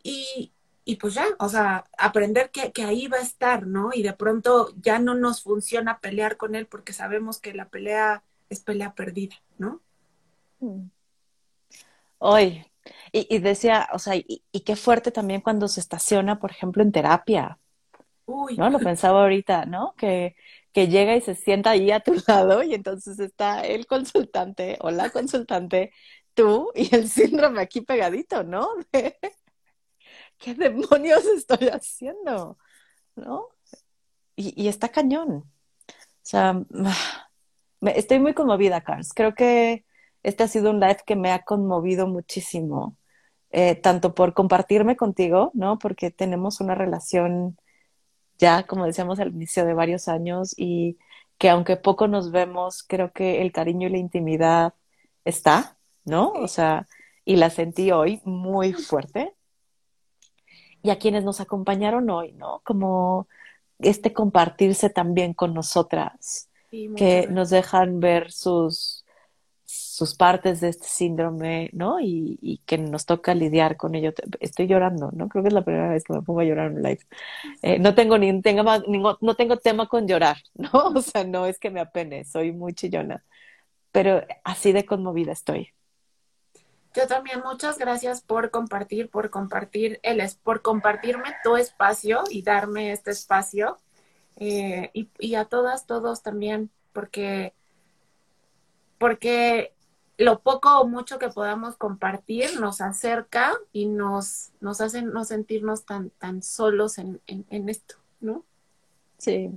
y, 0.04 0.52
y 0.86 0.96
pues 0.96 1.14
ya, 1.16 1.26
o 1.40 1.50
sea, 1.50 1.86
aprender 1.98 2.52
que, 2.52 2.72
que, 2.72 2.84
ahí 2.84 3.08
va 3.08 3.18
a 3.18 3.22
estar, 3.22 3.68
¿no? 3.68 3.92
Y 3.94 4.02
de 4.02 4.14
pronto 4.14 4.74
ya 4.82 5.00
no 5.00 5.16
nos 5.16 5.44
funciona 5.44 6.00
pelear 6.00 6.38
con 6.38 6.56
él 6.56 6.66
porque 6.68 6.94
sabemos 6.94 7.40
que 7.40 7.54
la 7.54 7.70
pelea 7.70 8.24
es 8.50 8.62
pelea 8.62 8.94
perdida, 8.94 9.36
¿no? 9.58 9.82
Hoy, 12.18 12.66
y, 13.12 13.40
decía, 13.40 13.90
o 13.94 14.00
sea, 14.00 14.16
y, 14.16 14.44
qué 14.66 14.76
fuerte 14.76 15.12
también 15.12 15.42
cuando 15.42 15.68
se 15.68 15.80
estaciona, 15.80 16.40
por 16.40 16.52
ejemplo, 16.52 16.84
en 16.84 16.92
terapia. 16.92 17.60
Uy. 18.26 18.58
¿No? 18.58 18.70
Lo 18.70 18.80
pensaba 18.80 19.22
ahorita, 19.22 19.66
¿no? 19.66 19.96
Que, 19.96 20.36
que 20.74 20.88
llega 20.88 21.16
y 21.16 21.22
se 21.22 21.36
sienta 21.36 21.72
ahí 21.72 21.92
a 21.92 22.00
tu 22.00 22.14
lado 22.28 22.64
y 22.64 22.74
entonces 22.74 23.20
está 23.20 23.62
el 23.66 23.88
consultante 23.88 24.78
o 24.82 24.92
la 24.92 25.10
consultante, 25.10 25.92
tú 26.34 26.72
y 26.76 26.94
el 26.96 27.10
síndrome 27.10 27.62
aquí 27.62 27.82
pegadito, 27.82 28.44
¿no? 28.44 28.70
¿Qué 30.38 30.56
demonios 30.56 31.26
estoy 31.26 31.68
haciendo? 31.70 32.58
¿No? 33.16 33.48
Y, 34.36 34.54
y 34.62 34.68
está 34.68 34.90
cañón. 34.90 35.30
O 35.30 35.46
sea, 36.22 36.62
estoy 37.82 38.20
muy 38.20 38.34
conmovida, 38.34 38.82
Carlos. 38.82 39.12
Creo 39.14 39.34
que 39.36 39.86
este 40.24 40.44
ha 40.44 40.48
sido 40.48 40.72
un 40.72 40.80
live 40.80 41.00
que 41.06 41.16
me 41.16 41.32
ha 41.32 41.44
conmovido 41.44 42.08
muchísimo, 42.08 42.98
eh, 43.52 43.76
tanto 43.76 44.14
por 44.14 44.34
compartirme 44.34 44.96
contigo, 44.96 45.52
¿no? 45.54 45.80
Porque 45.80 46.12
tenemos 46.12 46.62
una 46.62 46.76
relación 46.76 47.58
ya, 48.38 48.64
como 48.64 48.86
decíamos 48.86 49.20
al 49.20 49.30
inicio, 49.30 49.66
de 49.66 49.74
varios 49.74 50.08
años 50.08 50.54
y 50.58 50.98
que 51.38 51.50
aunque 51.50 51.78
poco 51.78 52.08
nos 52.08 52.32
vemos, 52.32 52.84
creo 52.84 53.12
que 53.12 53.42
el 53.42 53.52
cariño 53.52 53.88
y 53.88 53.92
la 53.92 53.98
intimidad 53.98 54.74
está, 55.26 55.78
¿no? 56.06 56.32
O 56.34 56.48
sea, 56.48 56.88
y 57.26 57.38
la 57.38 57.50
sentí 57.50 57.92
hoy 57.92 58.22
muy 58.26 58.74
fuerte. 58.74 59.34
Y 60.82 60.92
a 60.92 61.00
quienes 61.00 61.24
nos 61.24 61.42
acompañaron 61.42 62.10
hoy, 62.10 62.32
¿no? 62.34 62.62
Como 62.64 63.28
este 63.80 64.14
compartirse 64.14 64.90
también 64.90 65.34
con 65.34 65.54
nosotras, 65.54 66.50
que 66.70 67.28
nos 67.30 67.50
dejan 67.50 68.00
ver 68.00 68.32
sus, 68.32 68.99
sus 70.00 70.16
partes 70.16 70.62
de 70.62 70.70
este 70.70 70.88
síndrome, 70.88 71.70
¿no? 71.74 72.00
Y, 72.00 72.62
que 72.66 72.78
nos 72.78 73.06
toca 73.06 73.36
lidiar 73.36 73.76
con 73.76 73.96
ello. 73.96 74.14
Estoy 74.40 74.68
llorando, 74.68 75.12
¿no? 75.12 75.28
Creo 75.28 75.44
que 75.44 75.50
es 75.50 75.54
la 75.54 75.66
primera 75.66 75.90
vez 75.90 76.06
que 76.06 76.14
me 76.14 76.22
pongo 76.22 76.40
a 76.40 76.46
llorar 76.46 76.68
en 76.68 76.78
un 76.78 76.84
live. 76.84 77.06
Eh, 77.62 77.80
no 77.80 77.94
tengo 77.96 78.18
ni, 78.18 78.42
tengo, 78.42 78.64
no 79.20 79.36
tengo 79.36 79.58
tema 79.58 79.90
con 79.90 80.08
llorar, 80.08 80.38
¿no? 80.54 80.70
O 80.72 81.02
sea, 81.02 81.26
no 81.26 81.46
es 81.46 81.60
que 81.60 81.70
me 81.70 81.82
apene, 81.82 82.24
soy 82.24 82.54
muy 82.54 82.74
chillona, 82.74 83.26
pero 83.92 84.24
así 84.46 84.72
de 84.72 84.86
conmovida 84.86 85.34
estoy. 85.34 85.74
Yo 86.96 87.06
también 87.06 87.42
muchas 87.44 87.78
gracias 87.78 88.22
por 88.22 88.52
compartir, 88.52 89.10
por 89.10 89.30
compartir 89.30 90.00
el, 90.02 90.24
por 90.44 90.62
compartirme 90.62 91.36
tu 91.44 91.58
espacio 91.58 92.24
y 92.30 92.42
darme 92.42 92.94
este 92.94 93.12
espacio. 93.12 93.78
Eh, 94.38 94.92
y, 94.94 95.10
y, 95.20 95.36
a 95.36 95.44
todas, 95.44 95.86
todos 95.86 96.24
también, 96.24 96.72
porque, 96.94 97.54
porque 98.98 99.74
lo 100.20 100.40
poco 100.40 100.82
o 100.82 100.88
mucho 100.88 101.18
que 101.18 101.30
podamos 101.30 101.78
compartir 101.78 102.60
nos 102.60 102.82
acerca 102.82 103.54
y 103.72 103.88
nos, 103.88 104.52
nos 104.60 104.82
hace 104.82 105.02
no 105.02 105.24
sentirnos 105.24 105.86
tan, 105.86 106.10
tan 106.12 106.44
solos 106.44 106.98
en, 106.98 107.22
en, 107.26 107.46
en 107.50 107.70
esto, 107.70 107.96
¿no? 108.20 108.44
Sí. 109.18 109.50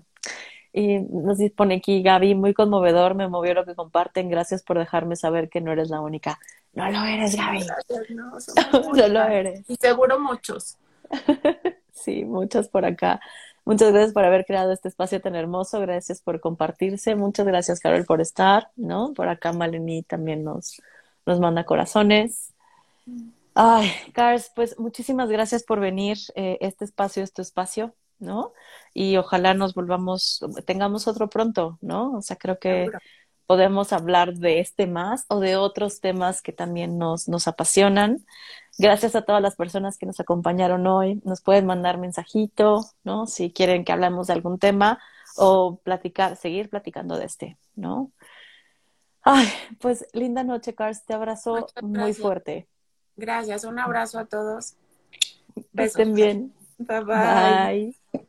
Y 0.73 1.01
nos 1.01 1.39
pone 1.55 1.75
aquí 1.75 2.01
Gaby, 2.03 2.37
muy 2.37 2.55
conmovedor, 2.55 3.15
me 3.17 3.29
movió 3.29 3.55
lo 3.55 3.67
que 3.67 3.75
comparten, 3.75 4.31
gracias 4.31 4.63
por 4.63 4.79
dejarme 4.79 5.17
saber 5.17 5.51
que 5.51 5.61
no 5.61 5.73
eres 5.73 5.91
la 5.91 6.01
única. 6.01 6.39
No 6.73 6.89
lo 6.91 7.05
eres, 7.05 7.37
Gaby. 7.37 7.67
No, 8.15 8.31
no 8.31 9.09
lo 9.09 9.23
eres. 9.25 9.69
Y 9.69 9.75
seguro 9.75 10.21
muchos. 10.21 10.79
sí, 11.93 12.25
muchos 12.25 12.69
por 12.69 12.85
acá. 12.85 13.21
Muchas 13.65 13.93
gracias 13.93 14.13
por 14.13 14.25
haber 14.25 14.45
creado 14.45 14.73
este 14.73 14.89
espacio 14.89 15.21
tan 15.21 15.37
hermoso, 15.37 15.81
gracias 15.81 16.21
por 16.21 16.41
compartirse, 16.41 17.15
muchas 17.15 17.47
gracias 17.47 17.79
Carol 17.79 18.05
por 18.05 18.21
estar, 18.21 18.71
¿no? 18.75 19.13
Por 19.15 19.29
acá 19.29 19.53
Malení 19.53 20.03
también 20.03 20.43
nos, 20.43 20.83
nos 21.27 21.39
manda 21.39 21.65
corazones. 21.65 22.53
Ay, 23.55 23.91
Cars, 24.15 24.51
pues 24.55 24.79
muchísimas 24.79 25.29
gracias 25.29 25.63
por 25.63 25.79
venir. 25.79 26.19
Eh, 26.35 26.59
este 26.61 26.85
espacio 26.85 27.23
es 27.23 27.33
tu 27.33 27.43
espacio, 27.43 27.95
¿no? 28.19 28.53
Y 28.95 29.17
ojalá 29.17 29.55
nos 29.55 29.75
volvamos, 29.75 30.41
tengamos 30.65 31.07
otro 31.07 31.29
pronto, 31.29 31.79
¿no? 31.83 32.15
O 32.15 32.23
sea, 32.23 32.37
creo 32.37 32.59
que 32.59 32.91
podemos 33.47 33.93
hablar 33.93 34.35
de 34.35 34.61
este 34.61 34.87
más 34.87 35.27
o 35.29 35.39
de 35.39 35.57
otros 35.57 36.01
temas 36.01 36.41
que 36.41 36.53
también 36.53 36.99
nos, 36.99 37.29
nos 37.29 37.47
apasionan. 37.47 38.25
Gracias 38.83 39.15
a 39.15 39.23
todas 39.23 39.41
las 39.41 39.55
personas 39.55 39.97
que 39.97 40.07
nos 40.07 40.19
acompañaron 40.19 40.85
hoy. 40.89 41.23
Nos 41.25 41.41
pueden 41.41 41.67
mandar 41.67 41.99
mensajito, 41.99 42.85
¿no? 43.05 43.29
Si 43.29 43.53
quieren 43.53 43.85
que 43.85 43.93
hablemos 43.93 44.27
de 44.27 44.33
algún 44.33 44.59
tema 44.59 44.99
o 45.37 45.77
platicar, 45.85 46.35
seguir 46.35 46.69
platicando 46.69 47.17
de 47.17 47.27
este, 47.27 47.59
¿no? 47.77 48.11
Ay, 49.23 49.47
pues 49.79 50.05
linda 50.15 50.43
noche, 50.43 50.75
Cars. 50.75 51.05
Te 51.05 51.15
abrazo 51.15 51.69
muy 51.81 52.13
fuerte. 52.13 52.67
Gracias. 53.15 53.63
Un 53.63 53.79
abrazo 53.79 54.19
a 54.19 54.25
todos. 54.25 54.75
Estén 55.77 56.13
bien. 56.15 56.53
bye. 56.79 57.05
bye. 57.05 58.27